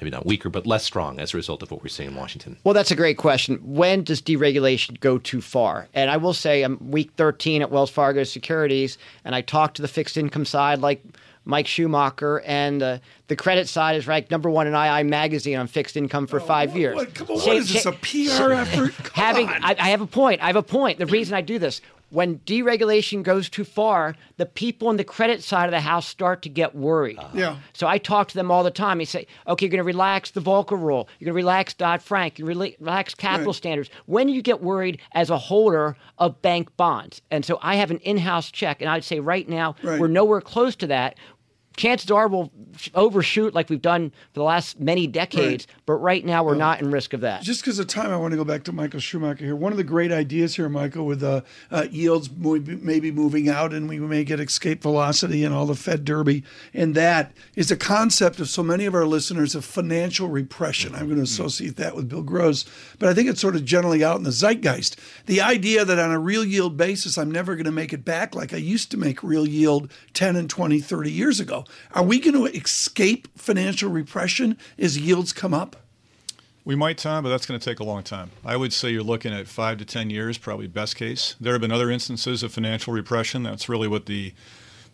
maybe 0.00 0.10
not 0.10 0.26
weaker, 0.26 0.48
but 0.48 0.66
less 0.66 0.84
strong 0.84 1.18
as 1.18 1.34
a 1.34 1.36
result 1.36 1.62
of 1.62 1.70
what 1.70 1.82
we're 1.82 1.88
seeing 1.88 2.10
in 2.10 2.16
Washington? 2.16 2.56
Well, 2.64 2.74
that's 2.74 2.90
a 2.90 2.96
great 2.96 3.16
question. 3.16 3.58
When 3.62 4.04
does 4.04 4.20
deregulation 4.20 4.98
go 5.00 5.18
too 5.18 5.40
far? 5.40 5.88
And 5.94 6.10
I 6.10 6.16
will 6.16 6.32
say, 6.32 6.62
I'm 6.62 6.90
week 6.90 7.12
13 7.16 7.62
at 7.62 7.70
Wells 7.70 7.90
Fargo 7.90 8.24
Securities, 8.24 8.98
and 9.24 9.34
I 9.34 9.40
talked 9.40 9.76
to 9.76 9.82
the 9.82 9.88
fixed 9.88 10.16
income 10.16 10.44
side 10.44 10.80
like 10.80 11.02
Mike 11.44 11.66
Schumacher, 11.66 12.40
and 12.40 12.82
uh, 12.82 12.98
the 13.28 13.36
credit 13.36 13.68
side 13.68 13.96
is 13.96 14.06
ranked 14.06 14.30
number 14.30 14.48
one 14.48 14.66
in 14.66 14.74
II 14.74 15.02
Magazine 15.04 15.58
on 15.58 15.66
fixed 15.66 15.96
income 15.96 16.26
for 16.26 16.40
oh, 16.40 16.44
five 16.44 16.70
what, 16.70 16.78
years. 16.78 16.96
What, 16.96 17.14
come 17.14 17.30
on, 17.30 17.36
what 17.36 17.56
is 17.56 17.72
this, 17.72 17.86
a 17.86 17.92
PR 17.92 18.52
effort? 18.52 18.94
Come 19.04 19.24
having, 19.24 19.48
I, 19.48 19.76
I 19.78 19.90
have 19.90 20.00
a 20.00 20.06
point. 20.06 20.42
I 20.42 20.46
have 20.46 20.56
a 20.56 20.62
point. 20.62 20.98
The 20.98 21.06
reason 21.06 21.34
I 21.34 21.40
do 21.40 21.58
this, 21.58 21.80
when 22.14 22.38
deregulation 22.40 23.24
goes 23.24 23.48
too 23.48 23.64
far, 23.64 24.14
the 24.36 24.46
people 24.46 24.86
on 24.86 24.96
the 24.96 25.04
credit 25.04 25.42
side 25.42 25.64
of 25.64 25.72
the 25.72 25.80
house 25.80 26.06
start 26.06 26.42
to 26.42 26.48
get 26.48 26.74
worried. 26.74 27.18
Uh-huh. 27.18 27.30
Yeah. 27.34 27.56
So 27.72 27.88
I 27.88 27.98
talk 27.98 28.28
to 28.28 28.34
them 28.34 28.52
all 28.52 28.62
the 28.62 28.70
time. 28.70 28.98
They 28.98 29.04
say, 29.04 29.26
okay, 29.48 29.66
you're 29.66 29.70
going 29.70 29.78
to 29.78 29.84
relax 29.84 30.30
the 30.30 30.40
Volcker 30.40 30.80
rule. 30.80 31.08
You're 31.18 31.26
going 31.26 31.34
to 31.34 31.44
relax 31.44 31.74
Dodd 31.74 32.02
Frank. 32.02 32.38
You're 32.38 32.46
going 32.46 32.70
to 32.70 32.76
relax 32.78 33.16
capital 33.16 33.46
right. 33.46 33.56
standards. 33.56 33.90
When 34.06 34.28
do 34.28 34.32
you 34.32 34.42
get 34.42 34.62
worried 34.62 35.00
as 35.12 35.28
a 35.28 35.38
holder 35.38 35.96
of 36.18 36.40
bank 36.40 36.74
bonds? 36.76 37.20
And 37.32 37.44
so 37.44 37.58
I 37.62 37.74
have 37.76 37.90
an 37.90 37.98
in 37.98 38.18
house 38.18 38.50
check. 38.50 38.80
And 38.80 38.88
I'd 38.88 39.02
say 39.02 39.18
right 39.18 39.48
now, 39.48 39.74
right. 39.82 40.00
we're 40.00 40.06
nowhere 40.06 40.40
close 40.40 40.76
to 40.76 40.86
that 40.86 41.16
chances 41.76 42.10
are 42.10 42.28
we'll 42.28 42.52
overshoot 42.94 43.54
like 43.54 43.68
we've 43.68 43.82
done 43.82 44.10
for 44.10 44.40
the 44.40 44.42
last 44.42 44.80
many 44.80 45.06
decades. 45.06 45.66
Right. 45.68 45.82
But 45.86 45.94
right 45.94 46.24
now, 46.24 46.44
we're 46.44 46.54
not 46.54 46.80
in 46.80 46.90
risk 46.90 47.12
of 47.12 47.20
that. 47.22 47.42
Just 47.42 47.62
because 47.62 47.78
of 47.78 47.86
time, 47.86 48.10
I 48.10 48.16
want 48.16 48.32
to 48.32 48.36
go 48.36 48.44
back 48.44 48.64
to 48.64 48.72
Michael 48.72 49.00
Schumacher 49.00 49.44
here. 49.44 49.56
One 49.56 49.72
of 49.72 49.78
the 49.78 49.84
great 49.84 50.12
ideas 50.12 50.56
here, 50.56 50.68
Michael, 50.68 51.06
with 51.06 51.22
uh, 51.22 51.42
uh, 51.70 51.86
yields 51.90 52.30
maybe 52.30 53.10
moving 53.10 53.48
out 53.48 53.72
and 53.72 53.88
we 53.88 53.98
may 53.98 54.24
get 54.24 54.40
escape 54.40 54.82
velocity 54.82 55.44
and 55.44 55.54
all 55.54 55.66
the 55.66 55.74
Fed 55.74 56.04
derby, 56.04 56.44
and 56.72 56.94
that 56.94 57.32
is 57.54 57.70
a 57.70 57.76
concept 57.76 58.40
of 58.40 58.48
so 58.48 58.62
many 58.62 58.86
of 58.86 58.94
our 58.94 59.06
listeners 59.06 59.54
of 59.54 59.64
financial 59.64 60.28
repression. 60.28 60.94
I'm 60.94 61.06
going 61.06 61.16
to 61.16 61.22
associate 61.22 61.76
that 61.76 61.96
with 61.96 62.08
Bill 62.08 62.22
Gross, 62.22 62.64
but 62.98 63.08
I 63.08 63.14
think 63.14 63.28
it's 63.28 63.40
sort 63.40 63.56
of 63.56 63.64
generally 63.64 64.04
out 64.04 64.16
in 64.16 64.22
the 64.22 64.30
zeitgeist. 64.30 64.96
The 65.26 65.40
idea 65.40 65.84
that 65.84 65.98
on 65.98 66.10
a 66.10 66.18
real 66.18 66.44
yield 66.44 66.76
basis, 66.76 67.18
I'm 67.18 67.30
never 67.30 67.54
going 67.54 67.64
to 67.64 67.72
make 67.72 67.92
it 67.92 68.04
back 68.04 68.34
like 68.34 68.52
I 68.52 68.58
used 68.58 68.90
to 68.92 68.96
make 68.96 69.22
real 69.22 69.46
yield 69.46 69.90
10 70.14 70.36
and 70.36 70.48
20, 70.48 70.80
30 70.80 71.10
years 71.10 71.40
ago. 71.40 71.63
Are 71.92 72.02
we 72.02 72.20
going 72.20 72.34
to 72.34 72.46
escape 72.46 73.28
financial 73.36 73.90
repression 73.90 74.58
as 74.78 74.98
yields 74.98 75.32
come 75.32 75.54
up? 75.54 75.76
We 76.64 76.74
might, 76.74 76.96
Tom, 76.96 77.24
but 77.24 77.28
that's 77.28 77.44
going 77.44 77.60
to 77.60 77.64
take 77.64 77.78
a 77.78 77.84
long 77.84 78.02
time. 78.02 78.30
I 78.42 78.56
would 78.56 78.72
say 78.72 78.90
you're 78.90 79.02
looking 79.02 79.34
at 79.34 79.46
five 79.46 79.76
to 79.78 79.84
10 79.84 80.08
years, 80.08 80.38
probably 80.38 80.66
best 80.66 80.96
case. 80.96 81.36
There 81.38 81.52
have 81.52 81.60
been 81.60 81.72
other 81.72 81.90
instances 81.90 82.42
of 82.42 82.54
financial 82.54 82.94
repression. 82.94 83.42
That's 83.42 83.68
really 83.68 83.86
what 83.86 84.06
the 84.06 84.32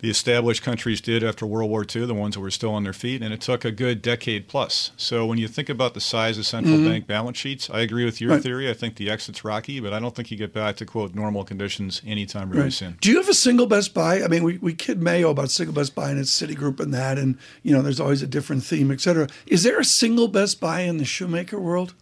the 0.00 0.10
established 0.10 0.62
countries 0.62 1.00
did 1.00 1.22
after 1.22 1.46
World 1.46 1.70
War 1.70 1.84
II, 1.84 2.06
the 2.06 2.14
ones 2.14 2.34
that 2.34 2.40
were 2.40 2.50
still 2.50 2.72
on 2.72 2.84
their 2.84 2.92
feet, 2.92 3.22
and 3.22 3.32
it 3.32 3.40
took 3.40 3.64
a 3.64 3.70
good 3.70 4.02
decade 4.02 4.48
plus. 4.48 4.90
So 4.96 5.26
when 5.26 5.38
you 5.38 5.48
think 5.48 5.68
about 5.68 5.94
the 5.94 6.00
size 6.00 6.38
of 6.38 6.46
central 6.46 6.76
mm-hmm. 6.76 6.88
bank 6.88 7.06
balance 7.06 7.38
sheets, 7.38 7.70
I 7.70 7.80
agree 7.80 8.04
with 8.04 8.20
your 8.20 8.30
right. 8.30 8.42
theory. 8.42 8.70
I 8.70 8.74
think 8.74 8.96
the 8.96 9.10
exit's 9.10 9.44
rocky, 9.44 9.80
but 9.80 9.92
I 9.92 9.98
don't 9.98 10.14
think 10.14 10.30
you 10.30 10.36
get 10.36 10.52
back 10.52 10.76
to 10.76 10.86
quote 10.86 11.14
normal 11.14 11.44
conditions 11.44 12.02
anytime 12.06 12.50
really 12.50 12.64
right. 12.64 12.72
soon. 12.72 12.98
Do 13.00 13.10
you 13.10 13.18
have 13.18 13.28
a 13.28 13.34
single 13.34 13.66
best 13.66 13.94
buy? 13.94 14.22
I 14.22 14.28
mean, 14.28 14.44
we, 14.44 14.58
we 14.58 14.74
kid 14.74 15.02
Mayo 15.02 15.30
about 15.30 15.50
single 15.50 15.74
best 15.74 15.94
buy 15.94 16.10
and 16.10 16.18
it's 16.18 16.30
Citigroup 16.30 16.80
and 16.80 16.92
that, 16.94 17.18
and 17.18 17.38
you 17.62 17.72
know, 17.72 17.82
there's 17.82 18.00
always 18.00 18.22
a 18.22 18.26
different 18.26 18.64
theme, 18.64 18.90
et 18.90 19.00
cetera. 19.00 19.28
Is 19.46 19.62
there 19.62 19.78
a 19.78 19.84
single 19.84 20.28
best 20.28 20.60
buy 20.60 20.80
in 20.80 20.96
the 20.96 21.04
Schumacher 21.04 21.58
world? 21.58 21.94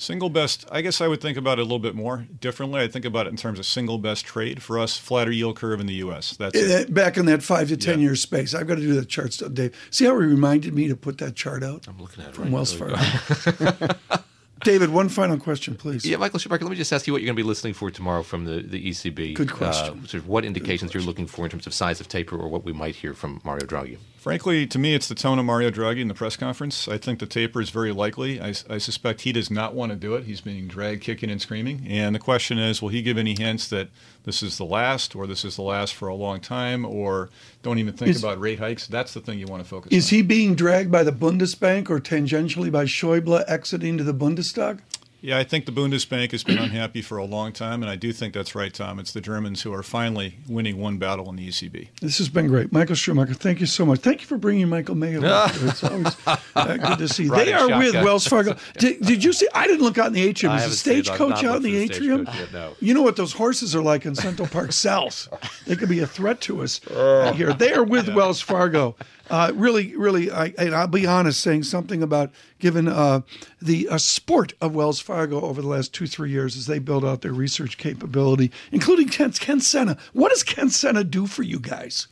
Single 0.00 0.30
best, 0.30 0.64
I 0.72 0.80
guess 0.80 1.02
I 1.02 1.08
would 1.08 1.20
think 1.20 1.36
about 1.36 1.58
it 1.58 1.60
a 1.60 1.64
little 1.64 1.78
bit 1.78 1.94
more 1.94 2.26
differently. 2.40 2.80
I 2.80 2.88
think 2.88 3.04
about 3.04 3.26
it 3.26 3.30
in 3.30 3.36
terms 3.36 3.58
of 3.58 3.66
single 3.66 3.98
best 3.98 4.24
trade 4.24 4.62
for 4.62 4.78
us, 4.78 4.96
flatter 4.96 5.30
yield 5.30 5.56
curve 5.56 5.78
in 5.78 5.86
the 5.86 5.92
U.S. 5.96 6.38
That's 6.38 6.56
it. 6.56 6.94
Back 6.94 7.18
in 7.18 7.26
that 7.26 7.42
five 7.42 7.68
to 7.68 7.76
10 7.76 7.98
yeah. 7.98 8.06
year 8.06 8.16
space. 8.16 8.54
I've 8.54 8.66
got 8.66 8.76
to 8.76 8.80
do 8.80 8.94
that 8.94 9.10
chart 9.10 9.34
stuff, 9.34 9.52
Dave. 9.52 9.76
See 9.90 10.06
how 10.06 10.18
he 10.18 10.26
reminded 10.26 10.72
me 10.72 10.88
to 10.88 10.96
put 10.96 11.18
that 11.18 11.36
chart 11.36 11.62
out? 11.62 11.86
I'm 11.86 12.00
looking 12.00 12.24
at 12.24 12.30
it 12.30 12.34
from 12.34 12.44
right 12.44 12.52
Wells 12.54 12.72
Fargo. 12.72 12.96
David, 14.64 14.88
one 14.88 15.10
final 15.10 15.38
question, 15.38 15.74
please. 15.74 16.06
Yeah, 16.06 16.16
Michael 16.16 16.38
Schumacher, 16.38 16.64
let 16.64 16.70
me 16.70 16.76
just 16.76 16.94
ask 16.94 17.06
you 17.06 17.12
what 17.12 17.20
you're 17.20 17.26
going 17.26 17.36
to 17.36 17.42
be 17.42 17.46
listening 17.46 17.74
for 17.74 17.90
tomorrow 17.90 18.22
from 18.22 18.46
the, 18.46 18.62
the 18.62 18.82
ECB. 18.82 19.34
Good 19.34 19.52
question. 19.52 20.00
Uh, 20.02 20.06
sort 20.06 20.22
of 20.22 20.28
what 20.28 20.46
indications 20.46 20.94
you're 20.94 21.02
looking 21.02 21.26
for 21.26 21.44
in 21.44 21.50
terms 21.50 21.66
of 21.66 21.74
size 21.74 22.00
of 22.00 22.08
taper 22.08 22.38
or 22.38 22.48
what 22.48 22.64
we 22.64 22.72
might 22.72 22.94
hear 22.94 23.12
from 23.12 23.42
Mario 23.44 23.66
Draghi? 23.66 23.98
Frankly, 24.20 24.66
to 24.66 24.78
me, 24.78 24.94
it's 24.94 25.08
the 25.08 25.14
tone 25.14 25.38
of 25.38 25.46
Mario 25.46 25.70
Draghi 25.70 26.02
in 26.02 26.08
the 26.08 26.14
press 26.14 26.36
conference. 26.36 26.86
I 26.88 26.98
think 26.98 27.20
the 27.20 27.26
taper 27.26 27.58
is 27.62 27.70
very 27.70 27.90
likely. 27.90 28.38
I, 28.38 28.52
I, 28.68 28.76
suspect 28.76 29.22
he 29.22 29.32
does 29.32 29.50
not 29.50 29.72
want 29.72 29.92
to 29.92 29.96
do 29.96 30.14
it. 30.14 30.24
He's 30.24 30.42
being 30.42 30.68
dragged 30.68 31.02
kicking 31.02 31.30
and 31.30 31.40
screaming. 31.40 31.86
And 31.88 32.14
the 32.14 32.18
question 32.18 32.58
is, 32.58 32.82
will 32.82 32.90
he 32.90 33.00
give 33.00 33.16
any 33.16 33.34
hints 33.34 33.66
that 33.68 33.88
this 34.24 34.42
is 34.42 34.58
the 34.58 34.66
last, 34.66 35.16
or 35.16 35.26
this 35.26 35.42
is 35.42 35.56
the 35.56 35.62
last 35.62 35.94
for 35.94 36.06
a 36.06 36.14
long 36.14 36.38
time, 36.38 36.84
or 36.84 37.30
don't 37.62 37.78
even 37.78 37.94
think 37.94 38.10
is, 38.10 38.22
about 38.22 38.38
rate 38.38 38.58
hikes? 38.58 38.86
That's 38.86 39.14
the 39.14 39.22
thing 39.22 39.38
you 39.38 39.46
want 39.46 39.62
to 39.62 39.68
focus 39.68 39.90
is 39.90 40.12
on. 40.12 40.16
he 40.16 40.20
being 40.20 40.54
dragged 40.54 40.92
by 40.92 41.02
the 41.02 41.12
Bundesbank 41.12 41.88
or 41.88 41.98
tangentially 41.98 42.70
by 42.70 42.84
Schäuble 42.84 43.42
exiting 43.48 43.96
to 43.96 44.04
the 44.04 44.12
Bundestag? 44.12 44.80
Yeah, 45.22 45.38
I 45.38 45.44
think 45.44 45.66
the 45.66 45.72
Bundesbank 45.72 46.32
has 46.32 46.42
been 46.42 46.58
unhappy 46.58 47.02
for 47.02 47.18
a 47.18 47.24
long 47.24 47.52
time, 47.52 47.82
and 47.82 47.90
I 47.90 47.96
do 47.96 48.12
think 48.12 48.32
that's 48.32 48.54
right, 48.54 48.72
Tom. 48.72 48.98
It's 48.98 49.12
the 49.12 49.20
Germans 49.20 49.62
who 49.62 49.72
are 49.74 49.82
finally 49.82 50.36
winning 50.48 50.78
one 50.78 50.96
battle 50.96 51.28
in 51.28 51.36
the 51.36 51.48
ECB. 51.48 51.88
This 52.00 52.18
has 52.18 52.28
been 52.28 52.46
great. 52.46 52.72
Michael 52.72 52.94
Schumacher, 52.94 53.34
thank 53.34 53.60
you 53.60 53.66
so 53.66 53.84
much. 53.84 54.00
Thank 54.00 54.22
you 54.22 54.26
for 54.26 54.38
bringing 54.38 54.68
Michael 54.68 54.94
Mayo. 54.94 55.22
up 55.22 55.50
here. 55.50 55.68
It's 55.68 55.84
always 55.84 56.16
uh, 56.26 56.76
good 56.76 56.98
to 56.98 57.08
see. 57.08 57.28
Riding 57.28 57.46
they 57.46 57.52
are 57.52 57.68
with 57.78 57.86
shotgun. 57.86 58.04
Wells 58.04 58.26
Fargo. 58.26 58.56
Did, 58.78 59.00
did 59.02 59.22
you 59.22 59.32
see? 59.32 59.46
I 59.54 59.66
didn't 59.66 59.82
look 59.82 59.98
out 59.98 60.06
in 60.06 60.12
the 60.14 60.22
atrium. 60.22 60.56
Is 60.56 60.62
the 60.62 60.90
it. 60.90 60.96
I've 60.98 61.04
stagecoach 61.06 61.44
out 61.44 61.56
in 61.56 61.62
the 61.62 61.72
the 61.72 61.82
atrium? 61.82 62.26
yet, 62.26 62.52
no. 62.52 62.74
You 62.80 62.94
know 62.94 63.02
what 63.02 63.16
those 63.16 63.32
horses 63.32 63.76
are 63.76 63.82
like 63.82 64.06
in 64.06 64.14
Central 64.14 64.48
Park 64.48 64.72
South. 64.72 65.28
They 65.66 65.76
could 65.76 65.88
be 65.88 66.00
a 66.00 66.06
threat 66.06 66.40
to 66.42 66.62
us 66.62 66.84
uh, 66.86 67.32
here. 67.34 67.52
They 67.52 67.72
are 67.72 67.84
with 67.84 68.08
Wells 68.14 68.40
Fargo. 68.40 68.96
Uh, 69.30 69.52
really, 69.54 69.94
really, 69.96 70.28
I, 70.28 70.52
and 70.58 70.74
I'll 70.74 70.88
be 70.88 71.06
honest, 71.06 71.40
saying 71.40 71.62
something 71.62 72.02
about 72.02 72.32
given 72.58 72.88
uh, 72.88 73.20
the 73.62 73.88
uh, 73.88 73.96
sport 73.96 74.54
of 74.60 74.74
Wells 74.74 74.98
Fargo 74.98 75.40
over 75.40 75.62
the 75.62 75.68
last 75.68 75.94
two, 75.94 76.08
three 76.08 76.30
years 76.30 76.56
as 76.56 76.66
they 76.66 76.80
build 76.80 77.04
out 77.04 77.20
their 77.20 77.32
research 77.32 77.78
capability, 77.78 78.50
including 78.72 79.08
Ken, 79.08 79.30
Ken 79.30 79.60
Sena. 79.60 79.96
What 80.14 80.30
does 80.30 80.42
Ken 80.42 80.68
Sena 80.68 81.04
do 81.04 81.28
for 81.28 81.44
you 81.44 81.60
guys? 81.60 82.08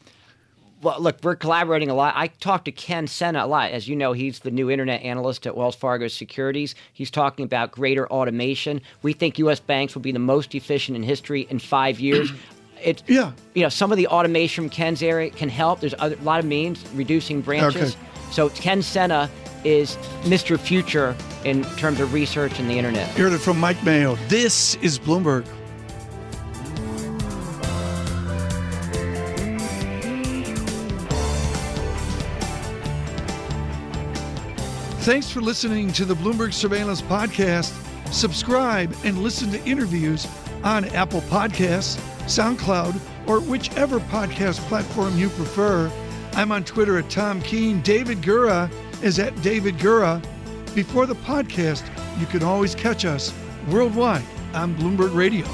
Well, 0.80 1.00
look, 1.00 1.18
we're 1.24 1.34
collaborating 1.34 1.90
a 1.90 1.94
lot. 1.94 2.14
I 2.16 2.28
talk 2.28 2.64
to 2.66 2.72
Ken 2.72 3.08
Sena 3.08 3.44
a 3.44 3.48
lot. 3.48 3.72
As 3.72 3.88
you 3.88 3.96
know, 3.96 4.12
he's 4.12 4.38
the 4.38 4.52
new 4.52 4.70
internet 4.70 5.02
analyst 5.02 5.44
at 5.44 5.56
Wells 5.56 5.74
Fargo 5.74 6.06
Securities. 6.06 6.76
He's 6.92 7.10
talking 7.10 7.44
about 7.44 7.72
greater 7.72 8.08
automation. 8.12 8.80
We 9.02 9.12
think 9.12 9.40
U.S. 9.40 9.58
banks 9.58 9.96
will 9.96 10.02
be 10.02 10.12
the 10.12 10.20
most 10.20 10.54
efficient 10.54 10.94
in 10.94 11.02
history 11.02 11.48
in 11.50 11.58
five 11.58 11.98
years. 11.98 12.30
It, 12.83 13.03
Yeah. 13.07 13.33
you 13.55 13.62
know, 13.62 13.68
some 13.68 13.91
of 13.93 13.99
the 13.99 14.07
automation 14.09 14.64
from 14.64 14.70
Ken's 14.70 15.03
area 15.03 15.31
can 15.31 15.49
help. 15.49 15.81
There's 15.81 15.95
other, 15.99 16.16
a 16.20 16.24
lot 16.24 16.39
of 16.41 16.47
means, 16.47 16.85
reducing 16.95 17.41
branches. 17.41 17.95
Okay. 17.95 18.05
So 18.33 18.49
Ken 18.51 18.83
Sena 18.83 19.31
is 19.64 19.97
Mr. 20.22 20.59
Future 20.59 21.16
in 21.45 21.64
terms 21.76 22.01
of 22.01 22.12
research 22.12 22.59
and 22.59 22.68
the 22.70 22.74
internet. 22.79 23.16
You 23.16 23.24
heard 23.24 23.33
it 23.33 23.39
from 23.39 23.59
Mike 23.59 23.83
Mayo. 23.85 24.16
This 24.29 24.76
is 24.76 24.99
Bloomberg. 24.99 25.45
Thanks 35.01 35.31
for 35.31 35.41
listening 35.41 35.93
to 35.95 36.05
the 36.05 36.14
Bloomberg 36.14 36.53
Surveillance 36.53 37.01
Podcast. 37.01 37.72
Subscribe 38.12 38.95
and 39.05 39.18
listen 39.22 39.51
to 39.53 39.64
interviews 39.64 40.26
on 40.64 40.85
Apple 40.87 41.20
Podcasts, 41.22 41.99
SoundCloud, 42.29 43.01
or 43.26 43.41
whichever 43.41 44.01
podcast 44.01 44.61
platform 44.68 45.18
you 45.18 45.29
prefer. 45.31 45.91
I'm 46.35 46.53
on 46.53 46.64
Twitter 46.64 46.99
at 46.99 47.11
Tom 47.11 47.43
Keene. 47.43 47.81
David 47.83 48.18
Gura 48.18 48.70
is 49.03 49.18
at 49.18 49.41
David 49.43 49.76
Gura. 49.76 50.22
Before 50.74 51.07
the 51.07 51.16
podcast, 51.16 51.85
you 52.20 52.26
can 52.26 52.43
always 52.43 52.74
catch 52.74 53.05
us 53.05 53.35
worldwide 53.68 54.24
on 54.55 54.74
Bloomberg 54.76 55.14
Radio. 55.14 55.47